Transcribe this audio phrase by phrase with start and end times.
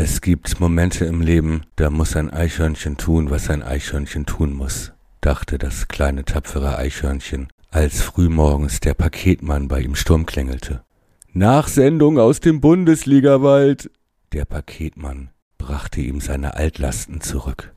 [0.00, 4.92] Es gibt Momente im Leben, da muss ein Eichhörnchen tun, was ein Eichhörnchen tun muss,
[5.20, 10.84] dachte das kleine tapfere Eichhörnchen, als frühmorgens der Paketmann bei ihm Sturm klingelte.
[11.32, 13.90] Nachsendung aus dem Bundesligawald.
[14.32, 17.74] Der Paketmann brachte ihm seine Altlasten zurück.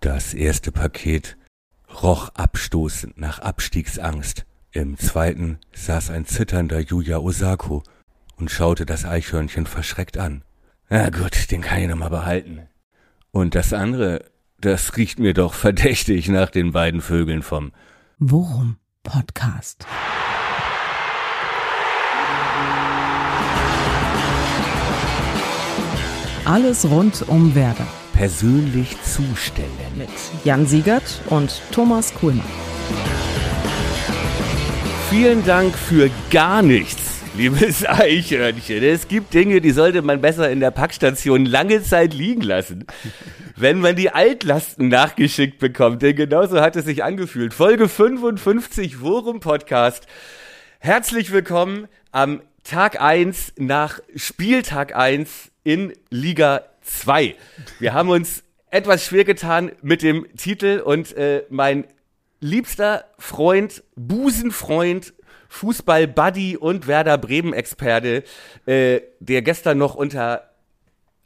[0.00, 1.38] Das erste Paket
[2.02, 4.44] roch abstoßend nach Abstiegsangst.
[4.70, 7.82] Im zweiten saß ein zitternder Yuya Osako
[8.36, 10.44] und schaute das Eichhörnchen verschreckt an.
[10.88, 12.60] Na gut, den kann ich noch mal behalten.
[13.30, 14.24] Und das andere,
[14.60, 17.72] das riecht mir doch verdächtig nach den beiden Vögeln vom
[18.18, 19.86] Worum Podcast.
[26.44, 27.86] Alles rund um Werder.
[28.12, 29.68] persönlich zustellen.
[29.96, 30.08] Mit
[30.44, 32.44] Jan Siegert und Thomas Kuhlmann.
[35.10, 37.03] Vielen Dank für gar nichts,
[37.36, 38.82] liebes Eichhörnchen.
[38.82, 42.86] Es gibt Dinge, die sollte man besser in der Packstation lange Zeit liegen lassen.
[43.56, 47.52] Wenn man die Altlasten nachgeschickt bekommt, denn genauso hat es sich angefühlt.
[47.52, 50.06] Folge 55 Worum Podcast.
[50.78, 57.34] Herzlich willkommen am Tag 1 nach Spieltag 1 in Liga 2.
[57.80, 61.84] Wir haben uns etwas schwer getan mit dem Titel und äh, mein
[62.40, 65.14] liebster Freund, Busenfreund,
[65.54, 68.24] Fußball-Buddy und Werder Bremen-Experte,
[68.66, 70.50] äh, der gestern noch unter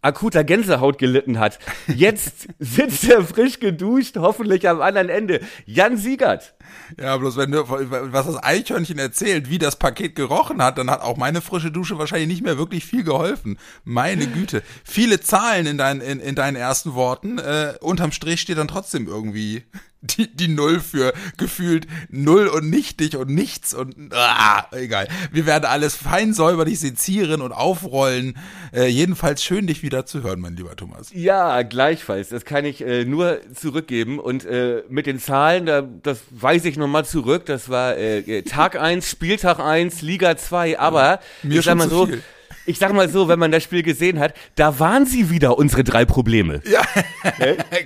[0.02, 1.58] akuter Gänsehaut gelitten hat.
[1.86, 5.40] Jetzt sitzt er frisch geduscht, hoffentlich am anderen Ende.
[5.64, 6.54] Jan Siegert.
[7.00, 11.02] Ja, bloß wenn du, was das Eichhörnchen erzählt, wie das Paket gerochen hat, dann hat
[11.02, 13.58] auch meine frische Dusche wahrscheinlich nicht mehr wirklich viel geholfen.
[13.84, 14.62] Meine Güte.
[14.84, 17.38] Viele Zahlen in, dein, in, in deinen ersten Worten.
[17.38, 19.64] Äh, unterm Strich steht dann trotzdem irgendwie
[20.00, 25.08] die, die Null für gefühlt Null und nichtig und nichts und ah, egal.
[25.32, 28.36] Wir werden alles fein säuberlich sezieren und aufrollen.
[28.72, 31.10] Äh, jedenfalls schön, dich wieder zu hören, mein lieber Thomas.
[31.12, 32.28] Ja, gleichfalls.
[32.28, 34.20] Das kann ich äh, nur zurückgeben.
[34.20, 36.20] Und äh, mit den Zahlen, da, das
[36.58, 37.46] weise ich nochmal zurück.
[37.46, 40.78] Das war äh, Tag 1, Spieltag 1, Liga 2.
[40.78, 42.22] Aber Mir ich sag mal so, viel.
[42.66, 45.84] ich sag mal so, wenn man das Spiel gesehen hat, da waren sie wieder, unsere
[45.84, 46.60] drei Probleme.
[46.70, 46.82] Ja,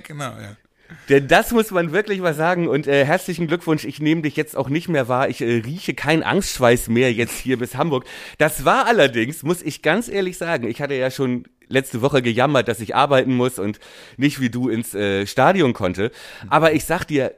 [0.03, 0.55] genau, ja.
[1.09, 2.67] Denn das muss man wirklich mal sagen.
[2.67, 5.29] Und äh, herzlichen Glückwunsch, ich nehme dich jetzt auch nicht mehr wahr.
[5.29, 8.05] Ich äh, rieche keinen Angstschweiß mehr jetzt hier bis Hamburg.
[8.39, 12.67] Das war allerdings, muss ich ganz ehrlich sagen, ich hatte ja schon letzte Woche gejammert,
[12.67, 13.79] dass ich arbeiten muss und
[14.17, 16.11] nicht wie du ins äh, Stadion konnte.
[16.49, 17.33] Aber ich sag dir,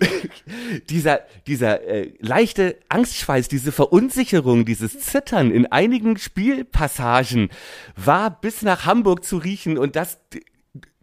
[0.90, 7.50] dieser, dieser äh, leichte Angstschweiß, diese Verunsicherung, dieses Zittern in einigen Spielpassagen
[7.96, 10.18] war bis nach Hamburg zu riechen und das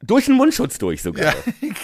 [0.01, 1.33] durch den Mundschutz durch sogar.
[1.33, 1.33] Ja.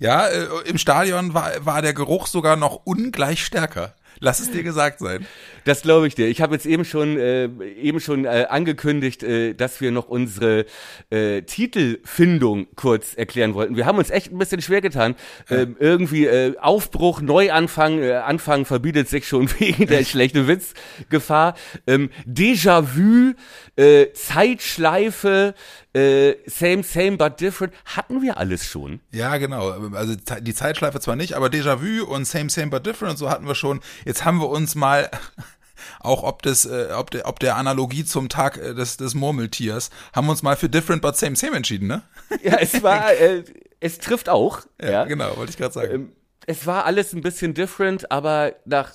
[0.00, 3.94] Ja, äh, im Stadion war, war der Geruch sogar noch ungleich stärker.
[4.24, 5.26] Lass es dir gesagt sein.
[5.64, 6.28] Das glaube ich dir.
[6.28, 7.44] Ich habe jetzt eben schon äh,
[7.78, 10.64] eben schon äh, angekündigt, äh, dass wir noch unsere
[11.10, 13.76] äh, Titelfindung kurz erklären wollten.
[13.76, 15.14] Wir haben uns echt ein bisschen schwer getan.
[15.50, 21.54] Ähm, irgendwie äh, Aufbruch, Neuanfang, äh, Anfang verbietet sich schon wegen der schlechte Witzgefahr.
[21.86, 23.34] Ähm, Déjà-vu,
[23.76, 25.54] äh, Zeitschleife,
[25.94, 29.00] äh, same, same but different, hatten wir alles schon.
[29.12, 29.70] Ja, genau.
[29.92, 33.46] Also die Zeitschleife zwar nicht, aber Déjà-vu und Same, Same, but Different und so hatten
[33.46, 33.80] wir schon.
[34.04, 35.08] Jetzt haben wir uns mal,
[36.00, 39.90] auch ob, des, äh, ob, der, ob der Analogie zum Tag äh, des, des Murmeltiers,
[40.12, 42.02] haben wir uns mal für Different but Same, Same entschieden, ne?
[42.42, 43.44] Ja, es war, äh,
[43.78, 44.62] es trifft auch.
[44.82, 45.92] Ja, genau, wollte ich gerade sagen.
[45.92, 46.12] Ähm,
[46.46, 48.92] es war alles ein bisschen different, aber nach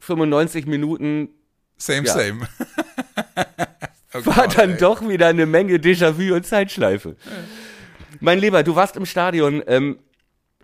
[0.00, 1.30] 95 Minuten
[1.78, 2.12] same, ja.
[2.12, 2.48] same.
[4.14, 4.76] Oh war Gott, dann ey.
[4.78, 7.16] doch wieder eine Menge Déjà-vu und Zeitschleife.
[8.20, 9.62] Mein Lieber, du warst im Stadion.
[9.66, 9.98] Ähm,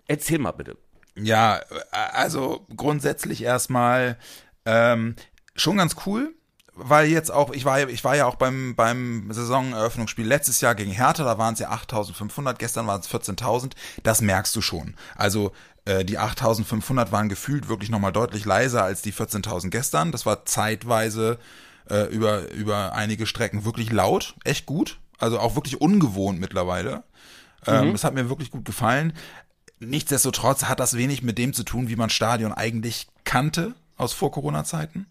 [0.07, 0.77] erzähl mal bitte.
[1.15, 1.61] Ja, äh,
[1.91, 4.17] also grundsätzlich erstmal
[4.65, 5.15] ähm,
[5.55, 6.33] schon ganz cool,
[6.73, 10.75] weil jetzt auch, ich war, ja- ich war ja auch beim, beim Saisoneröffnungsspiel letztes Jahr
[10.75, 13.71] gegen Hertha, da waren es ja 8.500, gestern waren es 14.000,
[14.03, 14.95] das merkst du schon.
[15.15, 15.51] Also
[15.85, 20.45] äh, die 8.500 waren gefühlt wirklich nochmal deutlich leiser als die 14.000 gestern, das war
[20.45, 21.37] zeitweise
[21.89, 27.03] äh, über, über einige Strecken wirklich laut, echt gut, also auch wirklich ungewohnt mittlerweile.
[27.67, 29.13] Ähm, Das hat mir wirklich gut gefallen.
[29.79, 35.07] Nichtsdestotrotz hat das wenig mit dem zu tun, wie man Stadion eigentlich kannte aus Vor-Corona-Zeiten.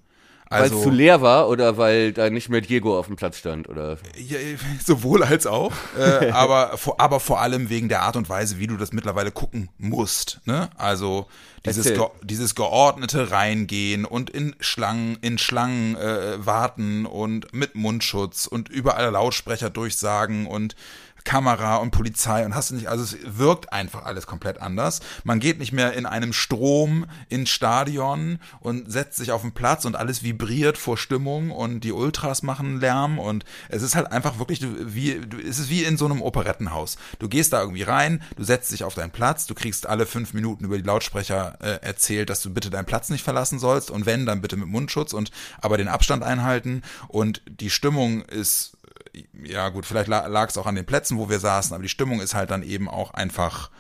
[0.51, 3.39] Weil Also es zu leer war oder weil da nicht mehr Diego auf dem Platz
[3.39, 3.69] stand?
[3.69, 3.99] Oder?
[4.17, 4.39] ja,
[4.85, 8.67] sowohl als auch, äh, aber, vor, aber vor allem wegen der Art und Weise, wie
[8.67, 10.41] du das mittlerweile gucken musst.
[10.47, 10.71] Ne?
[10.77, 11.27] Also
[11.67, 18.47] Dieses, ge dieses geordnete Reingehen und in Schlangen, in Schlangen äh, warten und mit Mundschutz
[18.47, 20.77] und überall Lautsprecher durchsagen und
[21.25, 25.01] Kamera und Polizei und hast du nicht, also es wirkt einfach alles komplett anders.
[25.25, 29.85] Man geht nicht mehr in einem Strom ins Stadion und setzt sich auf den Platz
[29.85, 34.39] und alles vibriert vor Stimmung und die Ultras machen Lärm und es ist halt einfach
[34.39, 36.97] wirklich wie, es ist wie in so einem Operettenhaus.
[37.19, 40.33] Du gehst da irgendwie rein, du setzt dich auf deinen Platz, du kriegst alle fünf
[40.33, 44.07] Minuten über die Lautsprecher äh, erzählt, dass du bitte deinen Platz nicht verlassen sollst und
[44.07, 45.31] wenn, dann bitte mit Mundschutz und
[45.61, 48.78] aber den Abstand einhalten und die Stimmung ist
[49.45, 52.21] ja gut, vielleicht lag es auch an den Plätzen, wo wir saßen, aber die Stimmung
[52.21, 53.71] ist halt dann eben auch einfach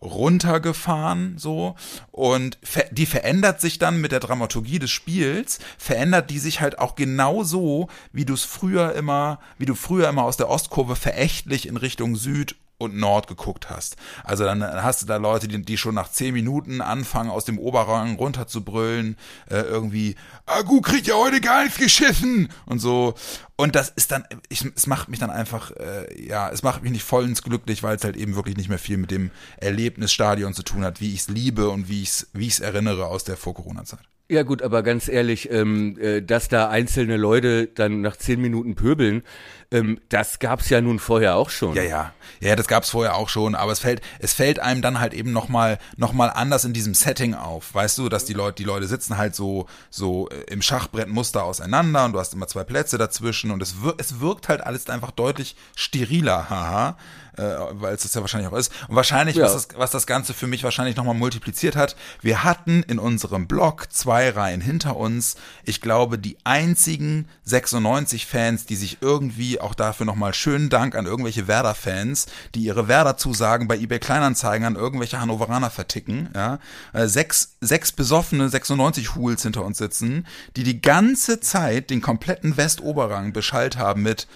[0.00, 1.74] runtergefahren so.
[2.10, 6.78] Und ver die verändert sich dann mit der Dramaturgie des Spiels verändert die sich halt
[6.78, 11.66] auch genauso wie du es früher immer wie du früher immer aus der Ostkurve verächtlich
[11.66, 13.96] in Richtung Süd und Nord geguckt hast.
[14.24, 17.58] Also dann hast du da Leute, die, die schon nach zehn Minuten anfangen, aus dem
[17.58, 19.16] Oberrang runter zu brüllen,
[19.48, 20.16] äh, irgendwie,
[20.46, 23.14] Agu kriegt ja heute gar nichts geschissen und so.
[23.56, 26.92] Und das ist dann, ich, es macht mich dann einfach, äh, ja, es macht mich
[26.92, 30.62] nicht vollends glücklich, weil es halt eben wirklich nicht mehr viel mit dem Erlebnisstadion zu
[30.62, 33.36] tun hat, wie ich es liebe und wie ich es wie ich's erinnere aus der
[33.36, 34.13] Vor-Corona-Zeit.
[34.30, 38.74] Ja gut, aber ganz ehrlich, ähm, äh, dass da einzelne Leute dann nach zehn Minuten
[38.74, 39.22] pöbeln,
[39.70, 41.74] ähm, das gab's ja nun vorher auch schon.
[41.74, 44.98] Ja, ja, ja, das gab's vorher auch schon, aber es fällt, es fällt einem dann
[44.98, 48.32] halt eben noch mal, noch mal anders in diesem Setting auf, weißt du, dass die
[48.32, 52.48] Leute, die Leute sitzen halt so, so äh, im Schachbrettmuster auseinander und du hast immer
[52.48, 56.96] zwei Plätze dazwischen und es wirkt, es wirkt halt alles einfach deutlich steriler, haha
[57.36, 57.42] äh,
[57.72, 58.72] weil es das ja wahrscheinlich auch ist.
[58.88, 59.44] Und wahrscheinlich, Ja.
[59.44, 63.46] was, das, was das Ganze für mich wahrscheinlich nochmal multipliziert hat, wir hatten in unserem
[63.46, 69.74] Blog zwei Reihen hinter uns, ich glaube, die einzigen 96 Fans, die sich irgendwie auch
[69.74, 75.20] dafür nochmal schönen Dank an irgendwelche Werder-Fans, die ihre Werder-Zusagen bei eBay Kleinanzeigen an irgendwelche
[75.20, 76.58] Hannoveraner verticken, ja.
[76.92, 80.26] Äh, sechs, sechs besoffene 96 Hools hinter uns sitzen,
[80.56, 84.26] die die ganze Zeit den kompletten Westoberrang beschallt haben mit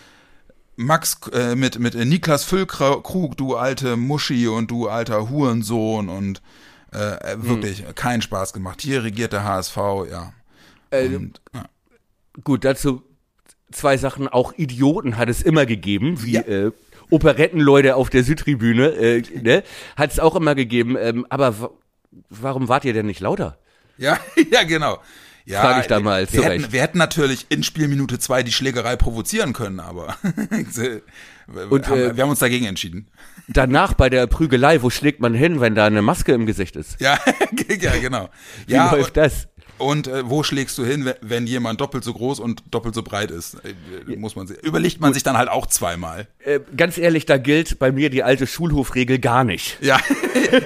[0.79, 6.41] Max äh, mit mit Niklas Füllkrug, du alte Muschi und du alter Hurensohn und
[6.95, 8.81] äh, äh, wirklich keinen Spaß gemacht.
[8.81, 9.77] Hier regiert der HSV,
[10.11, 10.33] ja.
[10.91, 11.65] Äh, und, ja.
[12.45, 13.03] Gut, dazu
[13.73, 14.29] zwei Sachen.
[14.29, 16.43] Auch Idioten hat es immer gegeben, wie Ja.
[16.43, 16.71] äh,
[17.11, 18.91] Operettenleute auf der Südtribüne.
[18.91, 19.65] Äh, ne?
[19.97, 20.97] Hat es auch immer gegeben.
[20.97, 21.71] Ähm, aber wa
[22.31, 23.59] warum wart ihr denn nicht lauter?
[23.97, 24.17] ja,
[24.53, 24.99] ja, genau.
[25.49, 28.97] Ja, Frag ich da mal wir hätten, wir hätten natürlich in Spielminute zwei die Schlägerei
[28.97, 31.03] provozieren können, aber wir,
[31.71, 33.09] Und, haben, äh, wir haben uns dagegen entschieden.
[33.49, 37.01] Danach bei der Prügelei, wo schlägt man hin, wenn da eine Maske im Gesicht ist?
[37.01, 37.19] Ja,
[37.81, 38.29] ja, genau.
[38.67, 39.49] Wie ja, läuft das?
[39.79, 43.31] Und äh, wo schlägst du hin, wenn, jemand doppelt so groß und doppelt so breit
[43.31, 43.57] ist?
[43.65, 46.27] Äh, muss man sich, überlegt man sich dann halt auch zweimal.
[46.41, 49.79] Äh, ganz ehrlich, da gilt bei mir die alte Schulhofregel gar nicht.
[49.81, 49.99] Ja,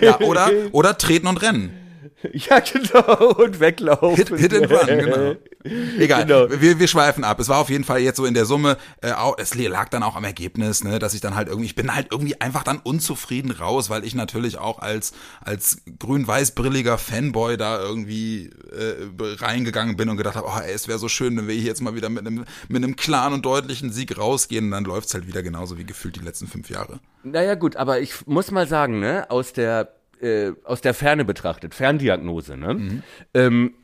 [0.00, 1.81] ja oder, oder treten und rennen.
[2.32, 4.14] Ja, genau, und weglaufen.
[4.16, 5.34] Hit, hit and run, genau.
[5.98, 6.60] Egal, Genau.
[6.60, 7.38] wir, wir schweifen ab.
[7.40, 10.02] Es war auf jeden Fall jetzt so in der Summe, äh, auch, es lag dann
[10.02, 12.78] auch am Ergebnis, ne, dass ich dann halt irgendwie, ich bin halt irgendwie einfach dann
[12.78, 19.06] unzufrieden raus, weil ich natürlich auch als, als grün-weiß-brilliger Fanboy da irgendwie äh,
[19.40, 21.80] reingegangen bin und gedacht habe, oh, ey, es wäre so schön, wenn wir hier jetzt
[21.80, 25.26] mal wieder mit einem, mit einem klaren und deutlichen Sieg rausgehen und dann läuft's halt
[25.26, 27.00] wieder genauso wie gefühlt die letzten fünf Jahre.
[27.24, 29.92] Naja, gut, aber ich muss mal sagen, ne, aus der,
[30.22, 33.02] äh, aus der Ferne betrachtet, Ferndiagnose, ne?
[33.34, 33.74] Ähm,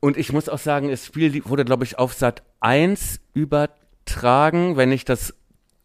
[0.00, 4.92] und ich muss auch sagen, das Spiel wurde, glaube ich, auf Sat 1 übertragen, wenn
[4.92, 5.34] ich das.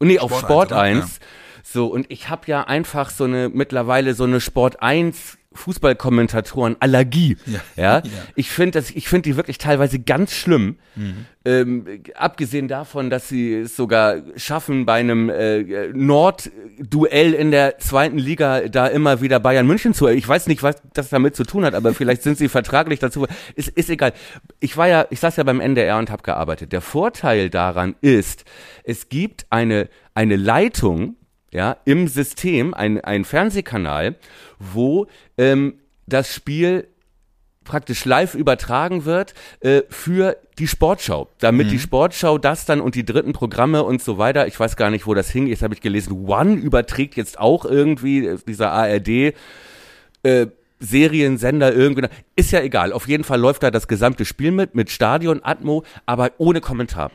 [0.02, 1.06] Nee, auf Sport Sport 1, 1.
[1.06, 1.26] oder?
[1.64, 7.38] So, und ich habe ja einfach so eine, mittlerweile so eine Sport 1 Fußballkommentatoren Allergie.
[7.48, 7.60] Ja.
[7.76, 7.84] Ja.
[7.84, 8.04] Ja.
[8.36, 10.78] Ich finde das, ich finde die wirklich teilweise ganz schlimm.
[10.96, 11.26] Mhm.
[11.44, 11.86] Ähm,
[12.16, 18.68] abgesehen davon, dass sie es sogar schaffen, bei einem äh, Nord-Duell in der zweiten Liga
[18.68, 20.08] da immer wieder Bayern München zu.
[20.08, 23.26] Ich weiß nicht, was das damit zu tun hat, aber vielleicht sind sie vertraglich dazu.
[23.56, 24.14] Ist, ist egal.
[24.60, 26.72] Ich war ja, ich saß ja beim NDR und habe gearbeitet.
[26.74, 28.46] Der Vorteil daran ist,
[28.84, 31.16] es gibt eine eine Leitung,
[31.52, 34.16] ja, im System, ein, ein Fernsehkanal,
[34.60, 35.76] wo ähm,
[36.06, 36.88] das Spiel
[37.70, 43.06] praktisch live übertragen wird äh, für die Sportschau, damit die Sportschau das dann und die
[43.06, 45.82] dritten Programme und so weiter, ich weiß gar nicht, wo das hing, jetzt habe ich
[45.82, 49.34] gelesen, One überträgt jetzt auch irgendwie, äh, dieser ARD,
[50.24, 50.48] äh,
[50.82, 54.90] Seriensender irgendwie, ist ja egal, auf jeden Fall läuft da das gesamte Spiel mit, mit
[54.90, 57.12] Stadion, Atmo, aber ohne Kommentar.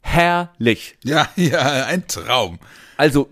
[0.00, 0.96] Herrlich.
[1.04, 2.58] Ja, ja, ein Traum.
[2.96, 3.28] Also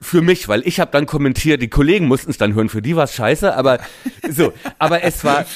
[0.00, 2.96] für mich, weil ich habe dann kommentiert, die Kollegen mussten es dann hören, für die
[2.96, 3.78] war es scheiße, aber
[4.30, 5.46] so, aber es war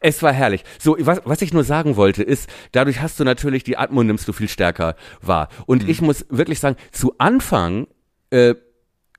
[0.00, 0.62] es war herrlich.
[0.78, 4.28] So, was, was ich nur sagen wollte, ist, dadurch hast du natürlich die Atmo nimmst
[4.28, 5.48] du viel stärker wahr.
[5.66, 7.88] Und ich muss wirklich sagen, zu Anfang
[8.30, 8.54] äh,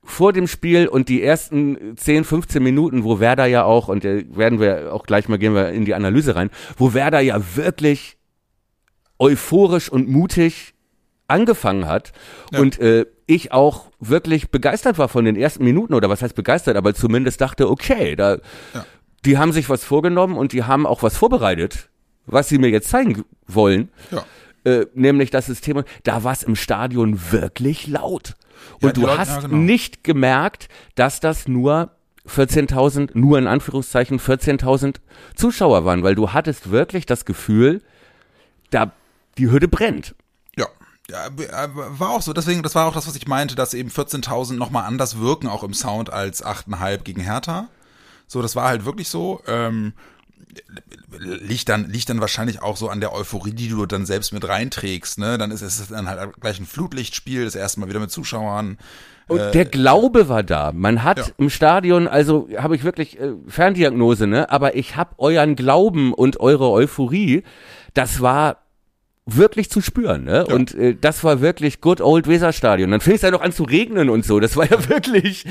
[0.02, 4.20] vor dem Spiel und die ersten 10, 15 Minuten, wo Werder ja auch, und da
[4.34, 8.16] werden wir auch gleich mal gehen wir in die Analyse rein, wo Werder ja wirklich
[9.18, 10.74] euphorisch und mutig
[11.30, 12.12] angefangen hat
[12.52, 12.60] Ja.
[12.60, 16.76] und äh, ich auch wirklich begeistert war von den ersten Minuten oder was heißt begeistert,
[16.76, 18.34] aber zumindest dachte, okay, da
[18.74, 18.84] Ja.
[19.24, 21.88] die haben sich was vorgenommen und die haben auch was vorbereitet,
[22.26, 23.88] was sie mir jetzt zeigen wollen.
[24.10, 24.24] Ja.
[24.64, 28.34] Äh, nämlich das System, da war es im Stadion wirklich laut.
[28.82, 29.56] Und Ja, du Leute- hast genau.
[29.56, 31.92] nicht gemerkt, dass das nur
[32.26, 35.00] 14.000, nur in Anführungszeichen 14.000
[35.34, 37.80] Zuschauer waren, weil du hattest wirklich das Gefühl,
[38.70, 38.92] da
[39.38, 40.14] die Hütte brennt.
[41.10, 41.26] Ja.
[41.26, 42.32] Äh, war auch so.
[42.32, 45.64] Deswegen, das war auch das, was ich meinte, dass eben 14.000 nochmal anders wirken, auch
[45.64, 47.68] im Sound, als 8,5 gegen Hertha.
[48.26, 49.42] So, das war halt wirklich so.
[49.46, 49.92] Ähm,
[51.18, 54.46] liegt dann, liegt dann wahrscheinlich auch so an der Euphorie, die du dann selbst mit
[54.46, 55.38] reinträgst, ne?
[55.38, 58.78] Dann ist es dann halt gleich ein Flutlichtspiel, das erste Mal wieder mit Zuschauern.
[59.26, 60.72] Und der Glaube war da.
[60.72, 61.24] Man hat ja.
[61.38, 64.50] im Stadion, also habe ich wirklich äh, Ferndiagnose, ne?
[64.50, 67.44] Aber ich habe euren Glauben und eure Euphorie,
[67.94, 68.58] das war
[69.36, 70.44] wirklich zu spüren, ne?
[70.48, 70.54] Ja.
[70.54, 72.90] Und äh, das war wirklich good old Weserstadion.
[72.90, 74.40] Dann fing es ja noch an zu regnen und so.
[74.40, 75.44] Das war ja wirklich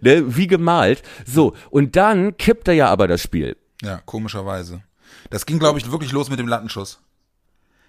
[0.00, 1.02] ne, wie gemalt.
[1.26, 4.82] So und dann kippte ja aber das Spiel Ja, komischerweise.
[5.30, 7.00] Das ging, glaube ich, wirklich los mit dem Lattenschuss.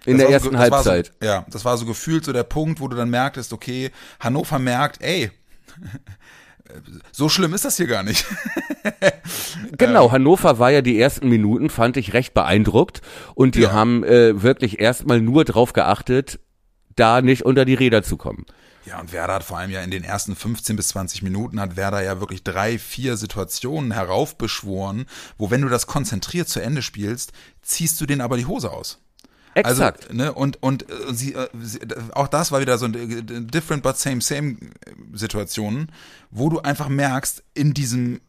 [0.06, 1.12] in Das der so, ersten war Halbzeit.
[1.20, 4.58] So, ja, das war so gefühlt so der Punkt, wo du dann merktest, okay, Hannover
[4.58, 5.30] merkt, ey,
[7.12, 8.26] so schlimm ist das hier gar nicht.
[9.78, 13.00] Genau, Hannover war ja die ersten Minuten, fand ich recht beeindruckt.
[13.34, 13.72] Und die Ja.
[13.72, 16.38] haben äh, wirklich erstmal nur drauf geachtet,
[16.96, 18.44] da nicht unter die Räder zu kommen.
[18.84, 21.76] Ja, und Werder hat vor allem ja in den ersten 15 bis 20 Minuten hat
[21.76, 25.06] Werder ja wirklich drei, vier Situationen heraufbeschworen,
[25.38, 29.00] wo wenn du das konzentriert zu Ende spielst, ziehst du denen aber die Hose aus.
[29.54, 30.04] Exakt.
[30.04, 31.80] Also, ne, und, und äh, sie, äh, sie,
[32.12, 34.56] auch das war wieder so eine äh, different but same same äh,
[35.12, 35.90] Situationen,
[36.30, 38.20] wo du einfach merkst, in diesem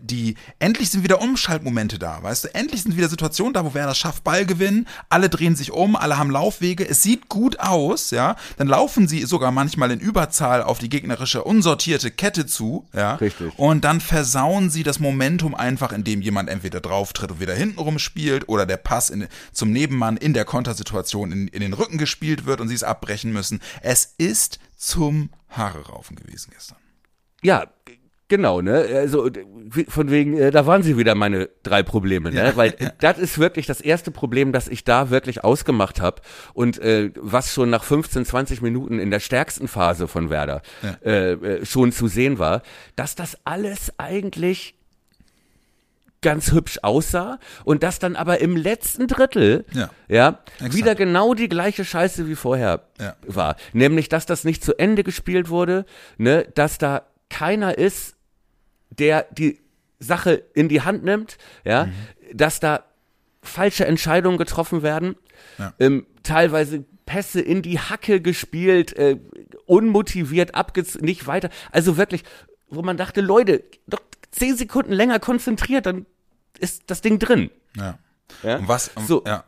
[0.00, 2.54] die endlich sind wieder Umschaltmomente da, weißt du?
[2.54, 5.96] Endlich sind wieder Situationen da, wo wer das schafft, Ball gewinnen, alle drehen sich um,
[5.96, 8.36] alle haben Laufwege, es sieht gut aus, ja?
[8.58, 13.14] Dann laufen sie sogar manchmal in Überzahl auf die gegnerische unsortierte Kette zu, ja?
[13.14, 13.58] Richtig.
[13.58, 17.98] Und dann versauen sie das Momentum einfach, indem jemand entweder drauf tritt und wieder hintenrum
[17.98, 22.44] spielt oder der Pass in, zum Nebenmann in der Kontersituation in, in den Rücken gespielt
[22.44, 23.60] wird und sie es abbrechen müssen.
[23.80, 26.76] Es ist zum Haare raufen gewesen gestern.
[27.42, 27.66] Ja,
[28.28, 28.86] genau, ne?
[28.94, 29.28] Also
[29.88, 32.52] von wegen, äh, da waren sie wieder meine drei Probleme, ne?
[32.54, 36.22] Weil äh, das ist wirklich das erste Problem, das ich da wirklich ausgemacht habe
[36.54, 40.62] und äh, was schon nach 15, 20 Minuten in der stärksten Phase von Werder
[41.04, 42.62] äh, äh, schon zu sehen war,
[42.96, 44.74] dass das alles eigentlich
[46.20, 49.90] ganz hübsch aussah und das dann aber im letzten Drittel Ja.
[50.08, 53.14] ja wieder genau die gleiche Scheiße wie vorher Ja.
[53.26, 55.84] war, nämlich dass das nicht zu Ende gespielt wurde,
[56.16, 58.16] ne, dass da keiner ist,
[58.90, 59.60] der die
[60.00, 61.92] Sache in die Hand nimmt, ja, Mhm.
[62.34, 62.84] dass da
[63.42, 65.16] falsche Entscheidungen getroffen werden,
[65.58, 65.72] Ja.
[65.78, 69.18] ähm, teilweise Pässe in die Hacke gespielt, äh,
[69.66, 72.22] unmotiviert abgez nicht weiter, also wirklich,
[72.68, 76.06] wo man dachte, Leute, doch zehn Sekunden länger konzentriert, dann
[76.58, 77.50] ist das Ding drin.
[77.76, 77.98] Ja.
[78.42, 78.56] Ja?
[78.58, 78.90] Und was?
[79.06, 79.22] So.
[79.26, 79.44] Ja.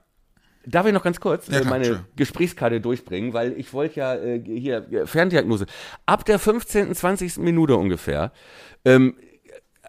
[0.66, 2.16] Darf ich noch ganz kurz Ja, äh, klar, meine Entschuldigung.
[2.16, 5.66] Gesprächskarte durchbringen, weil ich wollte ja äh, hier äh, Ferndiagnose.
[6.06, 7.38] Ab der 15., 20.
[7.38, 8.32] Minute ungefähr.
[8.84, 9.16] Ähm,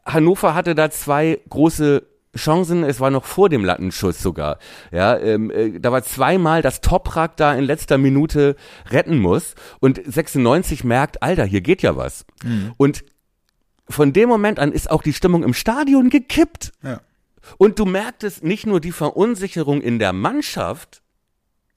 [0.05, 2.03] Hannover hatte da zwei große
[2.35, 4.57] Chancen, es war noch vor dem Lattenschuss sogar.
[4.91, 8.55] Ja, ähm, äh, da war zweimal, dass Toprak da in letzter Minute
[8.89, 12.25] retten muss und 96 merkt, Alter, hier geht ja was.
[12.43, 12.73] Mhm.
[12.77, 13.03] Und
[13.89, 16.71] von dem Moment an ist auch die Stimmung im Stadion gekippt.
[16.83, 17.01] Ja.
[17.57, 21.01] Und du merktest nicht nur die Verunsicherung in der Mannschaft,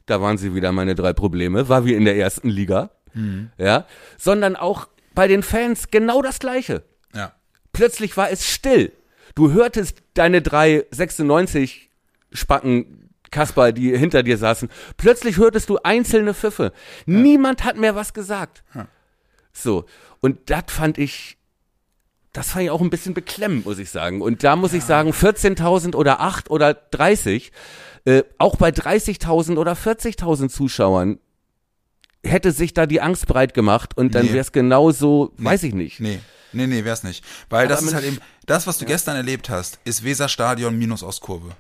[0.06, 2.90] da waren sie wieder meine drei Probleme, war wie in der ersten Liga,
[3.58, 3.86] ja,
[4.18, 6.82] sondern auch bei den Fans genau das Gleiche.
[7.74, 7.78] Ja.
[7.78, 8.92] Plötzlich war es still.
[9.34, 11.90] Du hörtest deine drei 96
[12.32, 14.68] Spacken Kasper, die hinter dir saßen.
[14.96, 16.72] Plötzlich hörtest du einzelne Pfiffe.
[17.06, 18.62] Niemand hat mehr was gesagt.
[19.52, 19.86] So.
[20.20, 21.36] Und das fand ich,
[22.32, 24.20] das fand ich auch ein bisschen beklemmend, muss ich sagen.
[24.22, 27.50] Und da muss ich sagen, 14.000 oder 8 oder 30,
[28.04, 31.18] äh, auch bei 30.000 oder 40.000 Zuschauern
[32.24, 34.32] hätte sich da die Angst breit gemacht und dann Nee.
[34.32, 36.00] wäre es genauso, weiß ich nicht.
[36.00, 36.20] Nee,
[36.54, 37.24] nee, nee, wär's nicht.
[37.50, 41.02] Weil Aber das ist halt eben, das, was du gestern erlebt hast, ist Weserstadion minus
[41.02, 41.52] Ostkurve.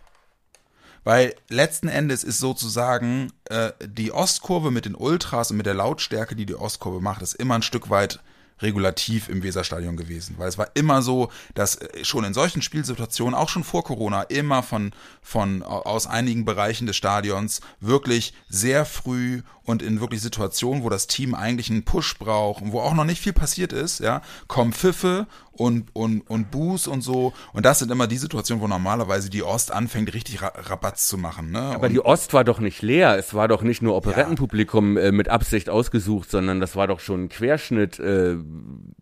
[1.04, 6.34] Weil letzten Endes ist sozusagen äh, die Ostkurve mit den Ultras und mit der Lautstärke,
[6.34, 8.20] die die Ostkurve macht, ist immer ein Stück weit
[8.60, 10.36] regulativ im Weserstadion gewesen.
[10.38, 14.22] Weil es war immer so, dass äh, schon in solchen Spielsituationen, auch schon vor Corona,
[14.22, 20.84] immer von, von aus einigen Bereichen des Stadions wirklich sehr früh und in wirklich Situationen,
[20.84, 24.00] wo das Team eigentlich einen Push braucht und wo auch noch nicht viel passiert ist,
[24.00, 27.32] ja, kommen Pfiffe und, und, und Boos und so.
[27.52, 31.16] Und das sind immer die Situationen, wo normalerweise die Ost anfängt, richtig Ra Rabatz zu
[31.16, 31.50] machen.
[31.50, 31.60] Ne?
[31.60, 33.16] Aber und, die Ost war doch nicht leer.
[33.16, 37.24] Es war doch nicht nur Operettenpublikum äh, mit Absicht ausgesucht, sondern das war doch schon
[37.24, 37.98] ein Querschnitt.
[37.98, 38.36] Äh,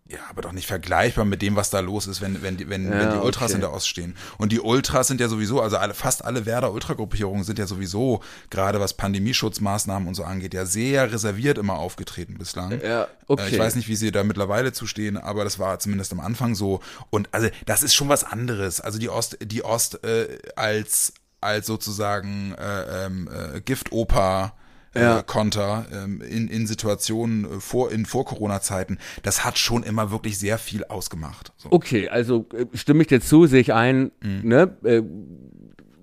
[0.05, 2.91] ja, aber doch nicht vergleichbar mit dem, was da los ist, wenn, wenn, die, wenn,
[2.91, 3.55] Ja, wenn die Ultras okay.
[3.55, 4.15] in der Ost stehen.
[4.37, 8.81] Und die Ultras sind ja sowieso, also alle, fast alle Werder-Ultragruppierungen sind ja sowieso, gerade
[8.81, 12.81] was Pandemieschutzmaßnahmen und so angeht, ja sehr reserviert immer aufgetreten bislang.
[12.81, 13.49] Ja, Äh, okay.
[13.51, 16.81] Ich weiß nicht, wie sie da mittlerweile zustehen, aber das war zumindest am Anfang so.
[17.09, 18.81] Und also das ist schon was anderes.
[18.81, 24.53] Also die Ost, die Ost äh, als als sozusagen äh, ähm, äh, Giftoper
[24.95, 25.21] äh, Ja.
[25.23, 30.11] Konter ähm, in, in Situationen äh, vor in vor Corona Zeiten, das hat schon immer
[30.11, 31.51] wirklich sehr viel ausgemacht.
[31.57, 31.69] So.
[31.71, 34.41] Okay, also äh, stimme ich dir zu, sehe ich ein, Mhm.
[34.43, 35.01] ne, äh,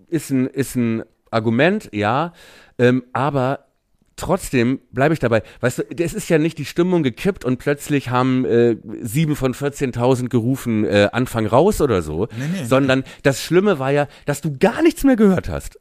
[0.09, 2.33] ist ein, ist ein Argument, ja,
[2.79, 3.67] ähm, aber
[4.17, 5.43] trotzdem bleibe ich dabei.
[5.61, 9.55] Weißt du, es ist ja nicht die Stimmung gekippt und plötzlich haben äh, sieben von
[9.55, 14.41] 14.000 gerufen, äh, Anfang raus oder so, Nee, nee, sondern das Schlimme war ja, dass
[14.43, 15.79] du gar nichts mehr gehört hast.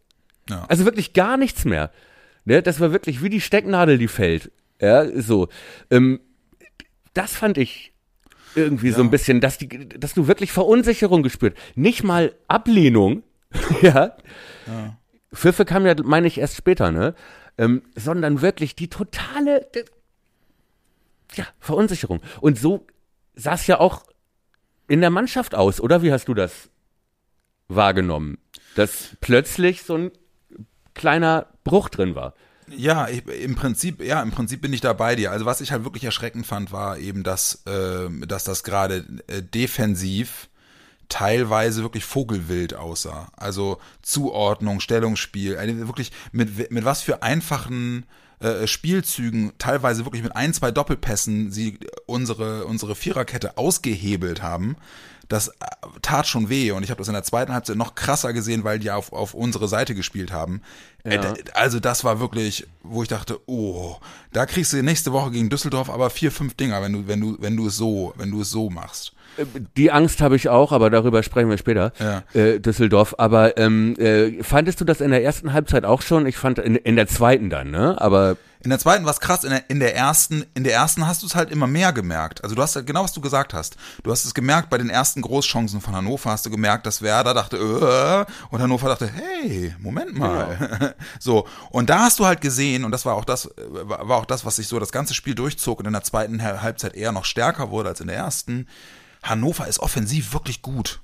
[0.50, 0.66] Ja.
[0.70, 1.92] Also wirklich gar nichts mehr.
[2.50, 4.52] Ne, das war wirklich wie die Stecknadel, die fällt.
[4.82, 5.50] Ja, so.
[5.92, 6.20] Ähm,
[7.14, 7.94] das fand ich
[8.56, 11.56] irgendwie so ein bisschen, dass, die, dass du wirklich Verunsicherung gespürt.
[11.76, 13.22] Nicht mal Ablehnung,
[13.84, 14.18] ja.
[15.32, 17.14] Pfiffe kam ja, meine ich, erst später, ne?
[17.60, 19.68] Ähm, sondern wirklich die totale,
[21.36, 22.20] ja, Verunsicherung.
[22.42, 22.88] Und so
[23.36, 24.06] sah es ja auch
[24.88, 26.02] in der Mannschaft aus, oder?
[26.02, 26.72] Wie hast du das
[27.68, 28.40] wahrgenommen?
[28.74, 30.12] Dass plötzlich so ein
[31.00, 32.34] kleiner Bruch drin war.
[32.76, 35.32] Ja, ich, im Prinzip, ja, im Prinzip bin ich da bei dir.
[35.32, 39.42] Also was ich halt wirklich erschreckend fand, war eben, dass, äh, dass das gerade äh,
[39.42, 40.50] defensiv
[41.08, 43.32] teilweise wirklich vogelwild aussah.
[43.36, 48.06] Also Zuordnung, Stellungsspiel, eine wirklich mit, mit was für einfachen
[48.40, 54.78] äh, Spielzügen, teilweise wirklich mit ein, zwei Doppelpässen sie unsere, unsere Viererkette ausgehebelt haben.
[55.28, 55.54] Das äh,
[56.02, 58.80] tat schon weh und ich habe das in der zweiten Halbzeit noch krasser gesehen, weil
[58.80, 60.62] die auf, auf unsere Seite gespielt haben.
[61.04, 61.34] Äh, Ja.
[61.54, 63.98] Also das war wirklich, wo ich dachte, oh,
[64.34, 67.38] da kriegst du nächste Woche gegen Düsseldorf aber vier, fünf Dinger, wenn du, wenn du,
[67.40, 69.14] wenn du es so, wenn du es so machst.
[69.78, 71.92] Die Angst habe ich auch, aber darüber sprechen wir später.
[72.00, 72.24] Ja.
[72.34, 73.16] Äh, Düsseldorf.
[73.18, 76.26] Aber ähm, äh, fandest du das in der ersten Halbzeit auch schon?
[76.26, 77.96] Ich fand in, in der zweiten dann, ne?
[78.02, 81.08] Aber In der zweiten war es krass, in der, in der ersten, in der ersten
[81.08, 82.44] hast du es halt immer mehr gemerkt.
[82.44, 83.78] Also du hast halt genau, was du gesagt hast.
[84.04, 87.34] Du hast es gemerkt, bei den ersten Großchancen von Hannover hast du gemerkt, dass Werder
[87.34, 90.96] dachte, äh, und Hannover dachte, hey, Moment mal.
[91.20, 93.50] so, und da hast du halt gesehen, und das war auch das,
[93.84, 96.62] war auch das, was sich so das ganze Spiel durchzog und in der zweiten Hal-
[96.62, 98.68] Halbzeit eher noch stärker wurde als in der ersten.
[99.24, 101.02] Hannover ist offensiv wirklich gut.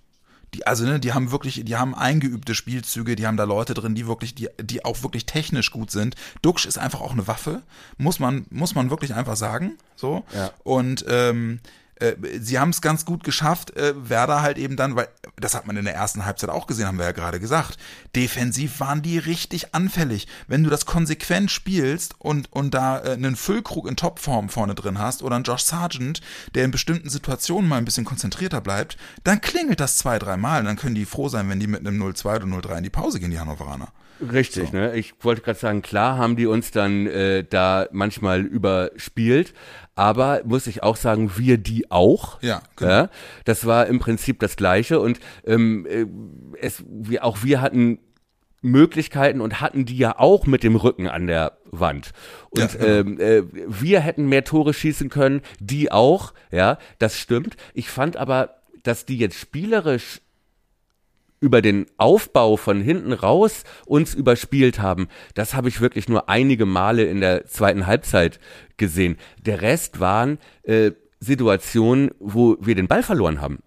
[0.53, 3.95] Die, also, ne, die haben wirklich, die haben eingeübte Spielzüge, die haben da Leute drin,
[3.95, 6.15] die wirklich, die, die auch wirklich technisch gut sind.
[6.41, 7.61] Duxch ist einfach auch eine Waffe,
[7.97, 9.77] muss man, muss man wirklich einfach sagen.
[9.95, 10.23] So.
[10.33, 10.51] Ja.
[10.63, 11.59] Und ähm,
[11.99, 15.65] äh, sie haben es ganz gut geschafft, äh, Werder halt eben dann, weil das hat
[15.65, 17.77] man in der ersten Halbzeit auch gesehen, haben wir ja gerade gesagt.
[18.15, 20.27] Defensiv waren die richtig anfällig.
[20.47, 24.99] Wenn du das konsequent spielst und, und da äh, einen Füllkrug in Topform vorne drin
[24.99, 26.21] hast oder einen Josh Sargent,
[26.53, 30.65] der in bestimmten Situationen mal ein bisschen konzentrierter bleibt, dann klingelt das zwei, dreimal und
[30.65, 33.19] dann können die froh sein, wenn die mit einem 0-2 oder 0-3 in die Pause
[33.19, 33.89] gehen, die Hannoveraner.
[34.21, 34.95] Richtig, ne?
[34.95, 39.53] Ich wollte gerade sagen, klar haben die uns dann äh, da manchmal überspielt,
[39.95, 42.41] aber muss ich auch sagen, wir die auch.
[42.41, 42.91] Ja, genau.
[42.91, 43.09] ja
[43.45, 46.05] das war im Prinzip das Gleiche und ähm, äh,
[46.61, 47.99] es, wir, auch wir hatten
[48.61, 52.11] Möglichkeiten und hatten die ja auch mit dem Rücken an der Wand.
[52.49, 52.85] Und Ja, genau.
[52.85, 57.55] ähm, äh, wir hätten mehr Tore schießen können, die auch, ja, das stimmt.
[57.73, 60.21] Ich fand aber, dass die jetzt spielerisch
[61.45, 66.65] über den Aufbau von hinten raus uns überspielt haben, das habe ich wirklich nur einige
[66.65, 68.39] Male in der zweiten Halbzeit
[68.77, 69.17] gesehen.
[69.45, 73.59] Der Rest waren äh, Situationen, wo wir den Ball verloren haben.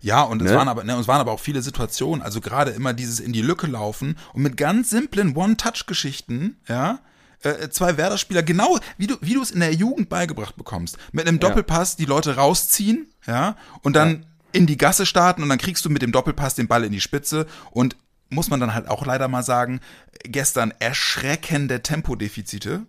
[0.00, 0.56] Ja, und es Ne?
[0.56, 3.42] waren aber, ne, es waren aber auch viele Situationen, also gerade immer dieses in die
[3.42, 6.98] Lücke laufen und mit ganz simplen One-Touch-Geschichten, ja,
[7.42, 10.98] äh, zwei Werder-Spieler, genau wie du, wie du es in der Jugend beigebracht bekommst.
[11.12, 15.58] Mit einem Doppelpass die Leute rausziehen, ja, und dann in die Gasse starten und dann
[15.58, 17.96] kriegst du mit dem Doppelpass den Ball in die Spitze und
[18.28, 19.80] muss man dann halt auch leider mal sagen,
[20.22, 22.86] gestern erschreckende Tempodefizite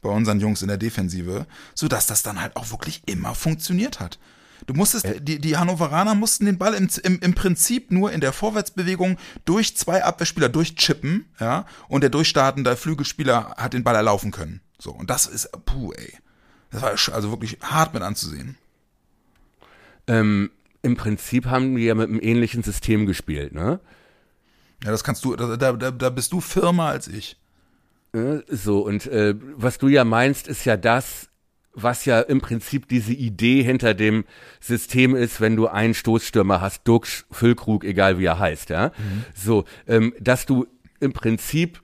[0.00, 4.00] bei unseren Jungs in der Defensive, so dass das dann halt auch wirklich immer funktioniert
[4.00, 4.18] hat.
[4.66, 8.32] Du musstest, die, die Hannoveraner mussten den Ball im, im, im Prinzip nur in der
[8.32, 14.60] Vorwärtsbewegung durch zwei Abwehrspieler durchchippen, ja, und der durchstartende Flügelspieler hat den Ball erlaufen können.
[14.78, 16.14] So, und das ist, puh, ey.
[16.70, 18.56] Das war also wirklich hart mit anzusehen.
[20.06, 20.50] Ähm,
[20.82, 23.80] Im Prinzip haben die ja mit einem ähnlichen System gespielt, ne?
[24.82, 27.36] Ja, das kannst du, da, da, da bist du firmer als ich.
[28.14, 31.28] Äh, So, und äh, was du ja meinst, ist ja das,
[31.74, 34.24] was ja im Prinzip diese Idee hinter dem
[34.58, 38.92] System ist, wenn du einen Stoßstürmer hast, Duxch, Füllkrug, egal wie er heißt, ja.
[39.34, 40.66] So, ähm, dass du
[40.98, 41.82] im Prinzip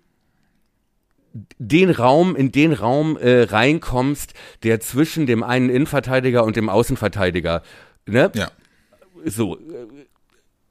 [1.58, 4.32] den Raum, in den Raum äh, reinkommst,
[4.62, 7.62] der zwischen dem einen Innenverteidiger und dem Außenverteidiger,
[8.06, 8.32] ne?
[8.34, 8.50] Ja.
[9.24, 9.58] So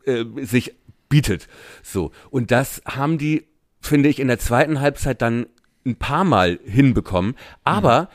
[0.06, 0.76] äh, äh, sich
[1.10, 1.48] bietet.
[1.84, 3.46] So und das haben die,
[3.82, 5.48] finde ich, in der zweiten Halbzeit dann
[5.86, 7.36] ein paar Mal hinbekommen.
[7.64, 8.10] Aber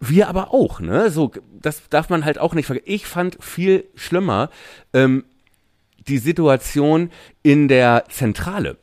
[0.00, 1.10] wir aber auch, ne?
[1.10, 2.90] So das darf man halt auch nicht vergessen.
[2.90, 4.50] Ich fand viel schlimmer
[4.92, 5.24] ähm,
[6.08, 7.10] die Situation
[7.42, 8.78] in der Zentrale.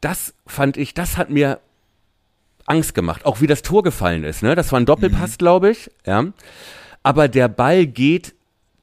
[0.00, 1.60] Das fand ich, das hat mir
[2.66, 3.24] Angst gemacht.
[3.24, 4.54] Auch wie das Tor gefallen ist, ne?
[4.54, 6.24] Das war ein Doppelpass, glaube ich, ja.
[7.02, 8.34] Aber der Ball geht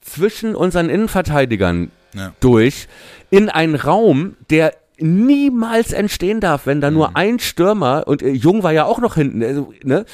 [0.09, 2.33] zwischen unseren Innenverteidigern Ja.
[2.39, 2.87] durch
[3.29, 8.63] in einen Raum, der niemals entstehen darf, wenn da nur ein Stürmer und äh, Jung
[8.63, 10.05] war ja auch noch hinten, also, ne?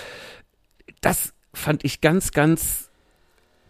[1.02, 2.90] Das fand ich ganz, ganz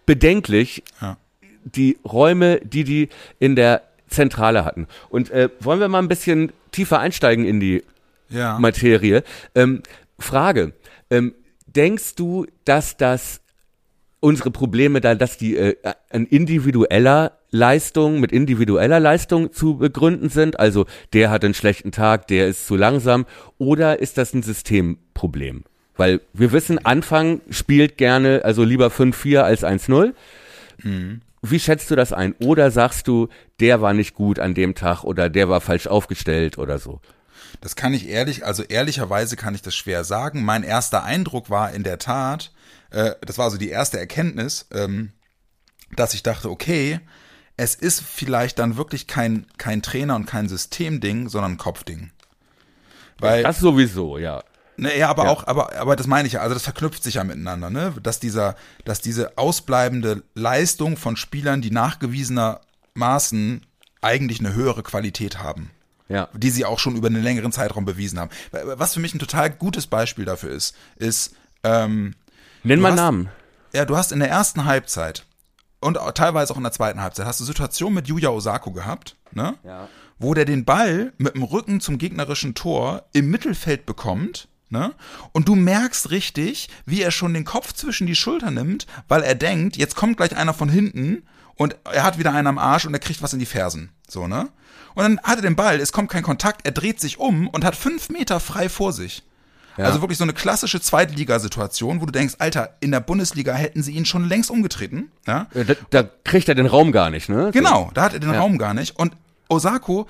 [0.05, 1.17] bedenklich, Ja.
[1.63, 3.09] die Räume, die die
[3.39, 4.87] in der Zentrale hatten.
[5.09, 7.83] Und äh, wollen wir mal ein bisschen tiefer einsteigen in die
[8.29, 8.59] Ja.
[8.59, 9.23] Materie.
[9.55, 9.81] Ähm,
[10.19, 10.73] Frage,
[11.09, 11.33] ähm,
[11.67, 13.41] denkst du, dass das
[14.25, 15.75] unsere Probleme da, dass die äh,
[16.09, 20.59] an individueller Leistung, mit individueller Leistung zu begründen sind?
[20.59, 23.27] Also der hat einen schlechten Tag, der ist zu langsam,
[23.59, 25.63] oder ist das ein Systemproblem?
[25.95, 30.13] Weil wir wissen, Anfang spielt gerne, also lieber 5-4 als 1-0.
[31.41, 32.33] Wie schätzt du das ein?
[32.43, 36.57] Oder sagst du, der war nicht gut an dem Tag oder der war falsch aufgestellt
[36.57, 36.99] oder so?
[37.61, 40.43] Das kann ich ehrlich, also ehrlicherweise kann ich das schwer sagen.
[40.43, 42.51] Mein erster Eindruck war in der Tat,
[42.95, 45.11] äh, das war so die erste Erkenntnis, ähm,
[45.95, 46.99] dass ich dachte, okay,
[47.57, 52.11] es ist vielleicht dann wirklich kein, kein Trainer und kein Systemding, sondern ein Kopfding.
[53.19, 54.43] Weil, Das sowieso, ja.
[54.77, 55.29] Ne, ja, aber Ja.
[55.29, 57.93] auch, aber, aber das meine ich ja, also das verknüpft sich ja miteinander, ne?
[58.03, 63.65] Dass dieser, dass diese ausbleibende Leistung von Spielern, die nachgewiesenermaßen
[64.01, 65.71] eigentlich eine höhere Qualität haben,
[66.09, 66.27] Ja.
[66.33, 68.31] die sie auch schon über einen längeren Zeitraum bewiesen haben.
[68.51, 72.15] Was für mich ein total gutes Beispiel dafür ist, ist, ähm,
[72.65, 73.29] Nenn mal hast- Namen.
[73.73, 75.25] ja, du hast in der ersten Halbzeit
[75.79, 79.55] und teilweise auch in der zweiten Halbzeit hast du Situationen mit Yuya Osako gehabt, ne?
[79.63, 79.87] Ja.
[80.17, 84.93] Wo der den Ball mit dem Rücken zum gegnerischen Tor im Mittelfeld bekommt, ne?
[85.33, 89.35] Und du merkst richtig, wie er schon den Kopf zwischen die Schultern nimmt, weil er
[89.35, 91.23] denkt, jetzt kommt gleich einer von hinten
[91.55, 94.27] und er hat wieder einen am Arsch und er kriegt was in die Fersen, so,
[94.27, 94.49] ne?
[94.95, 97.65] Und dann hat er den Ball, es kommt kein Kontakt, er dreht sich um und
[97.65, 99.23] hat fünf Meter frei vor sich.
[99.77, 99.85] Ja.
[99.85, 103.91] Also wirklich so eine klassische Zweitligasituation, wo du denkst, Alter, in der Bundesliga hätten sie
[103.91, 105.11] ihn schon längst umgetreten.
[105.27, 105.47] Ja?
[105.53, 107.51] Äh, Da, da kriegt er den Raum gar nicht, ne?
[107.51, 108.39] Genau, da hat er den Ja.
[108.39, 108.97] Raum gar nicht.
[108.97, 109.15] Und
[109.49, 110.07] Osako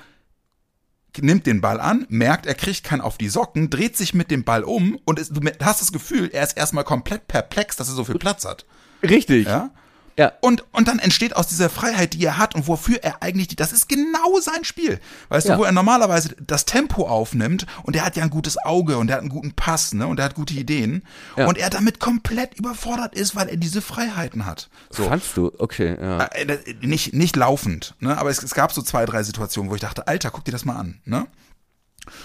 [1.21, 4.43] nimmt den Ball an, merkt, er kriegt keinen auf die Socken, dreht sich mit dem
[4.43, 7.95] Ball um und ist, du hast das Gefühl, er ist erstmal komplett perplex, dass er
[7.95, 8.65] so viel Platz hat.
[9.01, 9.47] Richtig.
[9.47, 9.69] Ja?
[10.17, 10.31] Ja.
[10.39, 13.57] Und, und dann entsteht aus dieser Freiheit, die er hat und wofür er eigentlich, die,
[13.57, 14.99] das ist genau sein Spiel.
[15.27, 15.55] Weißt Ja.
[15.55, 19.09] du, wo er normalerweise das Tempo aufnimmt und er hat ja ein gutes Auge und
[19.09, 21.03] er hat einen guten Pass, ne, und er hat gute Ideen.
[21.35, 21.47] Ja.
[21.47, 24.69] Und er damit komplett überfordert ist, weil er diese Freiheiten hat.
[24.89, 25.03] So.
[25.09, 25.51] Fandst du?
[25.57, 26.25] Okay, ja.
[26.27, 28.17] Äh, das- Nicht, nicht laufend, ne?
[28.17, 30.63] aber es, es gab so zwei, drei Situationen, wo ich dachte, Alter, guck dir das
[30.63, 31.01] mal an.
[31.03, 31.27] Ne?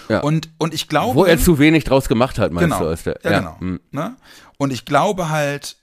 [0.07, 0.19] ja.
[0.21, 1.15] Und, und ich glaube.
[1.15, 2.95] Wo er zu wenig draus gemacht hat, meinst genau, du?
[3.03, 3.59] Der, ja, genau.
[3.59, 3.79] hm.
[3.91, 4.15] Ne?
[4.57, 5.77] Und ich glaube halt,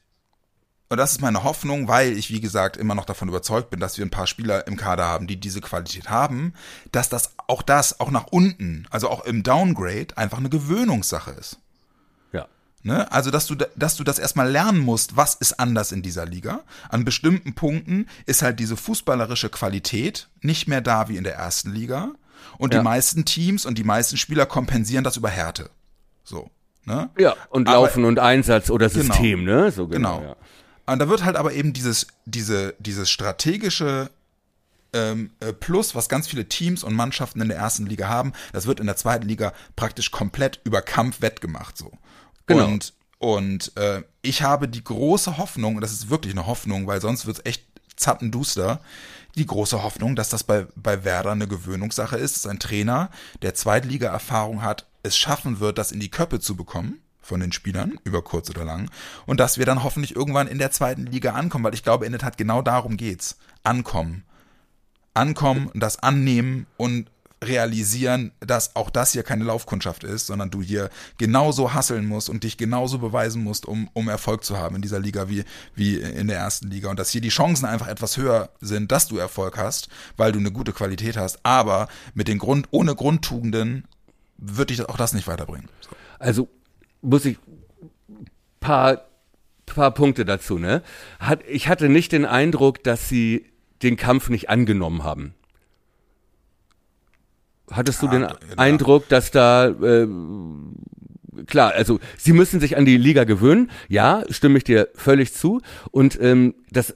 [0.90, 3.98] und das ist meine Hoffnung, weil ich, wie gesagt, immer noch davon überzeugt bin, dass
[3.98, 6.54] wir ein paar Spieler im Kader haben, die diese Qualität haben,
[6.92, 11.58] dass das auch das, auch nach unten, also auch im Downgrade, einfach eine Gewöhnungssache ist.
[12.32, 12.46] ja.
[12.82, 13.10] Ne?
[13.12, 16.24] Also, dass du, da- dass du das erstmal lernen musst, was ist anders in dieser
[16.26, 16.60] Liga.
[16.88, 21.72] An bestimmten Punkten ist halt diese fußballerische Qualität nicht mehr da wie in der ersten
[21.72, 22.12] Liga.
[22.56, 22.80] Und Ja.
[22.80, 25.70] die meisten Teams und die meisten Spieler kompensieren das über Härte.
[26.24, 26.50] So.
[26.84, 27.10] Ne?
[27.18, 29.02] Ja, und Aber- Laufen und Einsatz oder Genau.
[29.12, 29.70] System, ne?
[29.70, 30.18] So genau.
[30.20, 30.28] Genau.
[30.30, 30.36] Ja.
[30.92, 34.10] Und da wird halt aber eben dieses, diese, dieses strategische
[34.94, 38.66] ähm, äh, Plus, was ganz viele Teams und Mannschaften in der ersten Liga haben, das
[38.66, 41.76] wird in der zweiten Liga praktisch komplett über Kampf wettgemacht.
[41.76, 41.92] So.
[42.46, 42.64] Genau.
[42.64, 47.02] Und, und äh, ich habe die große Hoffnung, und das ist wirklich eine Hoffnung, weil
[47.02, 47.64] sonst wird's echt
[47.96, 48.80] zappenduster,
[49.34, 53.10] die große Hoffnung, dass das bei, bei Werder eine Gewöhnungssache ist, dass ein Trainer,
[53.42, 57.98] der Zweitliga-Erfahrung hat, es schaffen wird, das in die Köpfe zu bekommen von den Spielern,
[58.04, 58.90] über kurz oder lang,
[59.26, 62.12] und dass wir dann hoffentlich irgendwann in der zweiten Liga ankommen, weil ich glaube, in
[62.12, 63.36] der Tat genau darum geht's.
[63.62, 64.24] Ankommen.
[65.14, 67.10] Ankommen, das annehmen und
[67.44, 72.42] realisieren, dass auch das hier keine Laufkundschaft ist, sondern du hier genauso hasseln musst und
[72.42, 76.26] dich genauso beweisen musst, um, um Erfolg zu haben in dieser Liga wie, wie in
[76.26, 76.90] der ersten Liga.
[76.90, 80.38] Und dass hier die Chancen einfach etwas höher sind, dass du Erfolg hast, weil du
[80.40, 83.84] eine gute Qualität hast, aber mit den Grund, ohne Grundtugenden
[84.36, 85.68] wird dich auch das nicht weiterbringen.
[85.80, 85.90] So.
[86.18, 86.48] Also
[87.02, 87.38] muss ich
[88.60, 89.08] paar
[89.66, 90.82] paar Punkte dazu, ne?
[91.20, 93.46] Hat, ich hatte nicht den Eindruck, dass sie
[93.82, 95.34] den Kampf nicht angenommen haben.
[97.70, 98.36] Hattest du Ja, den ja.
[98.56, 100.08] Eindruck, dass da äh,
[101.46, 105.60] klar, also sie müssen sich an die Liga gewöhnen, ja, stimme ich dir völlig zu.
[105.90, 106.94] Und ähm, das,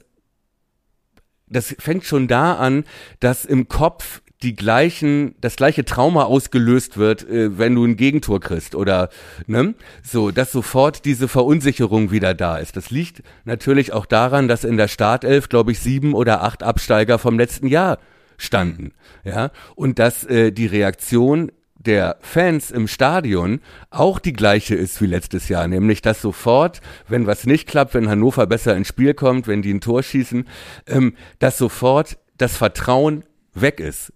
[1.47, 2.85] das fängt schon da an,
[3.19, 8.39] dass im Kopf die gleichen, das gleiche Trauma ausgelöst wird, äh, wenn du ein Gegentor
[8.39, 9.09] kriegst oder
[9.47, 12.75] ne, so, dass sofort diese Verunsicherung wieder da ist.
[12.75, 17.17] Das liegt natürlich auch daran, dass in der Startelf, glaube ich, sieben oder acht Absteiger
[17.19, 17.97] vom letzten Jahr
[18.37, 21.51] standen, ja, und dass äh, die Reaktion
[21.85, 27.27] der Fans im Stadion auch die gleiche ist wie letztes Jahr, nämlich dass sofort, wenn
[27.27, 30.47] was nicht klappt, wenn Hannover besser ins Spiel kommt, wenn die ein Tor schießen,
[30.87, 34.13] ähm, dass sofort das Vertrauen weg ist.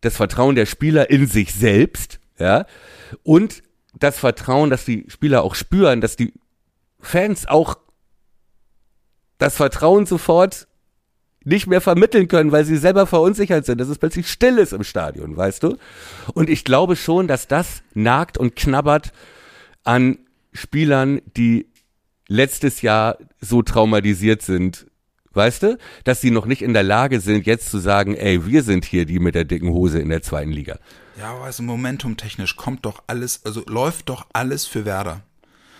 [0.00, 2.66] Das Vertrauen der Spieler in sich selbst, ja,
[3.22, 3.62] und
[3.94, 6.32] das Vertrauen, dass die Spieler auch spüren, dass die
[7.00, 7.76] Fans auch
[9.38, 10.68] das Vertrauen sofort
[11.44, 14.84] nicht mehr vermitteln können, weil sie selber verunsichert sind, dass es plötzlich still ist im
[14.84, 15.78] Stadion, weißt du?
[16.34, 19.12] Und ich glaube schon, dass das nagt und knabbert
[19.82, 20.18] an
[20.52, 21.66] Spielern, die
[22.28, 24.86] letztes Jahr so traumatisiert sind,
[25.40, 28.62] weißt du, dass sie noch nicht in der Lage sind, jetzt zu sagen, ey, wir
[28.62, 30.78] sind hier die mit der dicken Hose in der zweiten Liga.
[31.18, 35.22] Ja, aber also momentumtechnisch kommt doch alles, also läuft doch alles für Werder.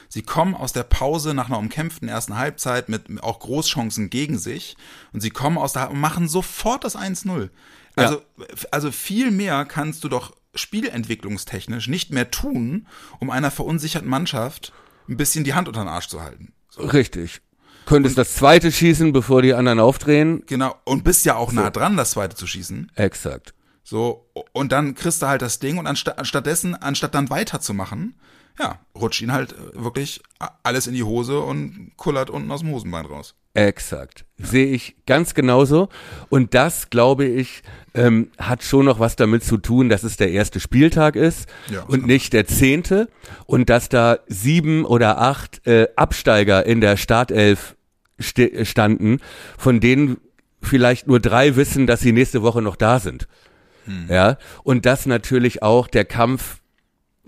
[0.09, 4.79] Sie kommen aus der Pause nach einer umkämpften ersten Halbzeit mit auch Großchancen gegen sich
[5.13, 7.51] und sie kommen aus der und machen sofort das 1-0.
[7.97, 8.23] Also,
[8.71, 12.87] also viel mehr kannst du doch spielentwicklungstechnisch nicht mehr tun,
[13.19, 14.73] um einer verunsicherten Mannschaft
[15.07, 16.55] ein bisschen die Hand unter den Arsch zu halten.
[16.79, 17.43] Richtig.
[17.87, 20.45] Könntest das zweite schießen, bevor die anderen aufdrehen?
[20.47, 20.77] Genau.
[20.85, 22.93] Und bist ja auch nah dran, das zweite zu schießen.
[22.95, 23.55] Exakt.
[23.83, 28.15] So, und dann kriegst du halt das Ding und anstatt, anstattdessen, anstatt dann weiterzumachen,
[28.61, 30.21] ja, rutscht ihn halt äh, wirklich
[30.63, 33.35] alles in die Hose und kullert unten aus dem Hosenbein raus.
[33.55, 34.27] Exakt.
[34.39, 35.89] Sehe ich ganz genauso.
[36.29, 37.63] Und das, glaube ich,
[37.95, 41.83] ähm, hat schon noch was damit zu tun, dass es der erste Spieltag ist Ja,
[41.83, 43.09] und nicht der zehnte.
[43.47, 47.75] Und dass da sieben oder acht äh, Absteiger in der Startelf
[48.21, 49.19] sti- standen,
[49.59, 50.19] von denen
[50.63, 53.27] vielleicht nur drei wissen, dass sie nächste Woche noch da sind.
[54.09, 54.37] Ja.
[54.63, 56.60] Und dass natürlich auch der Kampf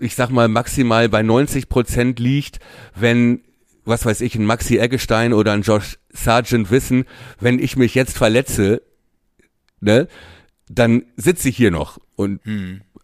[0.03, 2.59] ich sag mal, maximal bei 90 Prozent liegt,
[2.95, 3.41] wenn,
[3.85, 7.05] was weiß ich, ein Maxi Eggestein oder ein Josh Sargent wissen,
[7.39, 8.81] wenn ich mich jetzt verletze,
[9.79, 10.07] ne,
[10.69, 12.39] dann sitze ich hier noch und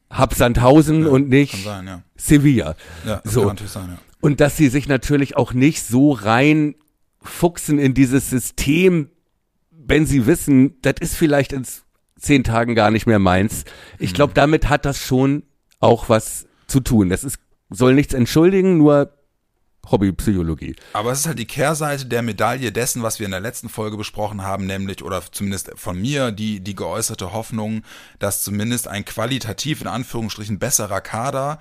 [0.09, 2.03] hab Sandhausen und nicht sein, ja.
[2.15, 2.75] Sevilla.
[3.05, 3.53] Ja, So.
[3.65, 3.97] sein, ja.
[4.21, 6.75] Und dass sie sich natürlich auch nicht so rein
[7.21, 9.09] fuchsen in dieses System,
[9.71, 11.65] wenn sie wissen, das ist vielleicht in
[12.17, 13.63] zehn Tagen gar nicht mehr meins.
[13.97, 15.43] Ich glaube, damit hat das schon
[15.79, 17.10] auch was zu tun.
[17.10, 19.12] Das ist, soll nichts entschuldigen, nur
[19.91, 20.75] Hobbypsychologie.
[20.93, 23.97] Aber es ist halt die Kehrseite der Medaille dessen, was wir in der letzten Folge
[23.97, 27.84] besprochen haben, nämlich, oder zumindest von mir, die, die geäußerte Hoffnung,
[28.19, 31.60] dass zumindest ein qualitativ in Anführungsstrichen besserer Kader,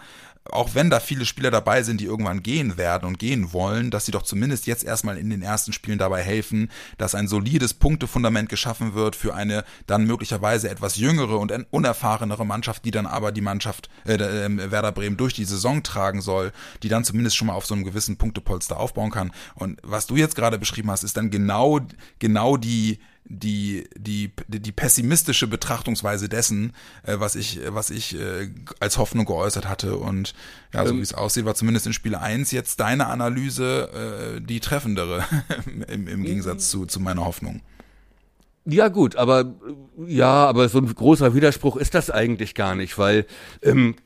[0.51, 4.07] auch wenn da viele Spieler dabei sind, die irgendwann gehen werden und gehen wollen, dass
[4.07, 8.49] sie doch zumindest jetzt erstmal in den ersten Spielen dabei helfen, dass ein solides Punktefundament
[8.49, 13.41] geschaffen wird für eine dann möglicherweise etwas jüngere und unerfahrenere Mannschaft, die dann aber die
[13.41, 17.55] Mannschaft äh, äh, Werder Bremen durch die Saison tragen soll, die dann zumindest schon mal
[17.55, 19.33] auf so einem gewissen Punktepolster aufbauen kann.
[19.55, 21.81] Und was du jetzt gerade beschrieben hast, ist dann genau
[22.19, 28.99] genau die die, die, die pessimistische Betrachtungsweise dessen, äh, was ich, was ich äh, als
[28.99, 29.97] Hoffnung geäußert hatte.
[29.97, 30.35] Und
[30.73, 34.61] ja, so wie es aussieht, war zumindest in Spiel 1 jetzt deine Analyse äh, die
[34.61, 35.25] treffendere
[35.88, 37.61] im, im Gegensatz zu, zu meiner Hoffnung.
[38.64, 39.55] Ja gut, aber
[40.07, 43.27] ja, aber so ein großer Widerspruch ist das eigentlich gar nicht, weil
[43.62, 43.97] ähm,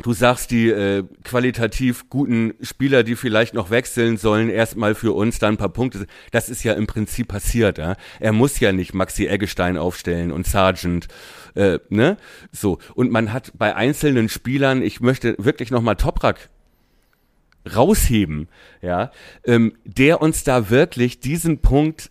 [0.00, 5.38] du sagst, die äh, qualitativ guten Spieler, die vielleicht noch wechseln sollen, erstmal für uns
[5.38, 6.06] dann ein paar Punkte.
[6.30, 7.78] Das ist ja im Prinzip passiert.
[7.78, 7.96] Ja?
[8.20, 11.08] Er muss ja nicht Maxi Eggestein aufstellen und Sargent,
[11.54, 12.16] äh, ne?
[12.50, 16.48] So und man hat bei einzelnen Spielern, ich möchte wirklich noch mal Toprak
[17.74, 18.48] rausheben,
[18.80, 19.12] ja,
[19.44, 22.10] ähm, der uns da wirklich diesen Punkt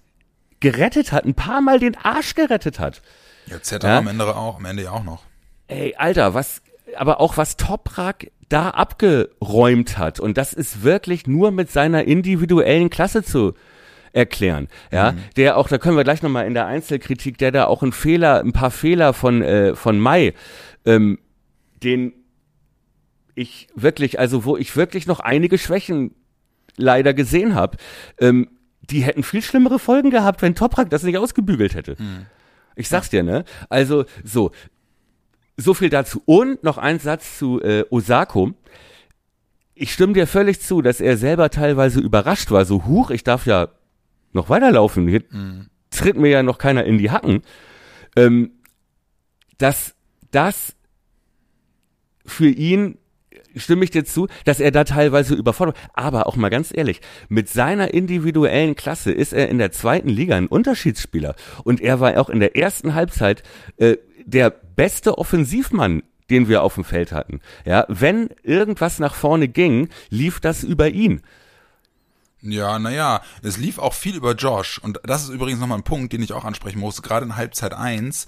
[0.60, 3.02] gerettet hat, ein paar Mal den Arsch gerettet hat.
[3.48, 3.98] Ja, Zetter Ja.
[3.98, 5.24] am Ende auch, am Ende ja auch noch.
[5.68, 6.62] Ey, Alter, was,
[6.96, 10.20] aber auch was Toprak da abgeräumt hat.
[10.20, 13.54] Und das ist wirklich nur mit seiner individuellen Klasse zu
[14.14, 14.68] erklären.
[14.92, 17.94] Ja, der auch, da können wir gleich nochmal in der Einzelkritik, der da auch ein
[17.94, 20.34] Fehler, ein paar Fehler von, äh, von Mai,
[20.86, 21.20] ähm,
[21.82, 22.14] den
[23.36, 26.14] ich wirklich, also wo ich wirklich noch einige Schwächen
[26.76, 27.78] leider gesehen habe,
[28.20, 28.50] ähm,
[28.82, 31.96] die hätten viel schlimmere Folgen gehabt, wenn Toprak das nicht ausgebügelt hätte.
[32.76, 33.46] Ich sag's dir, ne?
[33.70, 34.52] Also, so.
[35.58, 36.22] So viel dazu.
[36.26, 38.54] Und noch ein Satz zu äh, Osako.
[39.74, 42.66] Ich stimme dir völlig zu, dass er selber teilweise überrascht war.
[42.66, 43.70] So, huch, ich darf ja
[44.34, 45.08] noch weiterlaufen.
[45.08, 45.24] Hier
[45.90, 47.42] tritt mir ja noch keiner in die Hacken.
[48.16, 48.52] Ähm,
[49.58, 49.96] dass
[50.32, 50.76] das
[52.26, 52.98] für ihn
[53.56, 55.78] stimme ich dir zu, dass er da teilweise überfordert.
[55.94, 60.36] Aber auch mal ganz ehrlich, mit seiner individuellen Klasse ist er in der zweiten Liga
[60.36, 61.36] ein Unterschiedsspieler.
[61.64, 63.44] Und er war auch in der ersten Halbzeit
[63.78, 67.42] äh, der beste Offensivmann den wir auf dem Feld hatten.
[67.66, 71.22] Ja, wenn irgendwas nach vorne ging, lief das über ihn.
[72.44, 74.80] Ja, naja, es lief auch viel über Josh.
[74.80, 77.74] Und das ist übrigens nochmal ein Punkt, den ich auch ansprechen muss, gerade in Halbzeit
[77.74, 78.28] eins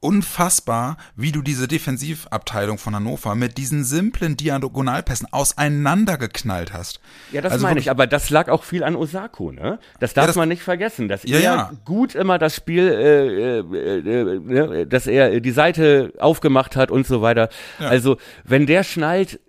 [0.00, 7.00] Unfassbar, wie du diese Defensivabteilung von Hannover mit diesen simplen Diagonalpässen auseinandergeknallt hast.
[7.32, 9.80] Ja, das Also meine ich, aber das lag auch viel an Osako, ne?
[9.98, 11.72] Das darf das- man nicht vergessen, dass Ja, er ja.
[11.84, 13.98] gut immer das Spiel, äh, äh,
[14.36, 17.48] äh, ne, dass er die Seite aufgemacht hat und so weiter.
[17.80, 17.88] Ja.
[17.88, 19.40] Also, wenn der schnallt,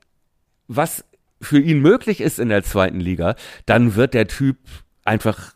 [0.67, 1.05] was
[1.41, 4.57] für ihn möglich ist in der zweiten Liga, dann wird der Typ
[5.05, 5.53] einfach,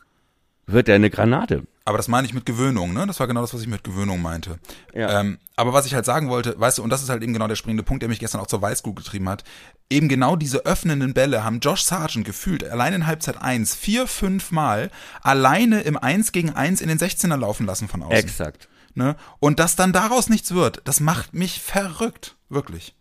[0.66, 1.64] wird er eine Granate.
[1.86, 3.06] Aber das meine ich mit Gewöhnung, ne?
[3.06, 4.58] Das war genau das, was ich mit Gewöhnung meinte.
[4.94, 5.20] Ja.
[5.20, 7.46] Ähm, aber was ich halt sagen wollte, weißt du, und das ist halt eben genau
[7.46, 9.44] der springende Punkt, der mich gestern auch zur Weißglut getrieben hat.
[9.90, 14.50] Eben genau diese öffnenden Bälle haben Josh Sargent gefühlt, allein in Halbzeit 1, vier, fünf
[14.50, 18.16] Mal alleine im 1 gegen 1 in den 16er laufen lassen von außen.
[18.16, 18.68] Exakt.
[18.94, 19.16] Ne?
[19.38, 22.36] Und dass dann daraus nichts wird, das macht mich verrückt.
[22.48, 22.94] Wirklich.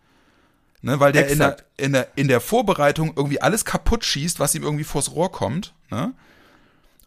[0.84, 1.00] Ne?
[1.00, 4.64] Weil der in der, in, der, in der Vorbereitung irgendwie alles kaputt schießt, was ihm
[4.64, 5.74] irgendwie vors Rohr kommt.
[5.90, 6.14] Ne?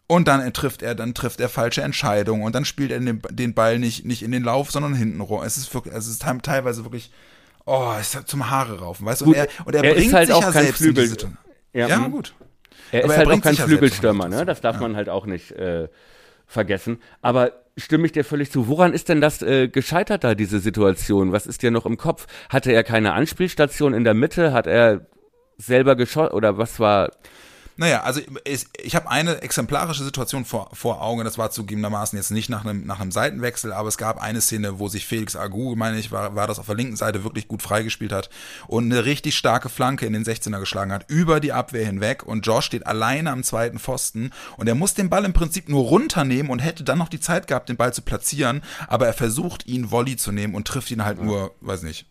[0.07, 3.53] Und dann trifft er, dann trifft er falsche Entscheidungen und dann spielt er den, den
[3.53, 5.43] Ball nicht, nicht in den Lauf, sondern hinten rum.
[5.43, 7.11] Es ist wirklich, es ist teil- teilweise wirklich,
[7.65, 9.25] oh, es ist zum Haare raufen, weißt du?
[9.25, 11.37] Und er, und er, er bringt halt sich auch ja selbst in Flügel- diese Situation.
[11.73, 12.11] Ja, Ja, mhm.
[12.11, 12.33] gut.
[12.91, 14.45] Er Aber ist er halt auch kein ja Flügelstürmer, ne?
[14.45, 15.89] Das darf man halt auch nicht äh,
[16.47, 16.99] vergessen.
[17.21, 18.67] Aber stimme ich dir völlig zu.
[18.67, 21.31] Woran ist denn das äh, gescheitert da, diese Situation?
[21.31, 22.25] Was ist dir noch im Kopf?
[22.49, 24.53] Hatte er keine Anspielstation in der Mitte?
[24.53, 25.07] Hat er
[25.57, 26.33] selber geschossen?
[26.33, 27.11] Oder was war...
[27.77, 32.31] Naja, also ich, ich habe eine exemplarische Situation vor, vor Augen, das war zugegebenermaßen jetzt
[32.31, 35.75] nicht nach einem, nach einem Seitenwechsel, aber es gab eine Szene, wo sich Felix Agu,
[35.75, 38.31] meine ich, war, war das auf der linken Seite wirklich gut freigespielt hat
[38.67, 42.47] und eine richtig starke Flanke in den 16er geschlagen hat, über die Abwehr hinweg und
[42.47, 46.51] Josh steht alleine am zweiten Pfosten und er muss den Ball im Prinzip nur runternehmen
[46.51, 49.91] und hätte dann noch die Zeit gehabt, den Ball zu platzieren, aber er versucht ihn
[49.91, 52.07] Volley zu nehmen und trifft ihn halt nur, weiß nicht,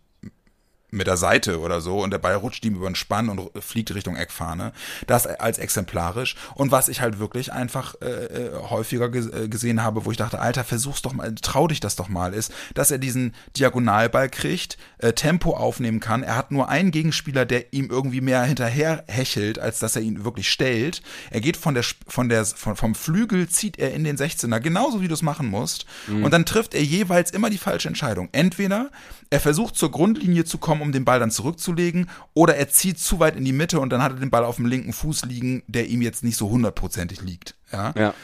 [0.96, 3.94] mit der Seite oder so und der Ball rutscht ihm über den Spann und fliegt
[3.94, 4.72] Richtung Eckfahne.
[5.06, 6.36] Das als exemplarisch.
[6.54, 10.16] Und was ich halt wirklich einfach äh, äh, häufiger ges äh, gesehen habe, wo ich
[10.16, 14.28] dachte, Alter, versuch's doch mal, trau dich das doch mal, ist, dass er diesen Diagonalball
[14.28, 16.22] kriegt, äh, Tempo aufnehmen kann.
[16.22, 20.24] Er hat nur einen Gegenspieler, der ihm irgendwie mehr hinterher hechelt, als dass er ihn
[20.24, 21.02] wirklich stellt.
[21.30, 25.00] Er geht von der von der von, vom Flügel zieht er in den 16er, genauso
[25.00, 25.86] wie du es machen musst.
[26.08, 28.28] Und dann trifft er jeweils immer die falsche Entscheidung.
[28.32, 28.90] Entweder
[29.30, 33.20] er versucht zur Grundlinie zu kommen, um den Ball dann zurückzulegen, oder er zieht zu
[33.20, 35.62] weit in die Mitte und dann hat er den Ball auf dem linken Fuß liegen,
[35.66, 37.54] der ihm jetzt nicht so hundertprozentig liegt.
[37.72, 37.92] Ja?
[37.96, 38.14] Ja.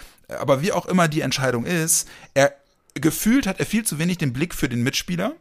[0.41, 2.55] Aber wie auch immer die Entscheidung ist, er
[2.95, 5.35] gefühlt hat er viel zu wenig den Blick für den Mitspieler.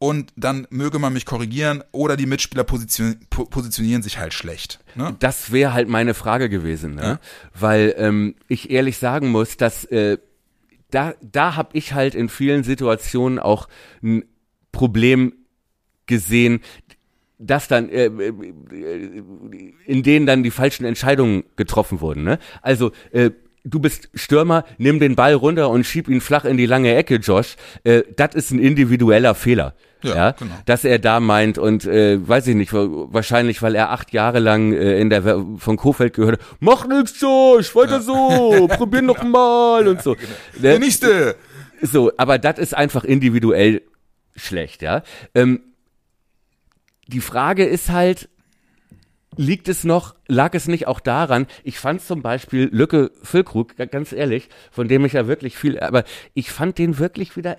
[0.00, 4.80] Und dann möge man mich korrigieren, oder die Mitspieler position, po- positionieren sich halt schlecht.
[4.96, 5.16] Ne?
[5.20, 7.20] Das wäre halt meine Frage gewesen, ne?
[7.54, 10.18] Weil ähm, ich ehrlich sagen muss, dass äh,
[10.90, 13.68] da, da habe ich halt in vielen Situationen auch
[14.02, 14.24] ein
[14.72, 15.32] Problem
[16.06, 16.60] gesehen,
[17.38, 18.32] dass dann äh, äh,
[19.86, 22.24] in denen dann die falschen Entscheidungen getroffen wurden.
[22.24, 22.38] Ne?
[22.62, 23.30] Also äh,
[23.64, 27.16] du bist Stürmer, nimm den Ball runter und schieb ihn flach in die lange Ecke,
[27.16, 27.56] Josh.
[27.82, 29.74] Äh, das ist ein individueller Fehler.
[30.02, 30.54] Ja, Ja, genau.
[30.66, 34.38] dass er da meint und äh, weiß ich nicht, wa- wahrscheinlich, weil er acht Jahre
[34.38, 35.22] lang äh, in der
[35.56, 40.14] von Kofeld gehört hat, mach nix, Josh, weiter so, probier noch mal und so.
[40.62, 40.80] Der Ne?
[40.80, 41.36] nächste!
[41.80, 43.80] So, aber das ist einfach individuell
[44.36, 45.02] schlecht, ja.
[45.34, 45.60] Ähm,
[47.06, 48.28] die Frage ist halt,
[49.36, 53.86] liegt es noch, lag es nicht auch daran, ich fand zum Beispiel Lücke Füllkrug, ga-
[53.86, 57.58] ganz ehrlich, von dem ich ja wirklich viel, aber ich fand den wirklich wieder,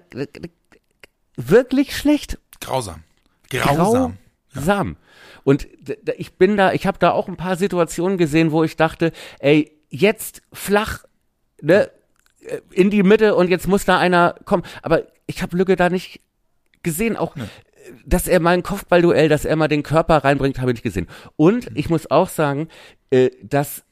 [1.36, 2.38] wirklich schlecht.
[2.62, 3.04] Grausam.
[3.50, 4.18] Grausam.
[4.54, 4.98] Grausam.
[5.44, 5.68] Und
[6.18, 9.72] ich bin da, ich habe da auch ein paar Situationen gesehen, wo ich dachte, ey,
[9.90, 11.04] jetzt flach,
[11.62, 11.92] ne,
[12.42, 14.64] äh, in die Mitte und jetzt muss da einer kommen.
[14.82, 16.22] Aber ich habe Lücke da nicht
[16.84, 17.42] gesehen, auch, äh,
[18.06, 21.08] dass er mal ein Kopfballduell, dass er mal den Körper reinbringt, habe ich nicht gesehen.
[21.36, 22.68] Und ich muss auch sagen,
[23.10, 23.84] äh, dass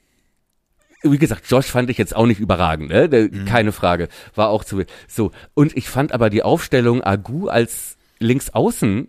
[1.06, 3.10] wie gesagt, Josh fand ich jetzt auch nicht überragend, ne?
[3.10, 5.32] Der- keine Frage, war auch zu so.
[5.52, 9.08] Und ich fand aber die Aufstellung Agu als Linksaußen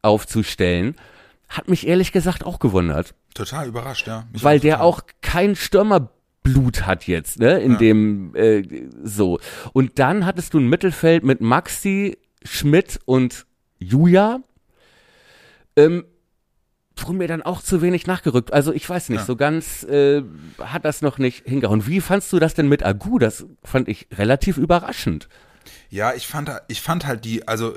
[0.00, 0.96] aufzustellen,
[1.48, 4.26] hat mich ehrlich gesagt auch gewundert, Total überrascht, ja.
[4.32, 7.60] Mich weil der auch kein Stürmerblut hat jetzt, ne?
[7.60, 8.62] In dem äh,
[9.02, 9.38] so.
[9.72, 13.46] Und dann hattest du ein Mittelfeld mit Maxi, Schmidt und
[13.82, 14.40] Julia,
[15.76, 16.04] ähm,
[16.96, 18.52] wurden mir dann auch zu wenig nachgerückt.
[18.52, 19.24] Also ich weiß nicht, Ja.
[19.24, 20.22] so ganz äh,
[20.58, 21.86] hat das noch nicht hingehauen.
[21.86, 23.18] Wie fandst du das denn mit Agu?
[23.18, 25.28] Das fand ich relativ überraschend.
[25.92, 27.74] Ja, ich fand, ich fand halt die, also,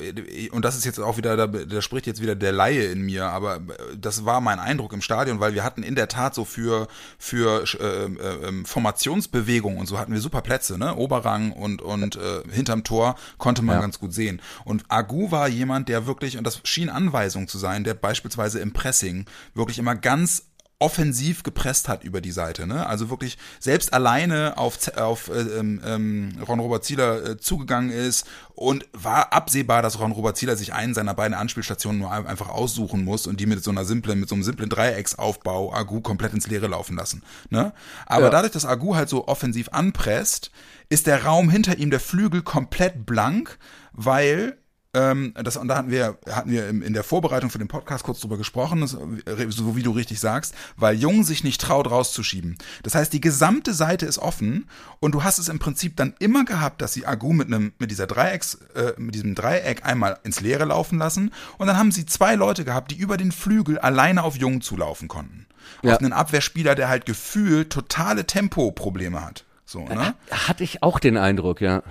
[0.52, 3.26] und das ist jetzt auch wieder, da, da spricht jetzt wieder der Laie in mir,
[3.26, 6.46] aber äh, das war mein Eindruck im Stadion, weil wir hatten in der Tat so
[6.46, 6.88] für,
[7.20, 10.96] für äh, äh, ähm, Formationsbewegung und so hatten wir super Plätze, ne?
[10.96, 13.82] Oberrang und, und äh, hinterm Tor konnte man Ja.
[13.82, 14.42] ganz gut sehen.
[14.64, 18.72] Und Agu war jemand, der wirklich, und das schien Anweisung zu sein, der beispielsweise im
[18.72, 20.46] Pressing wirklich immer ganz
[20.80, 22.86] offensiv gepresst hat über die Seite, ne?
[22.86, 28.28] Also wirklich selbst alleine auf, auf äh, ähm, ähm, Ron Robert Zieler äh, zugegangen ist
[28.56, 32.50] und war absehbar, dass Ron Robert Zieler sich einen seiner beiden Anspielstationen nur ein- einfach
[32.50, 36.34] aussuchen muss und die mit so einer simplen, mit so einem simplen Dreiecksaufbau Agu komplett
[36.34, 37.74] ins Leere laufen lassen, ne?
[38.06, 38.30] Aber Ja.
[38.32, 40.52] dadurch, dass Agu halt so offensiv anpresst,
[40.90, 43.58] ist der Raum hinter ihm, der Flügel, komplett blank,
[43.94, 44.58] weil
[44.96, 48.22] ähm, das, und da hatten wir, hatten wir in der Vorbereitung für den Podcast kurz
[48.22, 48.84] drüber gesprochen,
[49.26, 52.58] äh, so wie du richtig sagst, weil Jung sich nicht traut, rauszuschieben.
[52.84, 54.70] Das heißt, die gesamte Seite ist offen
[55.02, 57.92] und du hast es im Prinzip dann immer gehabt, dass sie Agu mit einem, mit
[57.92, 62.06] dieser Dreiecks, äh, mit diesem Dreieck einmal ins Leere laufen lassen und dann haben sie
[62.06, 65.46] zwei Leute gehabt, die über den Flügel alleine auf Jung zulaufen konnten.
[65.82, 65.94] Ja.
[65.96, 69.46] Auf einen Abwehrspieler, der halt gefühlt totale Tempoprobleme hat.
[69.66, 70.14] So, ne?
[70.30, 71.84] Hatte ich auch den Eindruck, ja.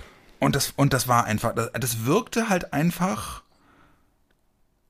[0.45, 3.41] Und das, und das war einfach, das, das wirkte halt einfach,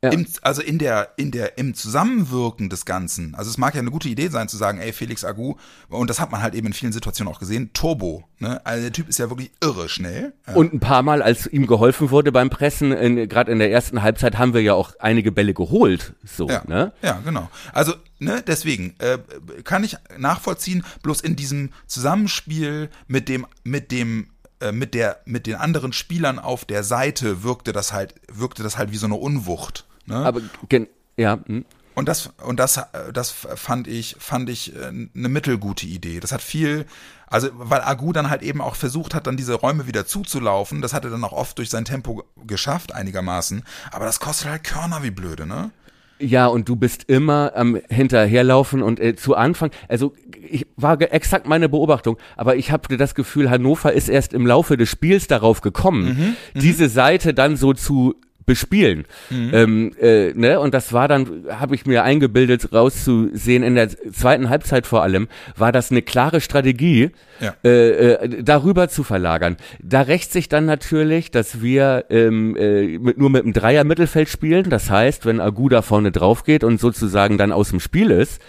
[0.04, 0.10] Ja.
[0.12, 3.34] im, also in der, in der, im Zusammenwirken des Ganzen.
[3.36, 5.56] Also es mag ja eine gute Idee sein zu sagen, ey, Felix Agu,
[5.88, 8.64] und das hat man halt eben in vielen Situationen auch gesehen, Turbo, ne?
[8.66, 10.34] Also der Typ ist ja wirklich irre schnell.
[10.46, 10.56] Ja.
[10.56, 12.90] Und ein paar Mal, als ihm geholfen wurde beim Pressen,
[13.30, 16.14] gerade in der ersten Halbzeit, haben wir ja auch einige Bälle geholt.
[16.26, 16.92] So, Ja, ne?
[17.02, 17.50] ja, genau.
[17.72, 19.18] Also, ne, deswegen äh,
[19.64, 24.28] kann ich nachvollziehen, bloß in diesem Zusammenspiel mit dem, mit dem,
[24.72, 28.92] mit der, mit den anderen Spielern auf der Seite wirkte das halt, wirkte das halt
[28.92, 29.86] wie so eine Unwucht.
[30.06, 30.16] Ne?
[30.16, 30.88] Aber gen
[31.18, 31.66] ja, hm.
[31.94, 36.20] Und das und das äh, das fand ich fand ich äh, eine mittelgute Idee.
[36.20, 36.86] Das hat viel
[37.28, 40.94] also weil Agu dann halt eben auch versucht hat dann diese Räume wieder zuzulaufen, das
[40.94, 45.04] hat er dann auch oft durch sein Tempo geschafft einigermaßen, aber das kostet halt Körner
[45.04, 45.72] wie blöde, ne?
[46.20, 50.14] Ja, und du bist immer am hinterherlaufen und äh, zu Anfang, also
[50.50, 54.78] ich war exakt meine Beobachtung, aber ich habe das Gefühl, Hannover ist erst im Laufe
[54.78, 59.06] des Spiels darauf gekommen, diese Seite dann so zu bespielen.
[59.32, 60.60] Ähm, äh, ne?
[60.60, 65.28] Und das war dann, habe ich mir eingebildet, rauszusehen, in der zweiten Halbzeit vor allem,
[65.56, 67.56] war das eine klare Strategie, Ja.
[67.64, 69.58] äh, äh, darüber zu verlagern.
[69.82, 74.70] Da rächt sich dann natürlich, dass wir ähm, äh, mit, nur mit einem Dreier-Mittelfeld spielen.
[74.70, 78.42] Das heißt, wenn Aguda vorne drauf geht und sozusagen dann aus dem Spiel ist,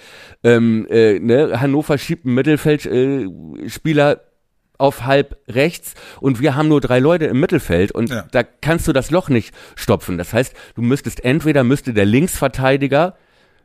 [0.45, 4.21] ähm, äh, ne, Hannover schiebt einen Mittelfeldspieler äh, Spieler
[4.79, 8.27] auf halb rechts und wir haben nur drei Leute im Mittelfeld und Ja.
[8.31, 10.19] da kannst du das Loch nicht stopfen.
[10.19, 13.17] Das heißt, du müsstest entweder müsste der Linksverteidiger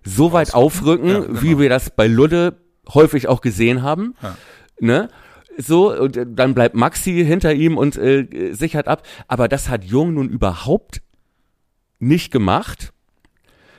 [0.03, 1.41] so weit aufrücken, Ja, genau.
[1.41, 2.57] wie wir das bei Ludde
[2.93, 4.35] häufig auch gesehen haben, Ja.
[4.79, 5.09] ne?
[5.57, 9.05] So, und äh, dann bleibt Maxi hinter ihm und äh, sichert ab.
[9.27, 11.01] Aber das hat Jung nun überhaupt
[11.99, 12.93] nicht gemacht.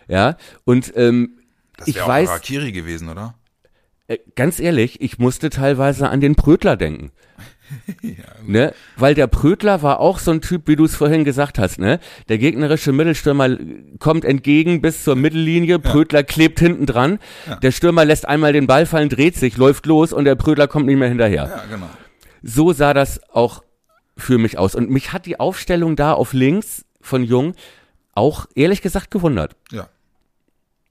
[0.07, 1.39] Ja, und ähm,
[1.79, 3.35] Das ich auch weiß, Harakiri gewesen, oder?
[4.13, 7.13] Äh, ganz ehrlich, ich musste teilweise an den Prödler denken.
[8.47, 8.75] ne?
[8.97, 12.01] Weil der Prödler war auch so ein Typ, wie du es vorhin gesagt hast, ne?
[12.29, 13.59] Der gegnerische Mittelstürmer äh,
[13.99, 17.19] kommt entgegen bis zur Mittellinie, Prödler klebt hinten dran,
[17.63, 20.87] der Stürmer lässt einmal den Ball fallen, dreht sich, läuft los und der Prödler kommt
[20.87, 21.45] nicht mehr hinterher.
[21.45, 21.89] Ja, genau.
[22.43, 23.63] So sah das auch
[24.17, 24.75] für mich aus.
[24.75, 27.55] Und mich hat die Aufstellung da auf links von Jung
[28.15, 29.57] auch ehrlich gesagt gewundert.
[29.71, 29.89] Ja.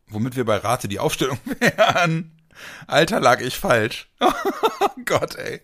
[0.09, 2.31] Womit wir bei Rate die Aufstellung wären.
[2.87, 4.09] Alter, lag ich falsch.
[4.83, 5.61] Oh Gott, ey.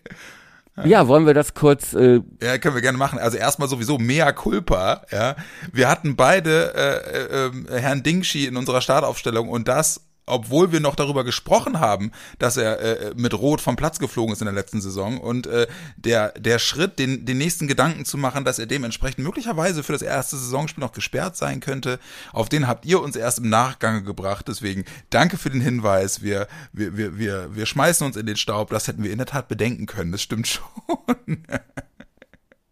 [0.86, 3.18] Ja, wollen wir das kurz äh, Ja, können wir gerne machen.
[3.18, 5.36] Also erstmal sowieso mea culpa, ja.
[5.72, 10.80] Wir hatten beide äh, äh, äh, Herrn Dingschi in unserer Startaufstellung und das, obwohl wir
[10.80, 14.54] noch darüber gesprochen haben, dass er äh, mit Rot vom Platz geflogen ist in der
[14.54, 18.66] letzten Saison und äh, der der Schritt, den den nächsten Gedanken zu machen, dass er
[18.66, 22.00] dementsprechend möglicherweise für das erste Saisonspiel noch gesperrt sein könnte,
[22.34, 24.48] auf den habt ihr uns erst im Nachgang gebracht.
[24.48, 26.22] Deswegen danke für den Hinweis.
[26.22, 28.70] Wir wir wir wir wir schmeißen uns in den Staub.
[28.70, 30.12] Das hätten wir in der Tat bedenken können.
[30.12, 31.44] Das stimmt schon.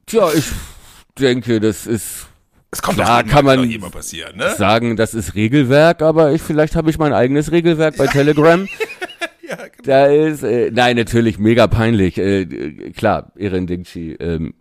[0.05, 0.51] Tja, ich
[1.17, 2.27] denke, das ist
[2.75, 4.53] Es kommt Klar, doch kann man- immer passieren, ne?
[4.55, 8.67] sagen, das ist Regelwerk, aber ich vielleicht habe ich mein eigenes Regelwerk bei Telegram.
[9.47, 9.69] Ja, genau.
[9.83, 12.17] Da ist äh, nein natürlich mega peinlich.
[12.17, 14.55] Äh, äh, klar, Erin Dingchi ähm,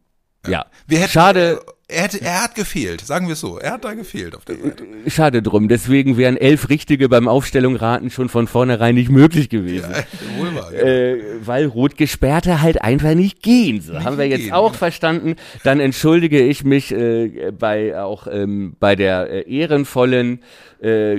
[0.47, 0.67] Ja.
[0.87, 3.59] Wir hätten, Schade, Er, hätte, er hat gefehlt, sagen wir es so.
[3.59, 4.85] Er hat da gefehlt auf der Seite.
[5.07, 5.69] schade drum.
[5.69, 9.93] Deswegen wären elf Richtige beim Aufstellung raten schon von vornherein nicht möglich gewesen.
[10.39, 10.81] Wohl wahr, ja.
[10.81, 13.83] Äh, weil rot gesperrte halt einfach nicht gehen.
[13.83, 14.79] So haben wir jetzt gehen, auch ja.
[14.79, 15.37] verstanden.
[15.63, 20.43] Dann entschuldige ich mich äh, bei auch ähm, bei der äh, ehrenvollen
[20.83, 21.17] äh,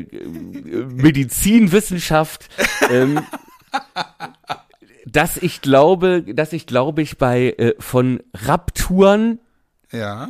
[0.96, 2.50] Medizinwissenschaft,
[2.92, 3.20] ähm,
[5.06, 9.40] dass ich glaube, dass ich glaube ich bei äh, von Rapturen
[9.92, 10.30] ja.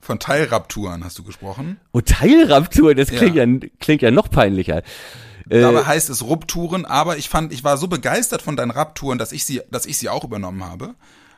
[0.00, 1.78] Von Teilrapturen hast du gesprochen.
[1.90, 3.58] und Teilrapturen, das klingt ja, Ja.
[3.80, 4.82] klingt ja noch peinlicher.
[5.50, 9.18] Äh, Dabei heißt es Rupturen, aber ich fand, ich war so begeistert von deinen Rapturen,
[9.18, 10.94] dass ich sie, dass ich sie auch übernommen habe.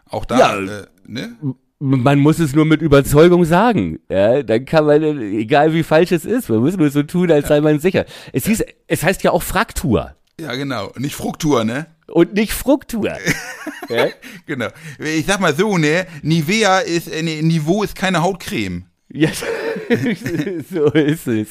[0.09, 0.59] Auch da, Ja.
[0.59, 1.37] äh, ne?
[1.79, 4.01] Man muss es nur mit Überzeugung sagen.
[4.11, 7.49] Ja, dann kann man, egal wie falsch es ist, man muss nur so tun, als
[7.49, 8.05] sei man sicher.
[8.33, 10.93] Es hieß, es heißt ja auch Fraktur Ja, genau.
[10.99, 11.87] Nicht Fruktur, ne?
[12.11, 13.09] Und nicht Fruktur.
[13.89, 14.09] ja?
[14.47, 14.69] Genau.
[14.99, 16.07] Ich sag mal so, ne?
[16.23, 18.87] Nivea ist, äh, ne, Niveau ist keine Hautcreme.
[19.13, 19.31] ja,
[20.71, 21.49] so ist es.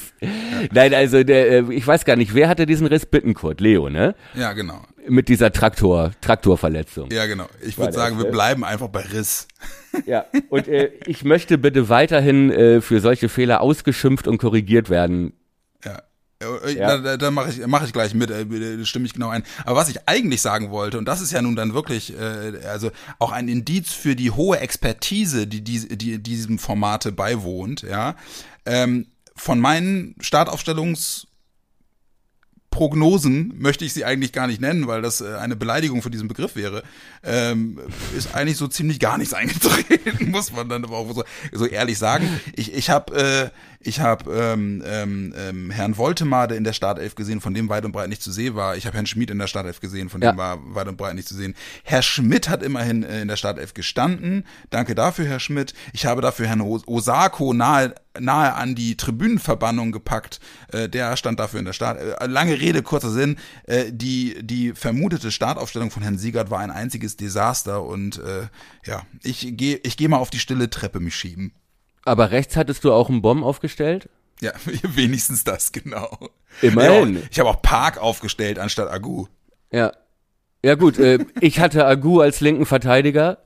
[0.72, 3.06] Nein, also der, äh, ich weiß gar nicht, wer hatte diesen Riss?
[3.06, 4.16] Bittenkurt, Leo, ne?
[4.34, 4.82] Ja, genau.
[5.08, 7.10] Mit dieser Traktor, Traktorverletzung.
[7.12, 7.48] Ja, genau.
[7.62, 8.32] Ich würde sagen, wir äh?
[8.32, 9.48] bleiben einfach bei Riss.
[10.06, 15.34] Ja, und äh, ich möchte bitte weiterhin äh, für solche Fehler ausgeschimpft und korrigiert werden.
[15.84, 16.02] Ja.
[16.42, 16.98] Äh, Ja.
[16.98, 18.46] Da, da, mache ich, mach ich gleich mit, äh,
[18.78, 19.44] da stimme ich genau ein.
[19.66, 22.92] Aber was ich eigentlich sagen wollte, und das ist ja nun dann wirklich, äh, also
[23.20, 28.16] auch ein Indiz für die hohe Expertise, die, die, die diesem Formate beiwohnt, ja,
[28.66, 31.28] ähm, von meinen Startaufstellungs
[32.72, 36.28] Prognosen möchte ich sie eigentlich gar nicht nennen, weil das äh, eine Beleidigung für diesen
[36.28, 36.84] Begriff wäre,
[37.24, 37.80] ähm,
[38.16, 41.98] ist eigentlich so ziemlich gar nichts eingetreten, muss man dann aber auch so, so ehrlich
[41.98, 42.40] sagen.
[42.56, 47.40] Ich, ich habe äh, ich hab, ähm, ähm, ähm, Herrn Woltemade in der Startelf gesehen,
[47.40, 48.76] von dem weit und breit nicht zu sehen war.
[48.76, 50.32] Ich habe Herrn Schmid in der Startelf gesehen, von Ja.
[50.34, 51.56] dem war weit und breit nicht zu sehen.
[51.84, 54.46] Herr Schmidt hat immerhin äh, in der Startelf gestanden.
[54.70, 55.74] Danke dafür, Herr Schmidt.
[55.94, 60.42] Ich habe dafür Herrn Os- Osako nahe nahe an die Tribünenverbannung gepackt.
[60.74, 62.00] Äh, der stand dafür in der Start.
[62.00, 63.38] Äh, lange Rede, kurzer Sinn.
[63.64, 68.48] Äh, die, die vermutete Startaufstellung von Herrn Siegert war ein einziges Desaster und äh,
[68.86, 71.54] ja, ich gehe ich geh mal auf die stille Treppe mich schieben.
[72.06, 74.10] Aber rechts hattest du auch einen Bomb aufgestellt?
[74.42, 76.18] Ja, wenigstens das, genau.
[76.62, 77.16] Immerhin.
[77.16, 79.28] Ja, ich habe auch Park aufgestellt anstatt Agu.
[79.72, 79.92] Ja.
[80.64, 83.38] Ja gut, äh, ich hatte Agu als linken Verteidiger.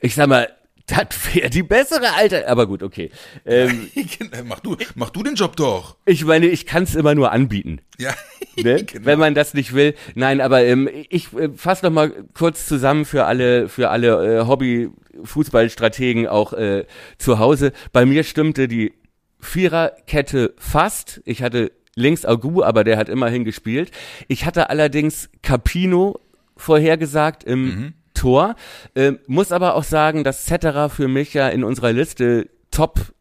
[0.00, 0.52] Ich sag mal,
[0.86, 2.48] das wäre die bessere Alter.
[2.48, 3.10] Aber gut, okay.
[3.46, 3.88] Ähm,
[4.44, 5.96] mach du, mach du den Job doch.
[6.04, 7.80] ich meine, ich kann es immer nur anbieten.
[7.98, 8.14] Ja,
[8.62, 8.84] Ne?
[8.84, 9.06] Genau.
[9.06, 9.94] Wenn man das nicht will.
[10.14, 14.46] Nein, aber ähm, ich äh, fasse noch mal kurz zusammen für alle, für alle äh,
[14.46, 16.84] Hobby-Fußballstrategen auch äh,
[17.18, 17.72] zu Hause.
[17.92, 18.92] Bei mir stimmte die
[19.40, 21.20] Viererkette fast.
[21.24, 23.90] Ich hatte links Agu, aber der hat immerhin gespielt.
[24.28, 26.20] Ich hatte allerdings Capino
[26.56, 28.56] vorhergesagt im Tor.
[28.94, 33.12] Äh, muss aber auch sagen, dass Cetera für mich ja in unserer Liste Top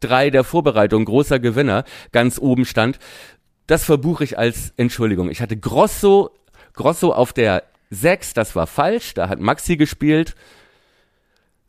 [0.00, 2.98] 3 der Vorbereitung, großer Gewinner, ganz oben stand.
[3.66, 5.30] Das verbuche ich als Entschuldigung.
[5.30, 6.30] Ich hatte Grosso,
[6.74, 10.34] Grosso auf der 6, das war falsch, da hat Maxi gespielt.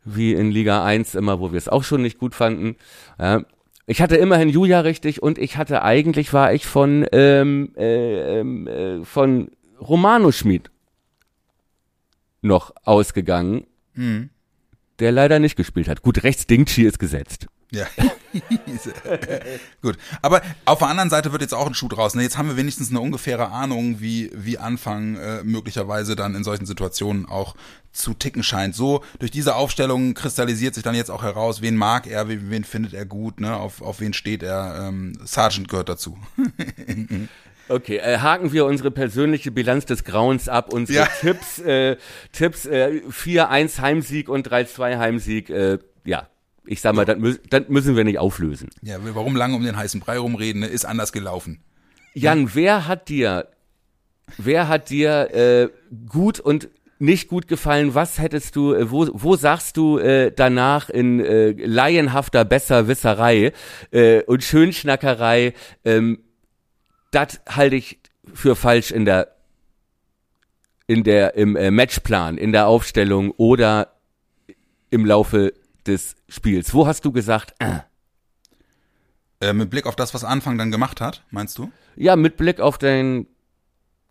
[0.04, 2.76] Wie in Liga 1 immer, wo wir es auch schon nicht gut fanden.
[3.18, 3.42] Ja.
[3.86, 8.66] Ich hatte immerhin Julia richtig und ich hatte eigentlich war ich von ähm, äh, ähm,
[8.66, 9.50] äh, von
[9.80, 10.70] Romano Schmid
[12.42, 13.66] noch ausgegangen,
[14.98, 16.02] der leider nicht gespielt hat.
[16.02, 17.46] Gut, rechts Dingchi ist gesetzt.
[17.72, 17.86] Ja.
[19.82, 19.96] Gut.
[20.22, 22.14] Aber auf der anderen Seite wird jetzt auch ein Schuh draus.
[22.14, 22.22] Ne?
[22.22, 26.66] Jetzt haben wir wenigstens eine ungefähre Ahnung, wie, wie Anfang äh, möglicherweise dann in solchen
[26.66, 27.54] Situationen auch
[27.92, 28.74] zu ticken scheint.
[28.74, 32.64] So, durch diese Aufstellung kristallisiert sich dann jetzt auch heraus, wen mag er, wen, wen
[32.64, 33.56] findet er gut, ne?
[33.56, 34.88] auf, auf wen steht er.
[34.88, 36.18] Ähm, Sergeant gehört dazu.
[37.70, 40.72] Okay, äh, haken wir unsere persönliche Bilanz des Grauens ab.
[40.72, 41.08] Unsere Ja.
[41.20, 41.96] Tipps, äh,
[42.32, 45.50] Tipps äh, 4-1 Heimsieg und 3-2 Heimsieg.
[45.50, 46.28] Äh, ja,
[46.66, 48.70] ich sag mal, das, mü das müssen wir nicht auflösen.
[48.82, 50.66] Ja, warum lange um den heißen Brei rumreden, ne?
[50.66, 51.62] ist anders gelaufen.
[52.14, 53.48] Jan, wer hat dir,
[54.36, 55.68] wer hat dir äh,
[56.08, 56.68] gut und
[56.98, 57.94] nicht gut gefallen?
[57.94, 63.52] Was hättest du, äh, wo, wo sagst du äh, danach in äh, laienhafter Besserwisserei
[63.92, 65.54] äh, und Schönschnackerei,
[65.84, 66.18] ähm,
[67.10, 67.98] das halte ich
[68.32, 69.34] für falsch in der
[70.86, 73.92] in der im äh, Matchplan, in der Aufstellung oder
[74.90, 75.52] im Laufe
[75.86, 76.74] des Spiels.
[76.74, 77.54] Wo hast du gesagt?
[77.60, 77.80] Äh,
[79.42, 81.70] Äh, mit Blick auf das, was Anfang dann gemacht hat, meinst du?
[81.96, 83.26] Ja, mit Blick auf den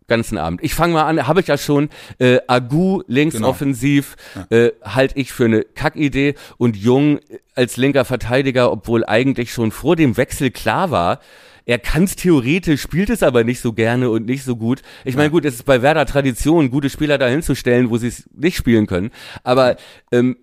[0.08, 0.60] ganzen Abend.
[0.64, 1.88] Ich fange mal an, habe ich ja schon,
[2.18, 3.50] äh, Agu links Genau.
[3.50, 4.16] offensiv,
[4.48, 7.20] äh, halte ich für eine Kackidee und Jung
[7.54, 11.20] als linker Verteidiger, obwohl eigentlich schon vor dem Wechsel klar war,
[11.64, 14.82] er kann es theoretisch, spielt es aber nicht so gerne und nicht so gut.
[15.04, 18.08] Ich meine, gut, es ist bei Werder Tradition, gute Spieler dahin zu stellen, wo sie
[18.08, 19.10] es nicht spielen können.
[19.42, 19.76] Aber
[20.12, 20.36] ähm,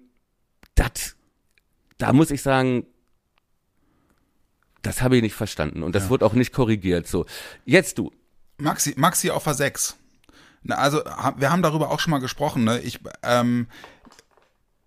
[0.76, 1.16] das,
[1.98, 2.86] da muss ich sagen,
[4.82, 6.10] das habe ich nicht verstanden und das ja.
[6.12, 7.08] wird auch nicht korrigiert.
[7.08, 7.26] So,
[7.66, 8.12] jetzt du.
[8.58, 9.98] Maxi, Maxi auf der 6.
[10.64, 11.04] Na, also,
[11.38, 12.80] wir haben darüber auch schon mal gesprochen, ne?
[12.80, 13.68] Ich, ähm,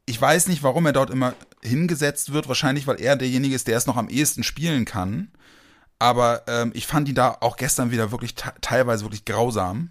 [0.07, 2.49] ich weiß nicht, warum er dort immer hingesetzt wird.
[2.49, 5.31] Wahrscheinlich, weil er derjenige ist, der es noch am ehesten spielen kann.
[6.01, 9.91] Aber ähm, ich fand ihn da auch gestern wieder wirklich teilweise wirklich grausam.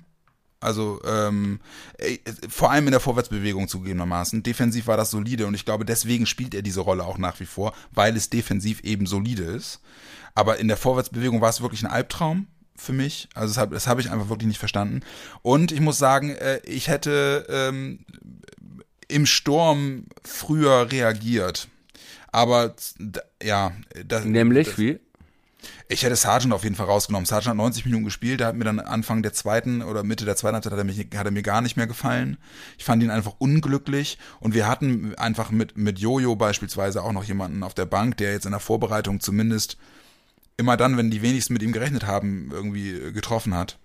[0.60, 1.62] Also ähm,
[2.00, 2.18] äh,
[2.50, 4.44] vor allem in der Vorwärtsbewegung zugegebenermaßen.
[4.44, 7.46] Defensiv war das solide und ich glaube, deswegen spielt er diese Rolle auch nach wie
[7.46, 9.82] vor, weil es defensiv eben solide ist.
[10.34, 13.30] Aber in der Vorwärtsbewegung war es wirklich ein Albtraum für mich.
[13.36, 15.02] Also das habe hab ich einfach wirklich nicht verstanden.
[15.44, 18.00] Und ich muss sagen, äh, ich hätte ähm,
[19.08, 21.68] im Sturm früher reagiert.
[22.32, 22.74] Aber
[23.44, 23.74] ja,
[24.06, 25.00] das, nämlich das, wie?
[25.92, 27.26] Ich hätte Sargent auf jeden Fall rausgenommen.
[27.26, 30.36] Sargent hat 90 Minuten gespielt, der hat mir dann Anfang der zweiten oder Mitte der
[30.36, 32.38] zweiten Halbzeit hat er, mich, hat er mir gar nicht mehr gefallen.
[32.78, 37.24] Ich fand ihn einfach unglücklich und wir hatten einfach mit, mit Jojo beispielsweise auch noch
[37.24, 39.78] jemanden auf der Bank, der jetzt in der Vorbereitung zumindest
[40.58, 43.80] immer dann, wenn die wenigsten mit ihm gerechnet haben, irgendwie getroffen hat.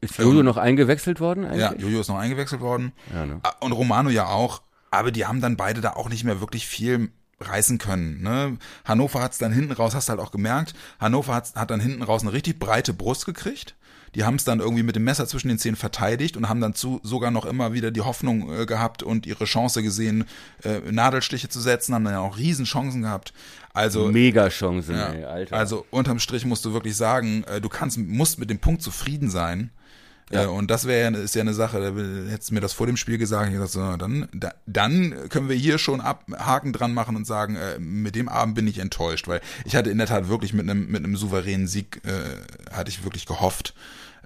[0.00, 1.44] Ist Jojo ähm, noch eingewechselt worden?
[1.44, 1.60] Eigentlich?
[1.60, 2.92] Ja, Jojo ist noch eingewechselt worden.
[3.12, 3.42] Ja, ne?
[3.60, 4.62] Und Romano ja auch.
[4.90, 7.10] Aber die haben dann beide da auch nicht mehr wirklich viel
[7.40, 8.22] reißen können.
[8.22, 8.58] Ne?
[8.84, 11.80] Hannover hat es dann hinten raus, hast du halt auch gemerkt, Hannover hat, hat dann
[11.80, 13.74] hinten raus eine richtig breite Brust gekriegt.
[14.14, 16.74] Die haben es dann irgendwie mit dem Messer zwischen den Zähnen verteidigt und haben dann
[16.74, 20.24] zu, sogar noch immer wieder die Hoffnung äh, gehabt und ihre Chance gesehen,
[20.62, 23.32] äh, Nadelstiche zu setzen, haben dann ja auch Riesenchancen gehabt.
[23.72, 25.56] Also Mega Chancen, ja, ey, Alter.
[25.56, 29.30] Also unterm Strich musst du wirklich sagen, äh, du kannst, musst mit dem Punkt zufrieden
[29.30, 29.70] sein.
[30.30, 30.44] Ja.
[30.44, 32.86] Äh, und das wäre ja, ist ja eine Sache, da hättest du mir das vor
[32.86, 36.72] dem Spiel gesagt, ich gesagt, so, dann, da, dann können wir hier schon ab, Haken
[36.72, 39.98] dran machen und sagen, äh, mit dem Abend bin ich enttäuscht, weil ich hatte in
[39.98, 43.74] der Tat wirklich mit einem, mit einem souveränen Sieg, äh, hatte ich wirklich gehofft.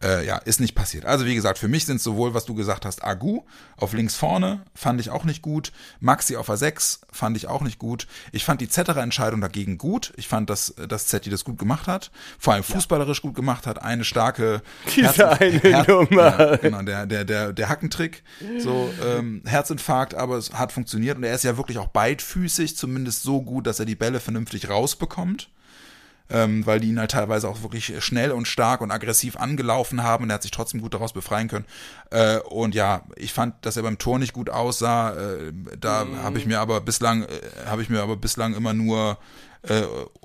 [0.02, 1.04] Äh, ja, ist nicht passiert.
[1.04, 3.42] Also wie gesagt, für mich sind sowohl, was du gesagt hast, Agu
[3.76, 5.72] auf links vorne, fand ich auch nicht gut.
[5.98, 8.06] Maxi auf A6 fand ich auch nicht gut.
[8.30, 10.12] Ich fand die Zetterer-Entscheidung dagegen gut.
[10.16, 12.10] Ich fand, dass, dass Zetti das gut gemacht hat.
[12.38, 13.82] Vor allem fußballerisch gut gemacht hat.
[13.82, 14.62] Eine starke
[14.94, 16.38] Diese Herz, eine Herz, Nummer.
[16.38, 18.22] Ja, genau, der, der, der, der Hackentrick.
[18.58, 21.16] So, ähm, Herzinfarkt, aber es hat funktioniert.
[21.16, 24.68] Und er ist ja wirklich auch beidfüßig, zumindest so gut, dass er die Bälle vernünftig
[24.68, 25.48] rausbekommt
[26.30, 30.24] ähm, weil die ihn halt teilweise auch wirklich schnell und stark und aggressiv angelaufen haben
[30.24, 31.64] und er hat sich trotzdem gut daraus befreien können.
[32.10, 35.12] Äh, und ja, ich fand, dass er beim Tor nicht gut aussah.
[35.12, 36.22] Äh, da mhm.
[36.22, 37.28] habe ich mir aber bislang, äh,
[37.66, 39.18] habe ich mir aber bislang immer nur
[39.68, 39.82] äh,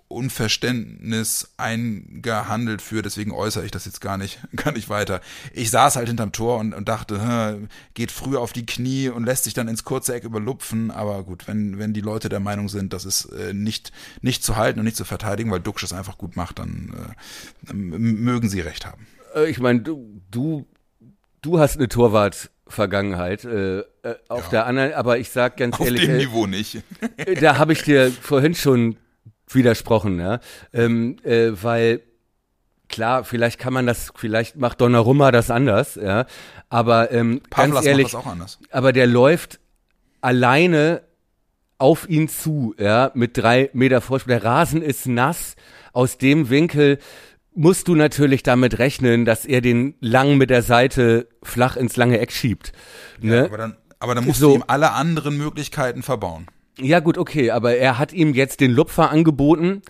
[0.07, 5.21] Unverständnis eingehandelt für, deswegen äußere ich das jetzt gar nicht, gar nicht weiter.
[5.53, 9.45] Ich saß halt hinterm Tor und, und dachte, geht früher auf die Knie und lässt
[9.45, 12.93] sich dann ins kurze Eck überlupfen, aber gut, wenn, wenn die Leute der Meinung sind,
[12.93, 13.91] das ist äh, nicht,
[14.21, 17.15] nicht zu halten und nicht zu verteidigen, weil Duxch es einfach gut macht, dann
[17.69, 19.07] äh, mögen sie recht haben.
[19.35, 20.67] Äh, ich meine, du, du,
[21.41, 23.43] du hast eine Torwart Vergangenheit.
[23.43, 23.83] Äh, äh,
[24.29, 24.49] auf ja.
[24.49, 26.01] der anderen, aber ich sag ganz auf ehrlich.
[26.01, 26.81] Auf dem äh, Niveau nicht.
[27.41, 28.97] da habe ich dir vorhin schon
[29.55, 30.39] widersprochen, ja.
[30.73, 32.01] Ähm, äh, weil
[32.89, 36.25] klar, vielleicht kann man das, vielleicht macht Donnarumma das anders, ja.
[36.69, 38.15] Aber ähm, ganz ehrlich,
[38.71, 39.59] aber der läuft
[40.21, 41.01] alleine
[41.77, 44.29] auf ihn zu, ja, mit drei Meter Vorsprung.
[44.29, 45.55] Der Rasen ist nass.
[45.91, 46.97] Aus dem Winkel
[47.53, 52.19] musst du natürlich damit rechnen, dass er den lang mit der Seite flach ins lange
[52.19, 52.71] Eck schiebt.
[53.19, 53.37] Ne?
[53.37, 54.49] Ja, aber dann, aber dann musst so.
[54.49, 56.47] du ihm alle anderen Möglichkeiten verbauen.
[56.79, 59.81] Ja gut, okay, aber er hat ihm jetzt den Lupfer angeboten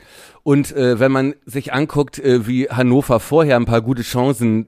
[0.44, 4.68] und äh, wenn man sich anguckt, äh, wie Hannover vorher ein paar gute Chancen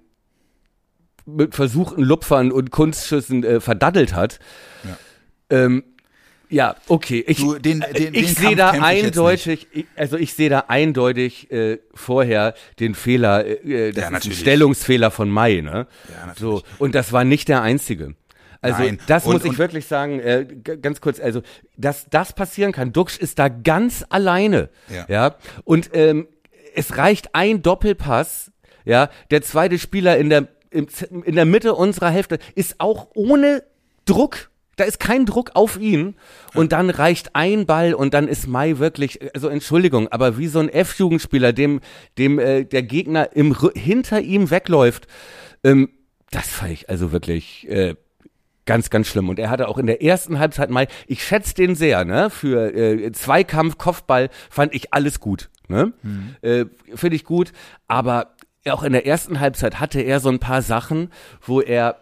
[1.26, 4.40] mit versuchten Lupfern und Kunstschüssen äh, verdaddelt hat,
[4.84, 4.98] ja.
[5.50, 5.84] Ähm,
[6.50, 7.24] ja, okay.
[7.28, 11.80] Ich, du, den, den, ich sehe da eindeutig, ich, also ich sehe da eindeutig äh,
[11.94, 15.88] vorher den Fehler, äh, das ja, ist ein Stellungsfehler von Mai, ne?
[16.08, 16.38] Ja, natürlich.
[16.38, 18.16] So und das war nicht der einzige.
[18.66, 19.00] Also Nein.
[19.08, 20.46] das und, muss ich wirklich sagen, äh,
[20.82, 21.42] ganz kurz, also
[21.78, 22.94] dass das passieren kann.
[22.94, 25.06] Duxch ist da ganz alleine, ja.
[25.08, 25.36] ja?
[25.64, 26.28] Und ähm,
[26.76, 28.52] es reicht ein Doppelpass,
[28.84, 29.10] ja.
[29.32, 33.64] Der zweite Spieler in der in der Mitte unserer Hälfte ist auch ohne
[34.04, 36.16] Druck da ist kein Druck auf ihn
[36.54, 40.60] und dann reicht ein Ball und dann ist Mai wirklich, also Entschuldigung, aber wie so
[40.60, 41.80] ein F-Jugendspieler, dem,
[42.18, 45.08] dem äh, der Gegner im hinter ihm wegläuft,
[45.64, 45.90] ähm,
[46.32, 47.96] das fand ich also wirklich äh,
[48.66, 49.30] Ganz, ganz schlimm.
[49.30, 52.30] Und er hatte auch in der ersten Halbzeit mal, ich schätze den sehr, ne?
[52.30, 55.50] Für äh, Zweikampf, Kopfball fand ich alles gut.
[55.68, 55.94] Ne?
[56.02, 56.36] Mhm.
[56.42, 57.52] Äh, Finde ich gut.
[57.88, 58.36] Aber
[58.68, 61.12] auch in der ersten Halbzeit hatte er so ein paar Sachen,
[61.42, 61.98] wo er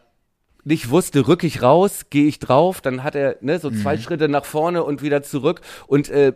[0.64, 4.02] nicht wusste, rück ich raus, gehe ich drauf, dann hat er ne, so zwei mhm.
[4.02, 6.34] Schritte nach vorne und wieder zurück und äh,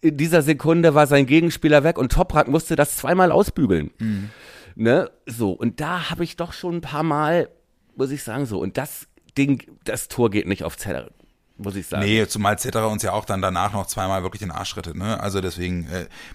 [0.00, 3.90] in dieser Sekunde war sein Gegenspieler weg und Toprak musste das zweimal ausbügeln.
[3.98, 4.30] Mhm.
[4.74, 5.10] Ne?
[5.26, 7.48] So, und da habe ich doch schon ein paar Mal,
[7.94, 11.10] muss ich sagen, so, und das Ding, das Tor geht nicht auf Zeller.
[11.56, 12.04] muss ich sagen.
[12.04, 15.20] Nee, zumal Zetterer uns ja auch dann danach noch zweimal wirklich den Arsch rettet, ne?
[15.20, 15.88] Also deswegen,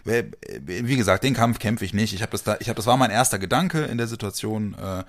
[0.06, 0.24] äh,
[0.64, 2.14] wie gesagt, den Kampf kämpfe ich nicht.
[2.14, 4.76] Ich habe das da, ich habe, das war mein erster Gedanke in der Situation.
[4.76, 5.04] Äh,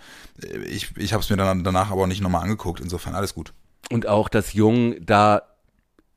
[0.67, 2.81] ich ich habe es mir dann danach aber auch nicht nochmal angeguckt.
[2.81, 3.53] Insofern alles gut.
[3.91, 5.43] Und auch, dass Jung da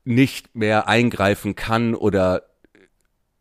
[0.03, 2.43] nicht mehr eingreifen kann oder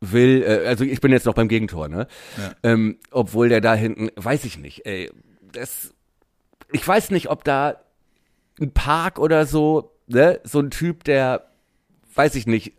[0.01, 2.07] will, äh, also ich bin jetzt noch beim Gegentor, ne?
[2.37, 2.55] Ja.
[2.63, 5.11] Ähm, obwohl der da hinten, weiß ich nicht, ey,
[5.53, 5.93] das,
[6.73, 7.81] ich weiß nicht, ob da
[8.61, 11.47] ein Park oder so, ne, so ein Typ, der,
[12.15, 12.75] weiß ich nicht,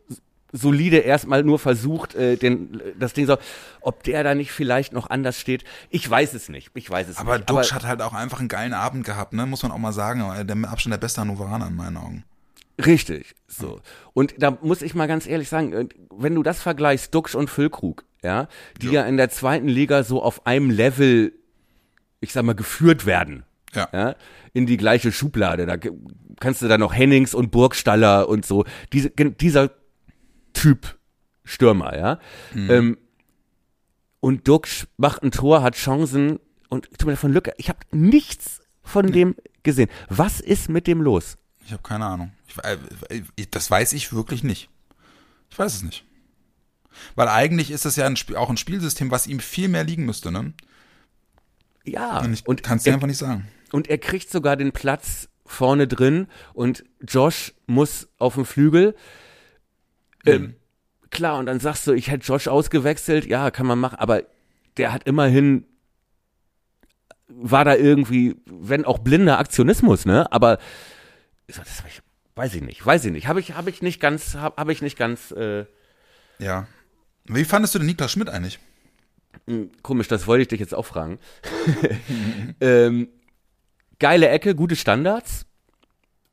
[0.51, 3.37] solide erstmal nur versucht, äh, den, das Ding so,
[3.79, 5.63] ob der da nicht vielleicht noch anders steht.
[5.89, 6.71] Ich weiß es nicht.
[6.73, 7.49] Ich weiß es aber nicht.
[7.49, 9.45] Duxch aber hat halt auch einfach einen geilen Abend gehabt, ne?
[9.45, 10.19] Muss man auch mal sagen.
[10.45, 12.25] Der Abstand der beste Hannoveraner in meinen Augen.
[12.85, 13.79] Richtig, so.
[14.13, 17.49] Und da muss ich mal ganz ehrlich sagen, äh, wenn du das vergleichst, Duxch und
[17.49, 18.47] Füllkrug, ja,
[18.81, 18.93] die ja.
[18.93, 21.33] ja in der zweiten Liga so auf einem Level,
[22.19, 23.43] ich sag mal, geführt werden,
[23.73, 23.89] ja.
[23.91, 24.15] ja
[24.53, 25.65] in die gleiche Schublade.
[25.65, 25.77] Da
[26.39, 28.65] kannst du da noch Hennings und Burgstaller und so.
[28.93, 29.71] Diese, dieser
[30.53, 30.97] Typ
[31.43, 32.19] Stürmer, ja.
[32.53, 32.71] Mhm.
[32.71, 32.97] Ähm,
[34.19, 37.53] und Duxch macht ein Tor, hat Chancen und tut mir von Lücke.
[37.57, 39.89] Ich habe nichts von dem gesehen.
[40.09, 41.37] Was ist mit dem los?
[41.65, 42.31] Ich habe keine Ahnung.
[43.35, 44.69] Ich, das weiß ich wirklich nicht.
[45.49, 46.05] Ich weiß es nicht.
[47.15, 50.05] Weil eigentlich ist das ja ein Spiel, auch ein Spielsystem, was ihm viel mehr liegen
[50.05, 50.53] müsste, ne?
[51.83, 52.19] Ja.
[52.19, 53.47] Und ich kann es dir einfach nicht sagen.
[53.71, 58.95] Und er kriegt sogar den Platz vorne drin und Josh muss auf dem Flügel.
[60.25, 60.55] Ähm, mhm.
[61.09, 64.23] Klar, und dann sagst du, ich hätte Josh ausgewechselt, ja, kann man machen, aber
[64.77, 65.65] der hat immerhin
[67.33, 70.31] war da irgendwie, wenn auch blinder Aktionismus, ne?
[70.31, 70.57] Aber
[71.47, 71.59] das
[72.35, 73.27] weiß ich nicht, weiß ich nicht.
[73.27, 75.31] Habe ich, habe ich nicht ganz, habe hab ich nicht ganz.
[75.31, 75.65] Äh
[76.39, 76.67] ja.
[77.25, 78.59] Wie fandest du den Niklas Schmidt eigentlich?
[79.47, 81.19] Hm, komisch, das wollte ich dich jetzt auch fragen.
[82.61, 83.09] ähm,
[84.01, 85.45] geile Ecke, gute Standards.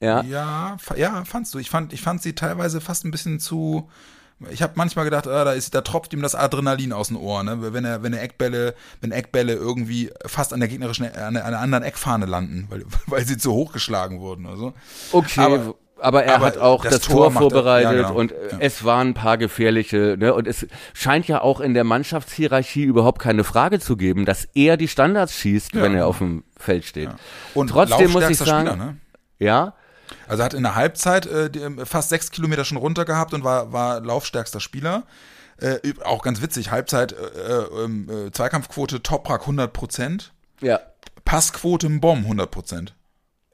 [0.00, 0.22] Ja.
[0.22, 1.58] Ja, ja, fandst du.
[1.58, 3.88] Ich fand, ich fand sie teilweise fast ein bisschen zu.
[4.50, 7.42] Ich habe manchmal gedacht, ah, da ist, da tropft ihm das Adrenalin aus dem Ohr,
[7.42, 7.72] ne?
[7.72, 11.50] Wenn er, wenn er Eckbälle, wenn Eckbälle irgendwie fast an der gegnerischen, an der, an
[11.50, 14.74] der anderen Eckfahne landen, weil, weil sie zu hoch geschlagen wurden oder so.
[15.12, 15.40] Okay.
[15.40, 18.18] Aber, aber er aber hat auch das, das Tor, Tor vorbereitet er, ja, genau.
[18.18, 18.58] und ja.
[18.60, 20.34] es waren ein paar gefährliche, ne?
[20.34, 24.76] Und es scheint ja auch in der Mannschaftshierarchie überhaupt keine Frage zu geben, dass er
[24.76, 25.82] die Standards schießt, ja.
[25.82, 27.10] wenn er auf dem Feld steht.
[27.54, 28.96] Und trotzdem muss ich sagen, Spieler, ne?
[29.38, 29.74] ja.
[30.26, 33.44] Also er hat in der Halbzeit äh, ähm, fast sechs Kilometer schon runter gehabt und
[33.44, 35.04] war, war laufstärkster Spieler.
[35.60, 40.32] Äh, auch ganz witzig, Halbzeit, äh, ähm, äh, Zweikampfquote Toprak 100 Prozent.
[40.60, 40.80] Ja.
[41.24, 42.94] Passquote im Bomb 100 Prozent.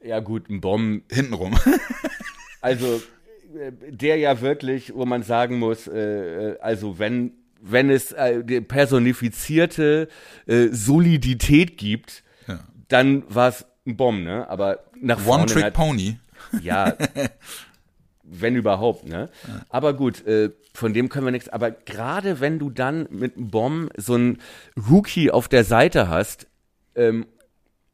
[0.03, 1.03] Ja gut, ein Bomb.
[1.11, 1.57] Hintenrum.
[2.65, 3.01] Also
[3.89, 5.99] der ja wirklich, wo man sagen muss, äh,
[6.53, 10.07] äh, also wenn wenn es äh, die personifizierte
[10.45, 12.59] äh, Solidität gibt, ja.
[12.89, 14.47] dann war es ein Bomb, ne?
[14.49, 16.19] Aber nach vorne One Trick halt, Pony.
[16.61, 16.95] Ja.
[18.23, 19.29] wenn überhaupt, ne?
[19.47, 19.65] Ja.
[19.69, 21.49] Aber gut, äh, von dem können wir nichts.
[21.49, 24.39] Aber gerade wenn du dann mit einem Bomb so einen
[24.89, 26.47] Rookie auf der Seite hast
[26.95, 27.25] ähm,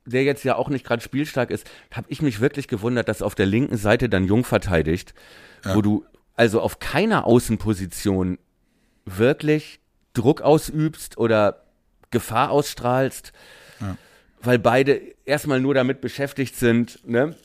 [0.06, 3.36] der jetzt ja auch nicht gerade spielstark ist, habe ich mich wirklich gewundert, dass auf
[3.36, 5.14] der linken Seite dann Jung verteidigt,
[5.64, 5.76] ja.
[5.76, 8.39] wo du also auf keiner Außenposition
[9.06, 9.80] wirklich
[10.14, 11.64] Druck ausübst oder
[12.10, 13.32] Gefahr ausstrahlst,
[13.80, 13.97] ja.
[14.41, 17.36] weil beide erstmal nur damit beschäftigt sind, ne,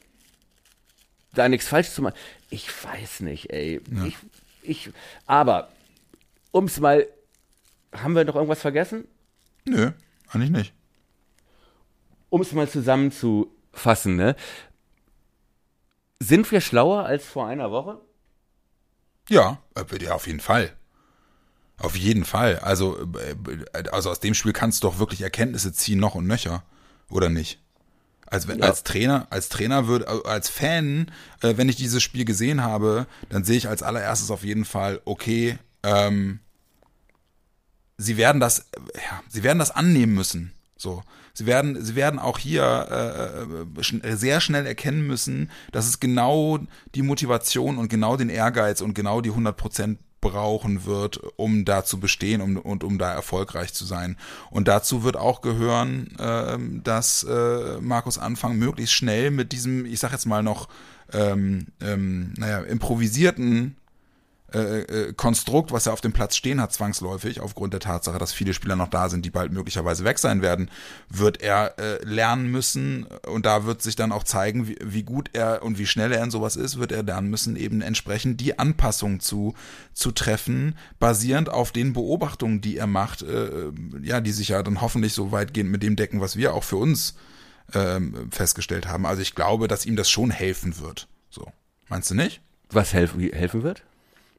[1.35, 2.17] da nichts falsch zu machen.
[2.49, 3.81] Ich weiß nicht, ey.
[3.95, 4.07] Ja.
[4.07, 4.17] Ich,
[4.63, 4.91] ich,
[5.27, 5.69] aber,
[6.53, 7.07] ums mal,
[7.93, 9.07] haben wir noch irgendwas vergessen?
[9.67, 9.93] Nö,
[10.33, 10.76] eigentlich nicht
[12.37, 14.37] um es mal zusammenzufassen, ne?
[16.21, 17.99] Sind wir schlauer als vor einer Woche?
[19.31, 20.77] Ja, äh, ja, auf jeden Fall.
[21.79, 22.59] Auf jeden Fall.
[22.59, 26.63] Also, äh, also aus dem Spiel kannst du doch wirklich Erkenntnisse ziehen, noch und nöcher,
[27.09, 27.59] oder nicht?
[28.27, 28.67] Als, wenn, ja.
[28.67, 31.11] als Trainer, als Trainer würde, äh, als Fan,
[31.41, 35.01] äh, wenn ich dieses Spiel gesehen habe, dann sehe ich als allererstes auf jeden Fall,
[35.07, 36.41] okay, ähm,
[37.97, 40.53] sie werden das, ja, sie werden das annehmen müssen.
[40.77, 41.03] So,
[41.37, 43.45] Sie werden, sie werden auch hier
[43.77, 46.61] äh, äh, sehr schnell erkennen müssen, dass es genau
[46.95, 51.85] die Motivation und genau den Ehrgeiz und genau die 100 Prozent brauchen wird, um da
[51.85, 54.17] zu bestehen um, und um da erfolgreich zu sein.
[54.51, 60.01] Und dazu wird auch gehören, äh, dass äh, Markus Anfang möglichst schnell mit diesem, ich
[60.01, 60.71] sag jetzt mal noch,
[61.13, 63.77] ähm, ähm, naja, improvisierten
[64.55, 68.33] äh, äh, Konstrukt, was er auf dem Platz stehen hat, zwangsläufig, aufgrund der Tatsache, dass
[68.33, 70.71] viele Spieler noch da sind, die bald möglicherweise weg sein werden,
[71.09, 75.31] wird er äh, lernen müssen und da wird sich dann auch zeigen, wie, wie gut
[75.33, 78.57] er und wie schnell er in sowas ist, wird er lernen müssen, eben entsprechend die
[78.57, 79.55] Anpassung zu,
[79.95, 84.81] zu treffen, basierend auf den Beobachtungen, die er macht, äh, ja, die sich ja dann
[84.81, 87.17] hoffentlich so weitgehend mit dem decken, was wir auch für uns
[87.75, 89.07] ähm, festgestellt haben.
[89.07, 91.09] Also ich glaube, dass ihm das schon helfen wird.
[91.31, 91.51] So.
[91.89, 92.41] Meinst du nicht?
[92.71, 93.86] Was helfen, helfen wird?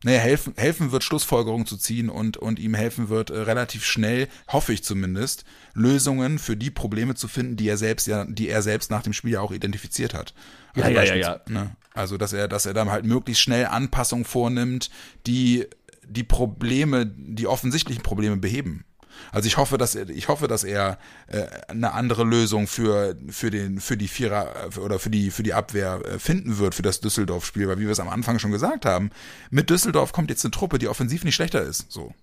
[0.03, 4.27] Naja, helfen, helfen wird, Schlussfolgerungen zu ziehen und, und ihm helfen wird, äh, relativ schnell,
[4.47, 5.43] hoffe ich zumindest,
[5.73, 9.13] Lösungen für die Probleme zu finden, die er selbst ja, die er selbst nach dem
[9.13, 10.35] Spiel ja auch identifiziert hat.
[10.75, 11.41] Also Ja, ja, ja, ja.
[11.47, 11.75] Ne?
[11.93, 14.91] Also, dass er, dass er dann halt möglichst schnell Anpassungen vornimmt,
[15.25, 15.65] die
[16.07, 18.85] die Probleme, die offensichtlichen Probleme beheben.
[19.31, 20.97] Also ich hoffe, dass er, ich hoffe, dass er
[21.27, 25.43] äh, eine andere Lösung für für den für die Vierer äh, oder für die für
[25.43, 28.51] die Abwehr äh, finden wird für das Düsseldorf-Spiel, weil wie wir es am Anfang schon
[28.51, 29.11] gesagt haben,
[29.49, 31.91] mit Düsseldorf kommt jetzt eine Truppe, die offensiv nicht schlechter ist.
[31.91, 32.13] So.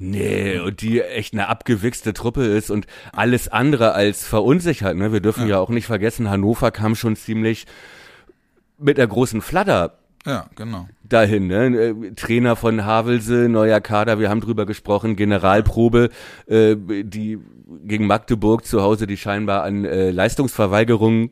[0.00, 4.96] Nee, und die echt eine abgewichste Truppe ist und alles andere als verunsichert.
[4.96, 5.12] Ne?
[5.12, 5.56] Wir dürfen ja.
[5.56, 7.66] ja auch nicht vergessen, Hannover kam schon ziemlich
[8.78, 9.98] mit der großen Fladder
[10.28, 10.86] Ja, genau.
[11.02, 11.46] dahin.
[11.46, 11.66] Ne?
[11.74, 16.10] Äh, Trainer von Havelse, neuer Kader, wir haben drüber gesprochen, Generalprobe,
[16.46, 17.38] äh, die
[17.84, 21.30] gegen Magdeburg zu Hause, die scheinbar an äh, Leistungsverweigerung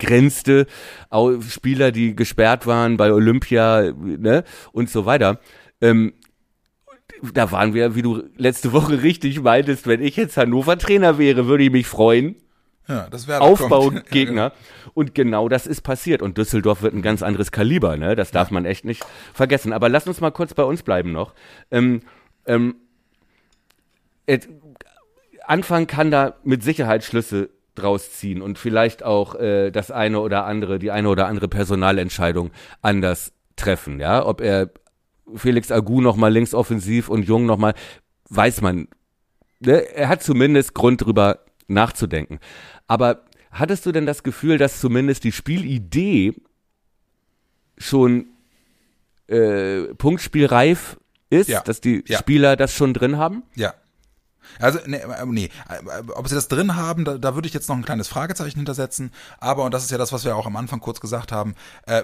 [0.00, 0.66] grenzte,
[1.10, 4.42] Au Spieler, die gesperrt waren bei Olympia ne?
[4.72, 5.38] und so weiter.
[5.80, 6.14] Ähm,
[7.32, 11.46] da waren wir, wie du letzte Woche richtig meintest, wenn ich jetzt Hannover Trainer wäre,
[11.46, 12.34] würde ich mich freuen.
[12.88, 13.52] Ja, das wäre Ja, genau.
[13.52, 14.52] Aufbaugegner.
[14.94, 16.22] Und genau das ist passiert.
[16.22, 18.14] Und Düsseldorf wird ein ganz anderes Kaliber, ne?
[18.14, 19.72] Das darf man echt nicht vergessen.
[19.72, 21.34] Aber lass uns mal kurz bei uns bleiben noch.
[21.70, 22.02] Ähm,
[22.46, 22.76] ähm,
[24.26, 24.48] et,
[25.46, 30.44] Anfang kann da mit Sicherheit Schlüsse draus ziehen und vielleicht auch äh, das eine oder
[30.44, 32.50] andere, die eine oder andere Personalentscheidung
[32.82, 34.24] anders treffen, ja.
[34.24, 34.70] Ob er
[35.34, 37.74] Felix Agu noch mal links offensiv und Jung noch mal,
[38.28, 38.88] weiß man.
[39.60, 39.78] Ne?
[39.94, 42.38] Er hat zumindest Grund drüber nachzudenken.
[42.86, 46.34] Aber hattest du denn das Gefühl, dass zumindest die Spielidee
[47.78, 48.26] schon
[49.28, 50.98] äh, punktspielreif
[51.30, 51.60] ist, Ja.
[51.62, 52.18] dass die Ja.
[52.18, 53.42] Spieler das schon drin haben?
[53.54, 53.74] Ja.
[54.60, 57.68] Also, nee, äh, nee, äh, ob sie das drin haben, da, da würde ich jetzt
[57.68, 59.10] noch ein kleines Fragezeichen hintersetzen.
[59.38, 61.54] Aber, und das ist ja das, was wir auch am Anfang kurz gesagt haben,
[61.86, 62.02] äh,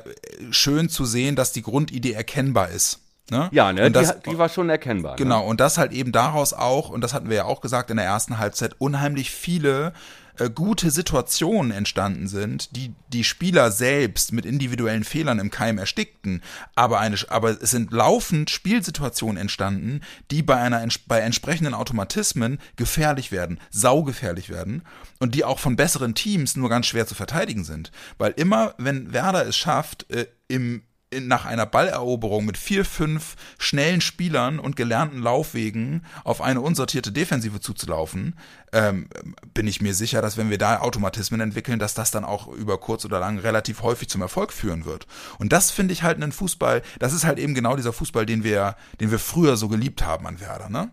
[0.51, 3.01] schön zu sehen, dass die Grundidee erkennbar ist.
[3.31, 3.49] Ne?
[3.53, 3.91] Ja, ne?
[3.93, 5.15] Das, die, die war schon erkennbar.
[5.17, 5.47] Genau, Ne?
[5.47, 8.07] und das halt eben daraus auch, und das hatten wir ja auch gesagt in der
[8.07, 9.93] ersten Halbzeit, unheimlich viele
[10.41, 16.43] äh, gute Situationen entstanden sind, die die Spieler selbst mit individuellen Fehlern im Keim erstickten.
[16.75, 23.33] Aber, eine, aber es sind laufend Spielsituationen entstanden, die bei, einer, bei entsprechenden Automatismen gefährlich
[23.33, 24.83] werden, saugefährlich werden
[25.19, 27.93] und die auch von besseren Teams nur ganz schwer zu verteidigen sind.
[28.17, 30.83] Weil immer, wenn Werder es schafft, äh, im
[31.19, 37.61] nach einer Balleroberung mit vier, fünf schnellen Spielern und gelernten Laufwegen auf eine unsortierte Defensive
[37.61, 38.37] zuzulaufen,
[38.73, 39.09] ähm,
[39.53, 42.79] bin ich mir sicher, dass wenn wir da Automatismen entwickeln, dass das dann auch über
[42.79, 45.09] kurz oder lang relativ häufig zum Erfolg führen wird.
[45.39, 48.45] Und das finde ich halt einen Fußball, das ist halt eben genau dieser Fußball, den
[48.45, 50.93] wir, den wir früher so geliebt haben an Werder, ne?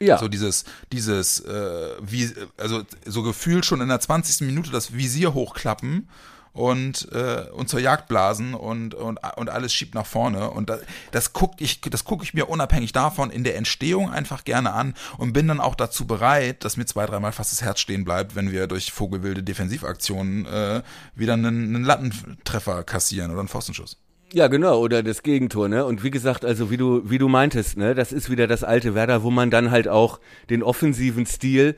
[0.00, 0.18] Ja.
[0.18, 4.46] So dieses, dieses, äh, wie, also so gefühlt schon in der 20.
[4.46, 6.08] Minute das Visier hochklappen
[6.54, 10.50] und, äh, und zur Jagd blasen und, und, und alles schiebt nach vorne.
[10.50, 10.78] Und da,
[11.10, 14.94] das gucke ich, das gucke ich mir unabhängig davon in der Entstehung einfach gerne an
[15.18, 18.36] und bin dann auch dazu bereit, dass mir zwei, dreimal fast das Herz stehen bleibt,
[18.36, 20.82] wenn wir durch vogelwilde Defensivaktionen äh,
[21.16, 23.98] wieder einen, einen Lattentreffer kassieren oder einen Pfostenschuss.
[24.32, 25.84] Ja, genau, oder das Gegentor, ne?
[25.84, 28.94] Und wie gesagt, also wie du, wie du meintest, ne, das ist wieder das alte
[28.94, 30.18] Werder, wo man dann halt auch
[30.50, 31.76] den offensiven Stil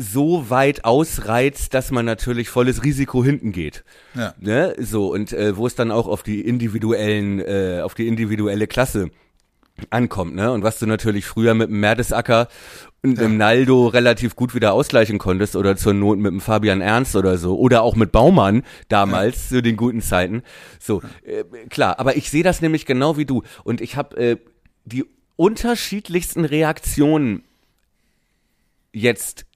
[0.00, 3.84] so weit ausreizt, dass man natürlich volles Risiko hinten geht.
[4.14, 4.32] Ja.
[4.38, 4.76] Ne?
[4.78, 9.10] So, und äh, wo es dann auch auf die individuellen, äh, auf die individuelle Klasse
[9.90, 10.50] ankommt, ne?
[10.52, 12.48] Und was du natürlich früher mit dem Mertesacker
[13.02, 17.14] und dem Naldo relativ gut wieder ausgleichen konntest oder zur Not mit dem Fabian Ernst
[17.14, 20.42] oder so oder auch mit Baumann damals zu den guten Zeiten.
[20.80, 24.36] So, äh, klar, aber ich sehe das nämlich genau wie du und ich habe äh,
[24.84, 25.04] die
[25.36, 27.44] unterschiedlichsten Reaktionen
[28.92, 29.47] jetzt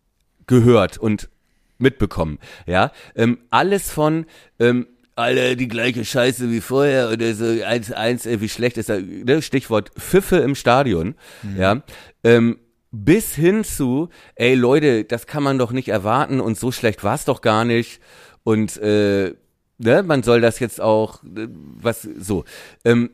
[0.52, 1.30] gehört und
[1.78, 2.92] mitbekommen, ja.
[3.16, 4.26] Ähm, alles von
[4.58, 9.00] ähm, alle die gleiche Scheiße wie vorher oder so 1-1, äh, wie schlecht ist das,
[9.02, 9.40] ne?
[9.42, 11.14] Stichwort Pfiffe im Stadion,
[11.58, 11.82] ja.
[12.22, 12.58] Ähm,
[12.90, 17.24] bis hin zu, ey Leute, das kann man doch nicht erwarten und so schlecht war's
[17.24, 18.00] doch gar nicht
[18.44, 19.34] und äh,
[19.78, 22.44] ne, man soll das jetzt auch, äh, was so.
[22.84, 23.10] Ähm,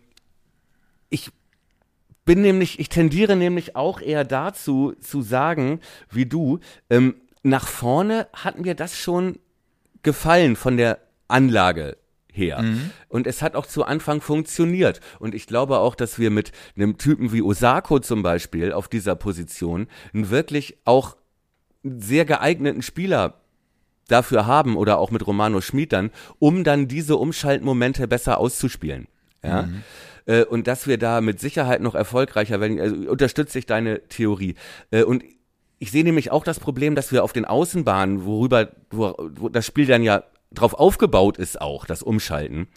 [1.09, 1.31] ich
[2.25, 5.81] bin nämlich, ich tendiere nämlich auch eher dazu, zu sagen,
[6.11, 6.59] wie du,
[6.91, 9.39] ähm, nach vorne hat mir das schon
[10.03, 11.97] gefallen von der Anlage
[12.33, 12.65] her.
[13.09, 15.01] Und es hat auch zu Anfang funktioniert.
[15.19, 19.17] Und ich glaube auch, dass wir mit einem Typen wie Osako zum Beispiel auf dieser
[19.17, 21.17] Position einen wirklich auch
[21.83, 23.41] sehr geeigneten Spieler
[24.09, 29.07] dafür haben oder auch mit Romano Schmid dann, um dann diese Umschaltmomente besser auszuspielen.
[29.43, 29.69] Ja.
[30.27, 34.55] Äh, und dass wir da mit Sicherheit noch erfolgreicher werden, also unterstütze ich deine Theorie.
[34.91, 35.23] Äh, und
[35.79, 39.67] ich sehe nämlich auch das Problem, dass wir auf den Außenbahnen, worüber wo, wo das
[39.67, 42.69] Spiel dann ja drauf aufgebaut ist auch, das Umschalten,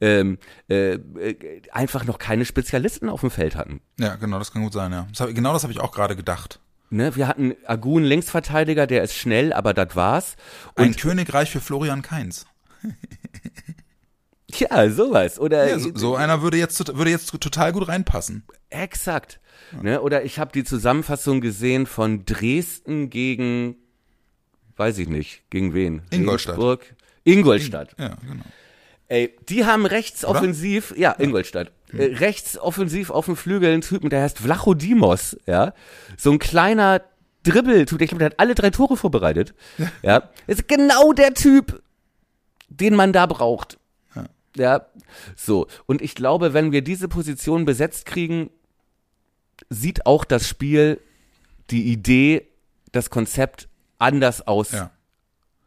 [0.00, 0.38] ähm,
[0.68, 3.80] äh, äh, einfach noch keine Spezialisten auf dem Feld hatten.
[3.98, 5.06] Ja, genau, das kann gut sein, ja.
[5.10, 6.60] Das hab, genau das habe ich auch gerade gedacht.
[6.90, 10.36] Ne, wir hatten Agun Linksverteidiger, der ist schnell, aber das war's.
[10.74, 12.46] Ein Königreich für Florian Kainz.
[14.50, 15.38] Ja, sowas.
[15.38, 18.44] Oder Ja, so, so einer würde jetzt, würde jetzt total gut reinpassen.
[18.70, 19.40] Exakt.
[19.82, 20.00] Ne?
[20.00, 23.76] Oder ich habe die Zusammenfassung gesehen von Dresden gegen,
[24.76, 26.02] weiß ich nicht, gegen wen?
[26.10, 26.56] Ingolstadt.
[26.56, 26.94] Regensburg?
[27.24, 27.94] Ingolstadt.
[27.98, 28.44] Ja, genau.
[29.08, 34.10] Ey, die haben rechts offensiv, ja, Ingolstadt, äh, rechts offensiv auf dem Flügel einen Typen,
[34.10, 35.72] der heißt Vlachodimos, ja.
[36.18, 37.00] So ein kleiner
[37.42, 39.54] Dribbel-Typ, ich glaube, der hat alle drei Tore vorbereitet.
[40.02, 40.28] Ja.
[40.46, 41.82] Ist genau der Typ,
[42.68, 43.78] den man da braucht.
[44.56, 44.86] Ja.
[45.36, 45.68] So.
[45.86, 48.50] Und ich glaube, wenn wir diese Position besetzt kriegen,
[49.70, 51.00] sieht auch das Spiel,
[51.70, 52.48] die Idee,
[52.92, 54.90] das Konzept anders aus Ja.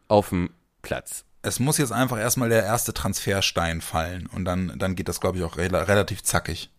[0.08, 0.50] auf dem
[0.82, 1.24] Platz.
[1.42, 5.38] Es muss jetzt einfach erstmal der erste Transferstein fallen und dann, dann geht das, glaube
[5.38, 6.70] ich, auch rela relativ zackig.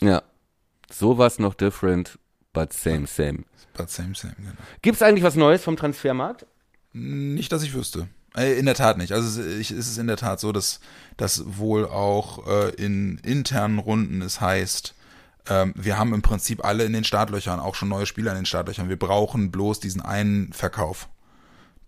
[0.00, 0.22] Ja.
[0.90, 2.18] Sowas noch different,
[2.52, 3.44] but same, same.
[3.74, 4.52] But same, same, genau.
[4.82, 6.46] Gibt's eigentlich was Neues vom Transfermarkt?
[6.92, 8.08] Nicht, dass ich wüsste.
[8.36, 9.12] Äh, In der Tat nicht.
[9.12, 10.80] Also es es ist in der Tat so, dass,
[11.16, 14.94] dass wohl auch äh, in internen Runden es heißt,
[15.48, 18.46] ähm, wir haben im Prinzip alle in den Startlöchern, auch schon neue Spieler in den
[18.46, 18.88] Startlöchern.
[18.88, 21.08] Wir brauchen bloß diesen einen Verkauf,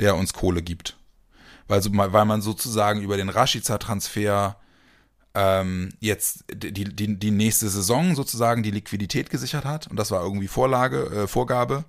[0.00, 0.96] der uns Kohle gibt.
[1.66, 4.56] Weil, so, weil man sozusagen über den Rashica-Transfer
[5.34, 9.86] ähm, jetzt die, die, die nächste Saison sozusagen die Liquidität gesichert hat.
[9.86, 11.84] Und das war irgendwie Vorlage, äh, Vorgabe.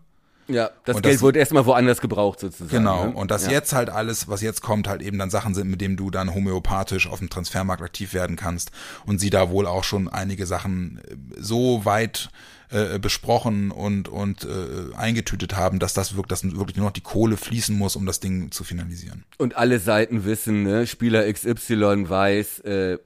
[0.49, 2.69] Ja, das Und Geld das- wurde erstmal woanders gebraucht sozusagen.
[2.69, 3.11] Genau, ne?
[3.13, 3.51] und dass ja.
[3.51, 6.33] jetzt halt alles, was jetzt kommt, halt eben dann Sachen sind, mit denen du dann
[6.33, 8.71] homöopathisch auf dem Transfermarkt aktiv werden kannst.
[9.05, 12.29] Und sie da wohl auch schon einige Sachen äh, so weit
[12.71, 17.01] äh, besprochen und, und äh, eingetütet haben, dass das wirklich, dass wirklich nur noch die
[17.01, 19.23] Kohle fließen muss, um das Ding zu finalisieren.
[19.37, 22.97] Und alle Seiten wissen, ne, Spieler XY weiß, äh,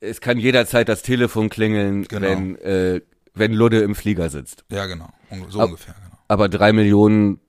[0.00, 2.28] es kann jederzeit das Telefon klingeln, Genau.
[2.28, 3.00] wenn, äh,
[3.34, 4.64] wenn Ludde im Flieger sitzt.
[4.70, 5.08] Ja, genau.
[5.48, 6.07] So Ab- ungefähr, genau.
[6.28, 7.40] Aber drei Millionen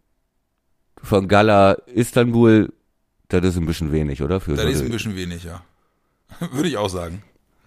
[1.03, 2.73] von Gala Istanbul,
[3.27, 4.39] das ist ein bisschen wenig, oder?
[4.39, 5.61] Für Das ist ein bisschen wenig, ja.
[6.51, 7.23] Würde ich auch sagen.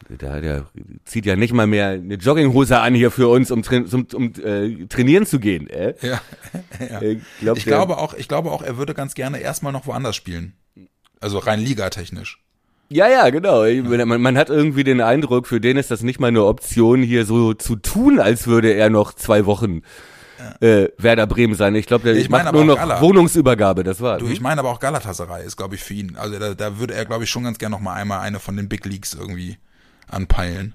[0.08, 0.66] Der, der
[1.04, 4.86] zieht ja nicht mal mehr eine Jogginghose an hier für uns, um, um, um äh,
[4.86, 5.68] trainieren zu gehen.
[5.70, 5.94] Äh?
[6.02, 7.00] Ja.
[7.00, 10.16] Äh, glaub, Ich glaube auch, ich glaube auch, er würde ganz gerne erstmal noch woanders
[10.16, 10.54] spielen.
[11.20, 12.42] Also rein ligatechnisch.
[12.88, 13.64] Ja, ja, genau.
[13.64, 17.02] Ich- Man, man hat irgendwie den Eindruck, für den ist das nicht mal eine Option,
[17.02, 19.82] hier so zu tun, als würde er noch zwei Wochen
[20.60, 21.74] äh, Werder Bremen sein.
[21.74, 23.00] Ich glaube, der Ich macht nur noch Gala.
[23.00, 24.18] Wohnungsübergabe, das war.
[24.18, 26.16] Du, ich meine aber auch Galatasaray ist, glaube ich, für ihn.
[26.16, 28.56] Also da, da würde er, glaube ich, schon ganz gerne noch mal einmal eine von
[28.56, 29.58] den Big Leagues irgendwie
[30.08, 30.74] anpeilen.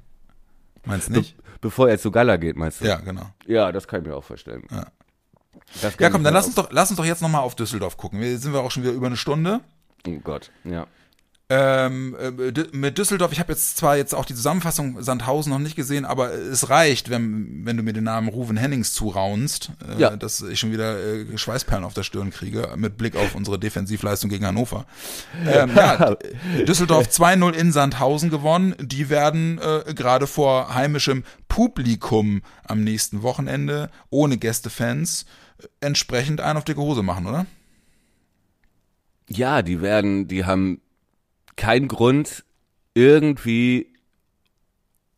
[0.85, 1.35] Meinst du nicht?
[1.61, 2.85] Bevor er zu Gala geht, meinst du?
[2.85, 3.29] Ja, genau.
[3.45, 4.63] Ja, das kann ich mir auch vorstellen.
[4.71, 4.87] Ja.
[5.99, 8.21] Ja, komm, dann lass uns doch, lass uns doch jetzt noch mal auf Düsseldorf gucken.
[8.21, 9.59] Wir sind wir auch schon wieder über eine Stunde.
[10.07, 10.87] Oh Gott, ja.
[11.49, 15.77] Ähm, äh, mit Düsseldorf, ich habe jetzt zwar jetzt auch die Zusammenfassung Sandhausen noch nicht
[15.77, 20.17] gesehen, aber es reicht, wenn, wenn du mir den Namen Ruven Hennings zuraunst, äh, Ja.
[20.17, 24.29] dass ich schon wieder äh, Schweißperlen auf der Stirn kriege, mit Blick auf unsere Defensivleistung
[24.29, 24.85] gegen Hannover.
[25.45, 26.17] Ähm, ja,
[26.67, 28.75] Düsseldorf 2-0 in Sandhausen gewonnen.
[28.81, 35.25] Die werden äh, gerade vor heimischem Publikum am nächsten Wochenende, ohne Gästefans,
[35.59, 37.45] äh, entsprechend einen auf dicke Hose machen, oder?
[39.29, 40.81] Ja, die werden, die haben
[41.57, 42.45] keinen Grund,
[42.93, 43.93] irgendwie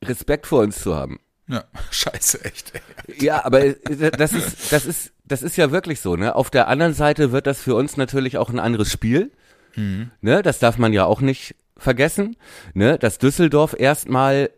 [0.04, 1.20] Respekt vor uns zu haben.
[1.48, 2.74] Ja, scheiße, echt.
[2.74, 3.24] Ey.
[3.24, 6.36] Ja, aber das ist, das ist, das ist ja wirklich so, ne?
[6.36, 9.32] Auf der anderen Seite wird das für uns natürlich auch ein anderes Spiel.
[9.76, 10.42] Ne?
[10.42, 12.36] Das darf man ja auch nicht vergessen,
[12.74, 12.98] ne?
[12.98, 14.50] Dass Düsseldorf erstmal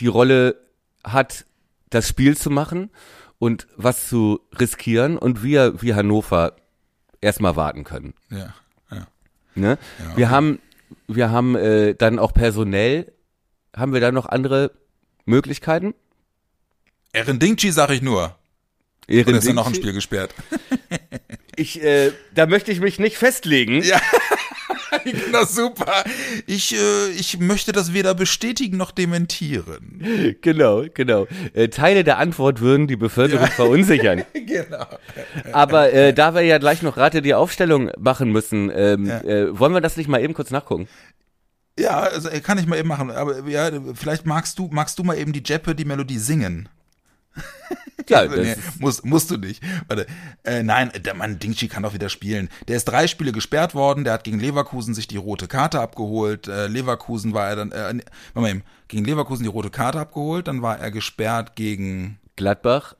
[0.00, 0.56] die Rolle
[1.04, 1.44] hat,
[1.90, 2.90] das Spiel zu machen
[3.38, 6.56] und was zu riskieren und wir, wie Hannover,
[7.20, 8.14] erstmal warten können.
[8.30, 8.54] Ja,
[8.90, 9.06] ja.
[9.54, 9.78] Ne?
[10.16, 10.58] Wir haben,
[11.06, 13.12] wir haben äh, dann auch personell,
[13.74, 14.72] haben wir da noch andere
[15.24, 15.94] Möglichkeiten?
[17.12, 18.36] Erin Dingchi sag ich nur.
[19.08, 20.34] Oder ist ja noch ein Spiel gesperrt?
[21.56, 23.80] Ich, äh, da möchte ich mich nicht festlegen.
[23.82, 24.00] Ja.
[25.32, 26.04] Na super.
[26.46, 30.36] Ich, äh, ich möchte das weder bestätigen noch dementieren.
[30.40, 31.26] Genau, genau.
[31.52, 34.24] Äh, Teile der Antwort würden die Bevölkerung verunsichern.
[34.46, 34.86] Genau.
[35.52, 39.20] Aber äh, da wir ja gleich noch Rate die Aufstellung machen müssen, ähm, Ja.
[39.22, 40.86] äh, wollen wir das nicht mal eben kurz nachgucken?
[41.78, 43.10] Ja, also äh, kann ich mal eben machen.
[43.10, 46.68] Aber ja, vielleicht magst du, magst du mal eben die Jeppe, die Melodie singen.
[48.08, 49.62] Ja, Also, nee, ist, musst, du nicht.
[49.88, 50.06] Warte.
[50.42, 52.50] Äh, nein, der Mann Dingchi kann doch wieder spielen.
[52.68, 54.04] Der ist drei Spiele gesperrt worden.
[54.04, 56.46] Der hat gegen Leverkusen sich die rote Karte abgeholt.
[56.46, 58.02] Äh, Leverkusen war er dann, äh, warte
[58.34, 60.48] mal eben, gegen Leverkusen die rote Karte abgeholt.
[60.48, 62.94] Dann war er gesperrt gegen Gladbach.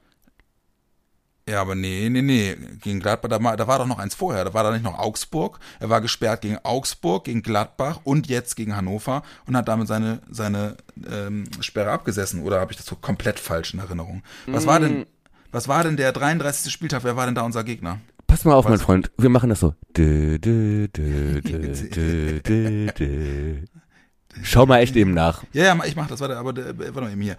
[1.55, 2.53] Ja, aber nee, nee, nee.
[2.81, 4.43] Gegen Gladbach, da, war- da war doch noch eins vorher.
[4.43, 5.57] Da war da nicht noch Augsburg.
[5.79, 10.19] Er war gesperrt gegen Augsburg, gegen Gladbach und jetzt gegen Hannover und hat damit seine,
[10.29, 10.75] seine
[11.09, 12.43] ähm, Sperre abgesessen.
[12.43, 14.21] Oder habe ich das so komplett falsch in Erinnerung?
[14.47, 15.05] Was war denn,
[15.53, 16.73] was war denn der 33.
[16.73, 17.05] Spieltag?
[17.05, 17.99] Wer war denn da unser Gegner?
[18.27, 18.85] Pass mal auf, mein Weiß ich.
[18.85, 19.11] Freund.
[19.17, 19.75] Wir machen das so.
[19.95, 21.39] Dö, dö, dö.
[24.43, 25.43] Schau mal echt eben nach.
[25.53, 27.37] Ja, ja, ich mach das, warte, aber der, warte mal eben hier.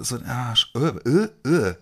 [0.00, 1.28] So, ah, äh, äh,
[1.68, 1.74] äh.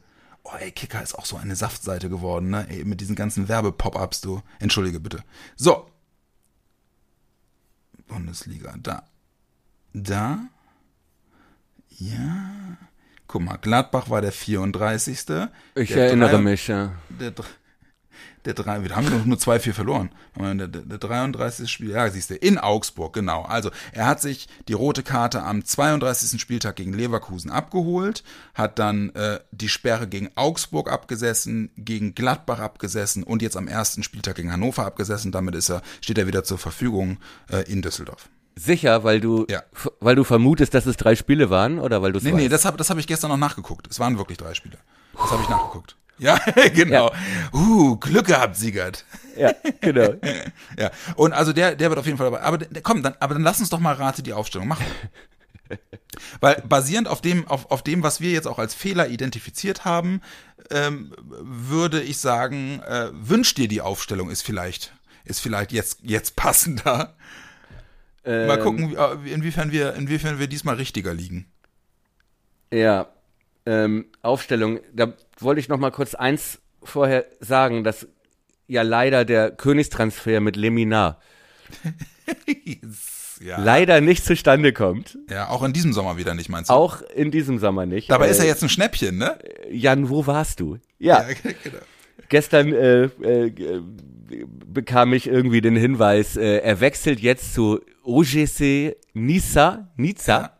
[0.44, 2.66] Oh, ey, Kicker ist auch so eine Saftseite geworden, ne?
[2.68, 4.42] Ey, mit diesen ganzen Werbe-Pop-Ups, du.
[4.60, 5.24] Entschuldige bitte.
[5.56, 5.88] So.
[8.06, 9.04] Bundesliga, da.
[9.94, 10.40] Da.
[11.88, 12.76] Ja.
[13.26, 15.18] Guck mal, Gladbach war der 34.
[15.76, 16.92] Ich Der erinnere drei- mich, ja.
[17.08, 17.32] Der,
[18.44, 20.10] der drei, wir haben doch nur zwei, vier verloren.
[20.38, 21.70] Der, der, der 33.
[21.70, 23.42] Spiel, ja, siehst du, in Augsburg, genau.
[23.42, 26.40] Also, er hat sich die rote Karte am 32.
[26.40, 28.22] Spieltag gegen Leverkusen abgeholt,
[28.54, 34.02] hat dann äh, die Sperre gegen Augsburg abgesessen, gegen Gladbach abgesessen und jetzt am ersten
[34.02, 35.32] Spieltag gegen Hannover abgesessen.
[35.32, 37.18] Damit ist er, steht er wieder zur Verfügung
[37.50, 38.28] äh, in Düsseldorf.
[38.56, 39.62] Sicher, weil du, Ja.
[40.00, 42.42] weil du vermutest, dass es drei Spiele waren oder weil du es Nee, weißt?
[42.42, 43.88] nee, das habe das hab ich gestern noch nachgeguckt.
[43.90, 44.78] Es waren wirklich drei Spiele.
[45.14, 45.96] Das habe ich nachgeguckt.
[46.18, 46.38] Ja,
[46.74, 47.12] genau.
[47.52, 49.04] Uh, Glück gehabt, Siegert.
[49.36, 50.14] Ja, genau.
[50.78, 52.42] Ja, und also der, der wird auf jeden Fall dabei.
[52.42, 54.84] Aber komm, dann, aber dann lass uns doch mal Rate die Aufstellung machen.
[56.40, 60.20] Weil basierend auf dem, auf, auf dem, was wir jetzt auch als Fehler identifiziert haben,
[60.70, 64.92] ähm, würde ich sagen, äh, wünsch dir die Aufstellung ist vielleicht,
[65.24, 67.14] ist vielleicht jetzt, jetzt passender.
[68.24, 71.46] Mal Ähm, gucken, wie- äh, inwiefern wir, inwiefern wir diesmal richtiger liegen.
[72.72, 73.08] Ja,
[73.66, 74.80] ähm, Aufstellung.
[74.92, 78.06] Da wollte ich noch mal kurz eins vorher sagen, dass
[78.66, 81.20] ja leider der Königstransfer mit Leminar
[83.40, 85.18] Ja, leider nicht zustande kommt.
[85.28, 86.74] ja, auch in diesem Sommer wieder nicht, meinst du?
[86.74, 88.08] Auch in diesem Sommer nicht.
[88.10, 89.38] Dabei ist er jetzt ein Schnäppchen, ne?
[89.70, 90.78] Jan, wo warst du?
[90.98, 91.78] Ja, genau.
[92.28, 93.82] gestern äh, äh,
[94.66, 99.90] bekam ich irgendwie den Hinweis, äh, er wechselt jetzt zu OGC Nizza.
[99.96, 100.53] Nizza.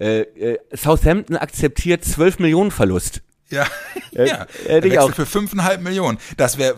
[0.00, 3.20] Äh, äh, Southampton akzeptiert 12 Millionen Verlust.
[3.50, 3.66] Ja,
[4.14, 4.38] Äh, ja.
[4.40, 5.14] hätte Er ich wechselt auch.
[5.14, 6.18] für fünfeinhalb Millionen.
[6.36, 6.74] Das wäre,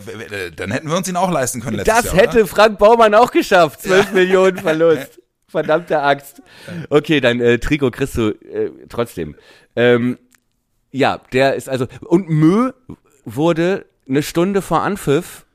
[0.55, 2.15] dann hätten wir uns ihn auch leisten können letztes Das Jahr.
[2.15, 2.47] hätte Oder?
[2.47, 3.81] Frank Baumann auch geschafft.
[3.81, 5.19] 12 Millionen Verlust.
[5.47, 6.41] Verdammte Axt.
[6.89, 9.35] Okay, dann äh, Trikot kriegst du äh, trotzdem.
[9.75, 10.17] Ähm,
[10.91, 11.87] ja, der ist also.
[12.01, 12.71] Und Mö
[13.25, 15.45] wurde eine Stunde vor Anpfiff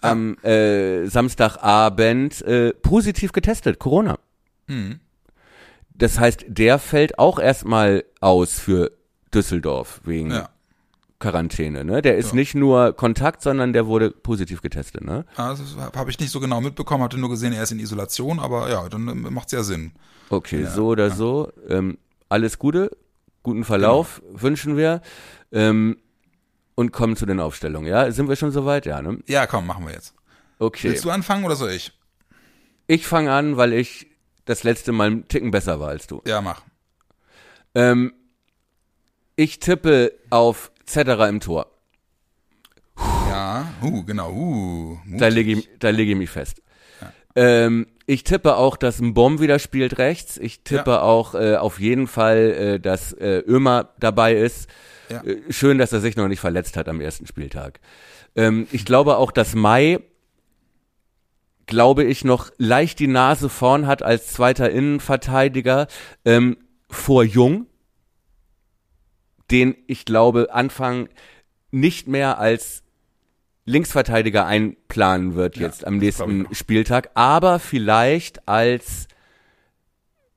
[0.00, 4.18] am äh, Samstagabend äh, positiv getestet, Corona.
[4.66, 5.00] Mhm.
[5.98, 8.92] Das heißt, der fällt auch erstmal aus für
[9.34, 10.48] Düsseldorf wegen Ja.
[11.18, 11.84] Quarantäne.
[11.84, 12.00] Ne?
[12.00, 15.02] Der ist nicht nur Kontakt, sondern der wurde positiv getestet.
[15.02, 15.24] Ne?
[15.34, 18.38] Also, das habe ich nicht so genau mitbekommen, hatte nur gesehen, er ist in Isolation,
[18.38, 19.92] aber ja, dann ähm, macht's ja Sinn.
[20.30, 21.52] Okay, so oder so.
[21.68, 22.96] Ähm, alles Gute,
[23.42, 25.02] guten Verlauf wünschen wir.
[25.50, 25.96] Ähm,
[26.76, 27.88] und kommen zu den Aufstellungen.
[27.88, 28.86] Ja, sind wir schon soweit?
[28.86, 29.18] Ja, ne?
[29.26, 30.14] Ja, komm, machen wir jetzt.
[30.60, 30.90] Okay.
[30.90, 31.92] Willst du anfangen oder soll ich?
[32.86, 34.07] Ich fange an, weil ich
[34.48, 36.22] das letzte Mal einen Ticken besser war als du.
[36.26, 36.62] Ja, mach.
[37.74, 38.12] Ähm,
[39.36, 41.66] ich tippe auf Zetterer im Tor.
[43.28, 44.98] Ja, uh, genau, uh.
[45.04, 45.20] mutig.
[45.20, 46.62] Da lege ich, da lege ich mich fest.
[47.36, 50.38] Ähm, ich tippe auch, dass ein Bomb wieder spielt rechts.
[50.38, 51.02] Ich tippe Ja.
[51.02, 54.68] auch äh, auf jeden Fall, äh, dass äh, Ömer dabei ist.
[55.08, 55.22] Ja.
[55.22, 57.78] Äh, schön, dass er sich noch nicht verletzt hat am ersten Spieltag.
[58.34, 60.00] Ähm, ich glaube auch, dass Mai,
[61.68, 65.86] glaube ich, noch leicht die Nase vorn hat als zweiter Innenverteidiger
[66.24, 66.56] ähm,
[66.90, 67.66] vor Jung,
[69.52, 71.08] den ich glaube Anfang
[71.70, 72.82] nicht mehr als
[73.66, 76.48] Linksverteidiger einplanen wird Ja, jetzt am nächsten.
[76.52, 79.06] Spieltag, aber vielleicht als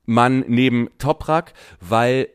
[0.04, 2.28] Mann neben Toprak, weil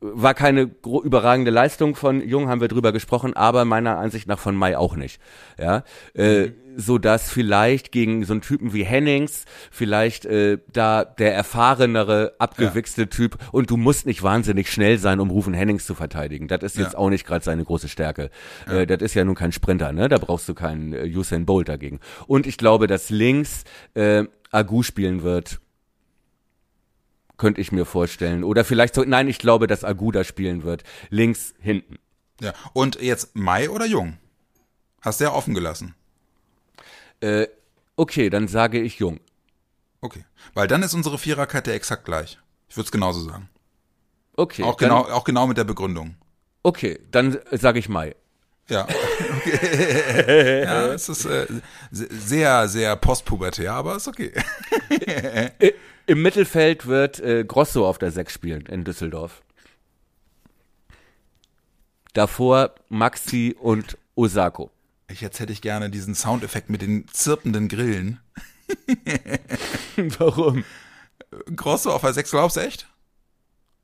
[0.00, 4.54] war keine überragende Leistung von Jung, haben wir drüber gesprochen, aber meiner Ansicht nach von
[4.54, 5.20] Mai auch nicht.
[5.58, 5.84] Ja,
[6.14, 12.34] äh, so dass vielleicht gegen so einen Typen wie Hennings vielleicht äh, da der erfahrenere,
[12.38, 16.48] abgewichste Typ und du musst nicht wahnsinnig schnell sein, um Rufen Hennings zu verteidigen.
[16.48, 16.98] Das ist jetzt Ja.
[16.98, 18.28] auch nicht gerade seine große Stärke.
[18.70, 20.08] Äh, das ist ja nun kein Sprinter, ne?
[20.10, 22.00] Da brauchst du keinen äh, Usain Bolt dagegen.
[22.26, 25.60] Und ich glaube, dass links äh, Agu spielen wird
[27.36, 28.44] könnte ich mir vorstellen.
[28.44, 30.84] Oder vielleicht so, nein, ich glaube, dass Aguda spielen wird.
[31.10, 31.98] Links hinten.
[32.40, 32.52] Ja.
[32.72, 34.18] Und jetzt Mai oder Jung?
[35.00, 35.94] Hast du ja offen gelassen.
[37.20, 37.46] Äh,
[37.96, 39.20] okay, dann sage ich Jung.
[40.00, 40.24] Okay.
[40.54, 42.38] Weil dann ist unsere Viererkette exakt gleich.
[42.68, 43.48] Ich würde es genauso sagen.
[44.36, 44.62] Okay.
[44.64, 46.16] Auch genau, auch genau mit der Begründung.
[46.62, 48.14] Okay, dann sage ich Mai.
[48.68, 48.86] Ja.
[49.46, 50.64] Okay.
[50.64, 51.46] ja, es ist äh,
[51.92, 54.32] se- sehr, sehr postpubertär, aber ist okay.
[56.06, 59.42] Im Mittelfeld wird äh, Grosso auf der 6 spielen in Düsseldorf.
[62.12, 64.70] davor Maxi und Osako.
[65.08, 68.20] Ich, jetzt hätte ich gerne diesen Soundeffekt mit den zirpenden Grillen.
[70.18, 70.64] Warum?
[71.54, 72.88] Grosso auf der 6, glaubst du echt?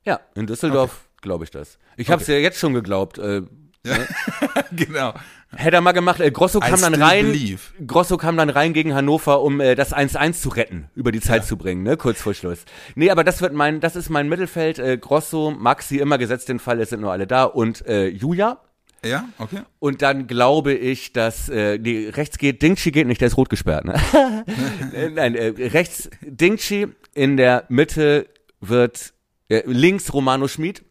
[0.03, 1.77] Ja, in Düsseldorf glaube ich das.
[1.95, 3.17] Ich habe es ja jetzt schon geglaubt.
[3.19, 3.43] Äh,
[3.85, 3.97] Ja,
[4.71, 5.13] genau.
[5.55, 6.21] hätte er mal gemacht.
[6.21, 7.25] Äh, Grosso I kam dann rein.
[7.25, 7.59] believe.
[7.85, 11.45] Grosso kam dann rein gegen Hannover, um äh, das 1-1 zu retten, über die Zeit
[11.45, 12.59] zu bringen, ne, kurz vor Schluss.
[12.95, 14.79] Nee, aber das wird mein, das ist mein Mittelfeld.
[14.79, 18.61] Äh, Grosso, Maxi, immer gesetzt den Fall, es sind nur alle da und äh, Julia.
[19.05, 19.63] Ja, okay.
[19.79, 23.49] Und dann glaube ich, dass äh, nee, rechts geht, Dingchi geht nicht, der ist rot
[23.49, 23.85] gesperrt.
[23.85, 23.95] Ne?
[24.93, 28.27] Äh, Nein, äh, rechts Dingchi, in der Mitte
[28.61, 29.13] wird
[29.49, 30.83] äh, links Romano Schmid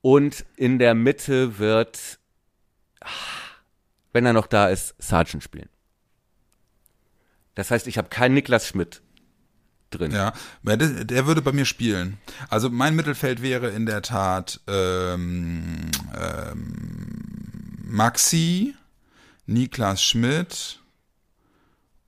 [0.00, 2.18] und in der Mitte wird,
[4.12, 5.68] wenn er noch da ist, Sargent spielen.
[7.54, 9.02] Das heißt, ich habe keinen Niklas Schmidt
[9.90, 10.12] drin.
[10.12, 12.18] Ja, der, der würde bei mir spielen.
[12.48, 18.74] Also mein Mittelfeld wäre in der Tat ähm, ähm, Maxi,
[19.46, 20.80] Niklas Schmidt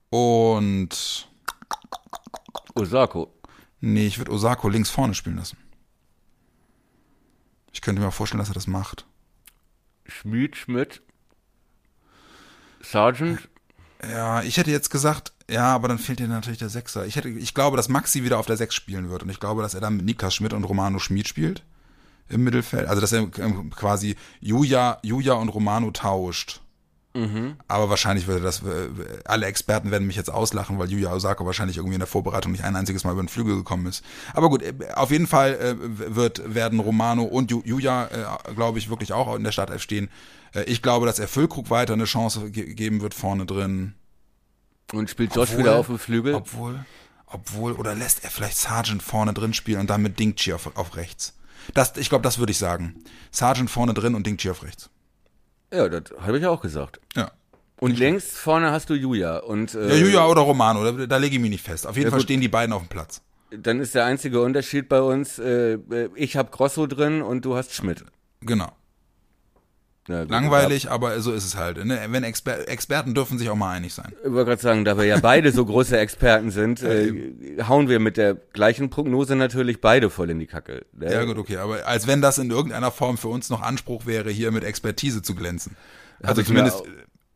[0.09, 1.27] und
[2.73, 3.33] Osako.
[3.81, 5.57] nee, ich würde Osako links vorne spielen lassen.
[7.71, 9.05] Ich könnte mir auch vorstellen, dass er das macht.
[10.05, 11.01] Schmid, Schmidt,
[12.81, 13.49] Sargent.
[14.03, 17.05] Ja, ich hätte jetzt gesagt, ja, aber dann fehlt dir natürlich der Sechser.
[17.05, 19.61] Ich hätte, ich glaube, dass Maxi wieder auf der Sechs spielen wird und ich glaube,
[19.61, 21.63] dass er dann mit Niklas Schmidt und Romano Schmid spielt
[22.29, 22.87] im Mittelfeld.
[22.87, 26.61] Also dass er ähm, quasi Julia, Julia und Romano tauscht.
[27.67, 28.89] Aber wahrscheinlich würde das, äh,
[29.23, 32.63] alle Experten werden mich jetzt auslachen, weil Yuya Osako wahrscheinlich irgendwie in der Vorbereitung nicht
[32.65, 34.03] ein einziges Mal über den Flügel gekommen ist.
[34.33, 35.75] Aber gut, äh, auf jeden Fall äh,
[36.15, 40.09] wird, werden Romano und Yuya, glaube ich, wirklich auch in der Startelf stehen.
[40.65, 43.93] Ich glaube, dass er Füllkrug weiter eine Chance ge geben wird vorne drin.
[44.93, 46.33] Und spielt Josh Obwohl- wieder auf dem Flügel.
[46.35, 46.85] Obwohl,
[47.27, 50.95] obwohl, oder lässt er vielleicht Sargent vorne drin spielen und dann mit Dingchi auf, auf
[50.95, 51.33] rechts.
[51.73, 52.95] Das, ich glaube, das würde ich sagen.
[53.31, 54.89] Sargent vorne drin und Dingchi auf rechts.
[55.73, 56.99] Ja, das habe ich auch gesagt.
[57.15, 57.31] Ja.
[57.79, 59.39] Und links vorne hast du Julia.
[59.39, 61.85] Und äh, Ja, Julia oder Romano, da, da lege ich mich nicht fest.
[61.85, 62.23] Auf jeden Ja, Fall gut.
[62.25, 63.21] stehen die beiden auf dem Platz.
[63.51, 65.77] dann ist der einzige Unterschied bei uns, äh,
[66.15, 68.05] ich habe Grosso drin und du hast Schmidt.
[68.41, 68.71] Genau.
[70.07, 71.83] Ja, Langweilig, aber so ist es halt.
[71.83, 71.99] Ne?
[72.09, 74.13] Wenn Exper Experten dürfen sich auch mal einig sein.
[74.23, 77.33] Ich wollte gerade sagen, da wir ja beide so große Experten sind, äh,
[77.67, 80.85] hauen wir mit der gleichen Prognose natürlich beide voll in die Kacke.
[80.93, 81.11] ne?
[81.11, 84.29] Ja gut, okay, aber als wenn das in irgendeiner Form für uns noch Anspruch wäre,
[84.29, 85.75] hier mit Expertise zu glänzen.
[86.21, 86.83] Also zumindest,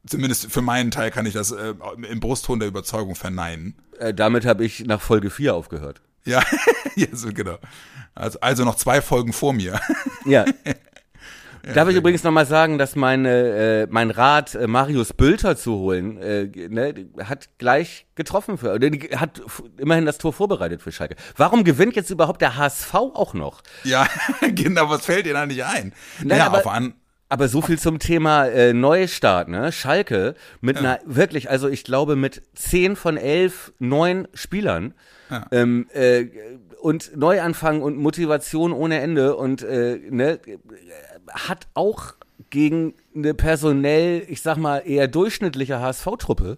[0.05, 1.73] zumindest für meinen Teil kann ich das äh,
[2.09, 3.75] im Brustton der Überzeugung verneinen.
[3.97, 6.01] Äh, damit habe ich nach Folge 4 aufgehört.
[6.25, 6.43] Ja,
[7.13, 7.57] so genau.
[8.13, 9.79] Also, also noch zwei Folgen vor mir.
[10.25, 10.45] Ja.
[11.73, 16.17] Darf ich übrigens nochmal sagen, dass meine, äh, mein Rat, äh, Marius Bülter zu holen,
[16.17, 19.41] äh, ne, hat gleich getroffen für, oder hat
[19.77, 21.15] immerhin das Tor vorbereitet für Schalke.
[21.37, 23.61] Warum gewinnt jetzt überhaupt der HSV auch noch?
[23.83, 24.07] Ja,
[24.55, 25.93] genau, was fällt dir da nicht ein?
[26.19, 26.93] Nein, naja, aber- auf an,
[27.31, 29.71] Aber so viel zum Thema äh, Neustart, ne?
[29.71, 34.95] Schalke mit einer wirklich, also ich glaube mit zehn von elf neuen Spielern
[35.51, 36.25] ähm, äh,
[36.81, 40.39] und Neuanfang und Motivation ohne Ende und äh, ne,
[41.31, 42.13] hat auch
[42.49, 46.57] gegen eine personell, ich sag mal eher durchschnittliche HSV-Truppe,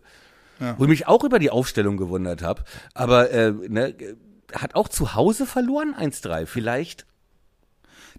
[0.78, 3.96] wo ich mich auch über die Aufstellung gewundert habe, aber äh, ne,
[4.54, 6.46] hat auch zu Hause verloren 1-3.
[6.46, 7.06] Vielleicht,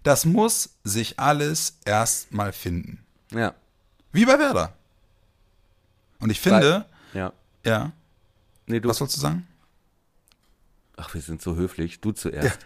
[0.03, 3.05] das muss sich alles erstmal finden.
[3.31, 3.53] ja,
[4.11, 4.73] Wie bei Werder.
[6.19, 7.31] Und ich finde, ja.
[7.65, 7.91] ja,
[8.65, 9.47] Nee, du, was sollst du sagen?
[10.95, 12.01] Ach, wir sind so höflich.
[12.01, 12.59] Du zuerst.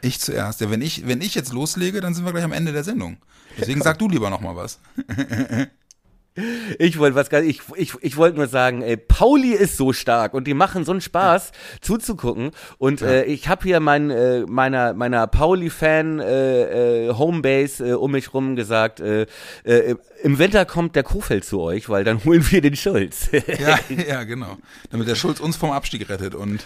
[0.00, 0.60] Ich zuerst.
[0.60, 3.18] Ja, wenn ich, wenn ich jetzt loslege, dann sind wir gleich am Ende der Sendung.
[3.58, 4.80] Deswegen sag du lieber noch mal was.
[6.80, 10.48] Ich wollte was ich, ich, ich wollte nur sagen, ey, Pauli ist so stark und
[10.48, 12.50] die machen so einen Spaß zuzugucken.
[12.78, 18.10] Und äh, ich habe hier mein, äh, meiner, meiner Pauli-Fan äh, äh, Homebase äh, um
[18.10, 19.26] mich rum gesagt, äh,
[19.62, 19.94] äh,
[20.24, 23.28] im Winter kommt der Kofeld zu euch, weil dann holen wir den Schulz.
[23.30, 23.78] Ja,
[24.08, 24.58] ja, genau.
[24.90, 26.64] Damit der Schulz uns vom Abstieg rettet und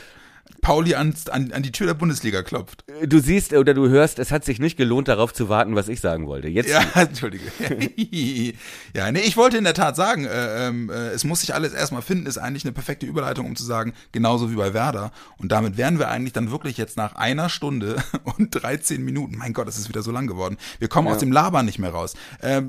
[0.61, 2.85] Pauli an, an, an die Tür der Bundesliga klopft.
[3.07, 6.01] du siehst oder du hörst, es hat sich nicht gelohnt, darauf zu warten, was ich
[6.01, 6.49] sagen wollte.
[6.49, 7.45] Jetzt Ja, entschuldige.
[8.95, 11.73] ja, nee, ich wollte in der Tat sagen, äh, ähm, äh, es muss sich alles
[11.73, 15.13] erstmal finden, ist eigentlich eine perfekte Überleitung, um zu sagen, genauso wie bei Werder.
[15.39, 17.97] Und damit wären wir eigentlich dann wirklich jetzt nach einer Stunde
[18.39, 20.57] und 13 Minuten, mein Gott, es ist wieder so lang geworden.
[20.79, 22.15] Wir kommen aus dem Labern nicht mehr raus.
[22.41, 22.63] Äh,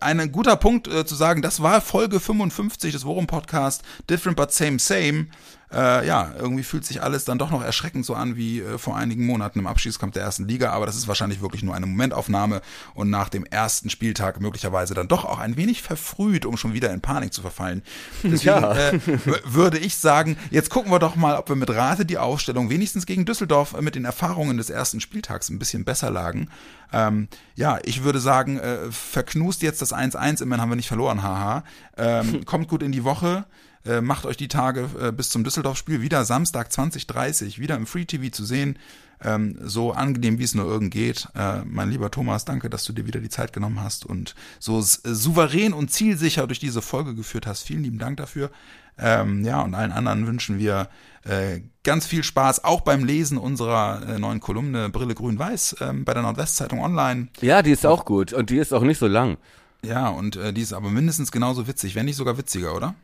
[0.00, 4.52] ein guter Punkt äh, zu sagen, das war Folge 55 des Worum Podcast, Different but
[4.52, 5.26] Same Same.
[5.74, 8.96] Äh, ja, irgendwie fühlt sich alles dann doch noch erschreckend so an wie äh, vor
[8.96, 12.60] einigen Monaten im Abschiedskampf der ersten Liga, aber das ist wahrscheinlich wirklich nur eine Momentaufnahme
[12.94, 16.90] und nach dem ersten Spieltag möglicherweise dann doch auch ein wenig verfrüht, um schon wieder
[16.92, 17.82] in Panik zu verfallen.
[18.22, 18.74] Deswegen Ja.
[18.74, 19.00] äh,
[19.44, 23.06] würde ich sagen, jetzt gucken wir doch mal, ob wir mit Rate die Aufstellung wenigstens
[23.06, 26.48] gegen Düsseldorf äh, mit den Erfahrungen des ersten Spieltags ein bisschen besser lagen.
[26.92, 31.22] Ähm, ja, ich würde sagen, äh, verknust jetzt das 1-1, immerhin haben wir nicht verloren,
[31.22, 31.64] haha.
[31.96, 33.46] Ähm, kommt gut in die Woche.
[33.84, 38.04] Äh, macht euch die Tage äh, bis zum Düsseldorf-Spiel wieder Samstag 2030 wieder im Free
[38.04, 38.78] TV zu sehen.
[39.24, 41.28] Ähm, so angenehm, wie es nur irgend geht.
[41.34, 44.80] Äh, mein lieber Thomas, danke, dass du dir wieder die Zeit genommen hast und so
[44.80, 47.62] souverän und zielsicher durch diese Folge geführt hast.
[47.62, 48.50] Vielen lieben Dank dafür.
[48.98, 50.88] Ähm, ja, und allen anderen wünschen wir
[51.24, 56.14] äh, ganz viel Spaß, auch beim Lesen unserer äh, neuen Kolumne Brille Grün-Weiß ähm, bei
[56.14, 57.28] der Nordwestzeitung online.
[57.40, 59.38] Ja, die ist auch gut und die ist auch nicht so lang.
[59.84, 62.94] Ja, und äh, die ist aber mindestens genauso witzig, wenn nicht sogar witziger, oder?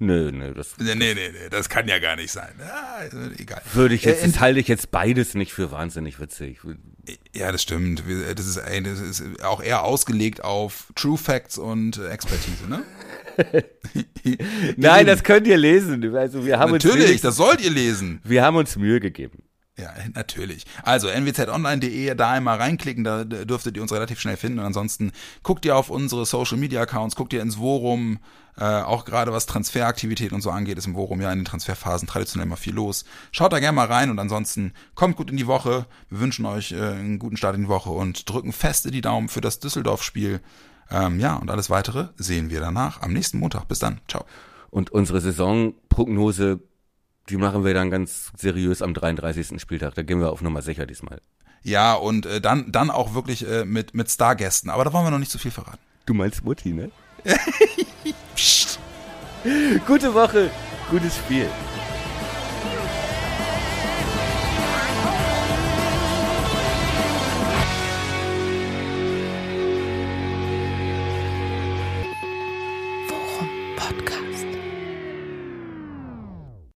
[0.00, 2.52] Nö, nö, das Nee, nee, nee, nee das kann ja gar nicht sein.
[2.58, 3.62] Ja, äh, egal.
[3.72, 6.58] würde ich jetzt, Äh, das halte ich jetzt beides nicht für wahnsinnig witzig.
[7.34, 8.06] Ja, das stimmt.
[8.06, 12.82] Wir- Das ist, das ist auch eher ausgelegt auf True Facts und äh, Expertise, ne?
[14.76, 16.14] Nein, das könnt ihr lesen.
[16.16, 18.20] Also wir haben uns Natürlich, wirklich- das sollt ihr lesen.
[18.24, 19.42] wir haben uns Mühe gegeben.
[19.76, 20.64] Ja, natürlich.
[20.84, 24.60] Also nwzonline.de, da einmal reinklicken, da dürftet ihr uns relativ schnell finden.
[24.60, 25.10] Und ansonsten
[25.42, 28.18] guckt ihr auf unsere Social Media Accounts, guckt ihr ins Forum,
[28.58, 32.06] äh, auch gerade was Transferaktivität und so angeht, ist im Forum ja in den Transferphasen
[32.06, 33.04] traditionell immer viel los.
[33.32, 35.86] Schaut da gerne mal rein und ansonsten kommt gut in die Woche.
[36.08, 39.28] Wir wünschen euch äh, einen guten Start in die Woche und drücken feste die Daumen
[39.28, 40.40] für das Düsseldorf-Spiel.
[40.90, 43.66] Ähm, ja, und alles weitere sehen wir danach am nächsten Montag.
[43.66, 44.00] Bis dann.
[44.08, 44.24] Ciao.
[44.70, 46.60] Und unsere Saisonprognose,
[47.28, 49.60] die machen wir dann ganz seriös am 33.
[49.60, 49.94] Spieltag.
[49.94, 51.20] Da gehen wir auf Nummer sicher diesmal.
[51.62, 54.70] Ja, und äh, dann, dann auch wirklich äh, mit, mit Stargästen.
[54.70, 55.78] Aber da wollen wir noch nicht zu viel verraten.
[56.06, 56.90] Du meinst Mutti, ne?
[59.86, 60.50] Gute Woche,
[60.90, 61.48] gutes Spiel.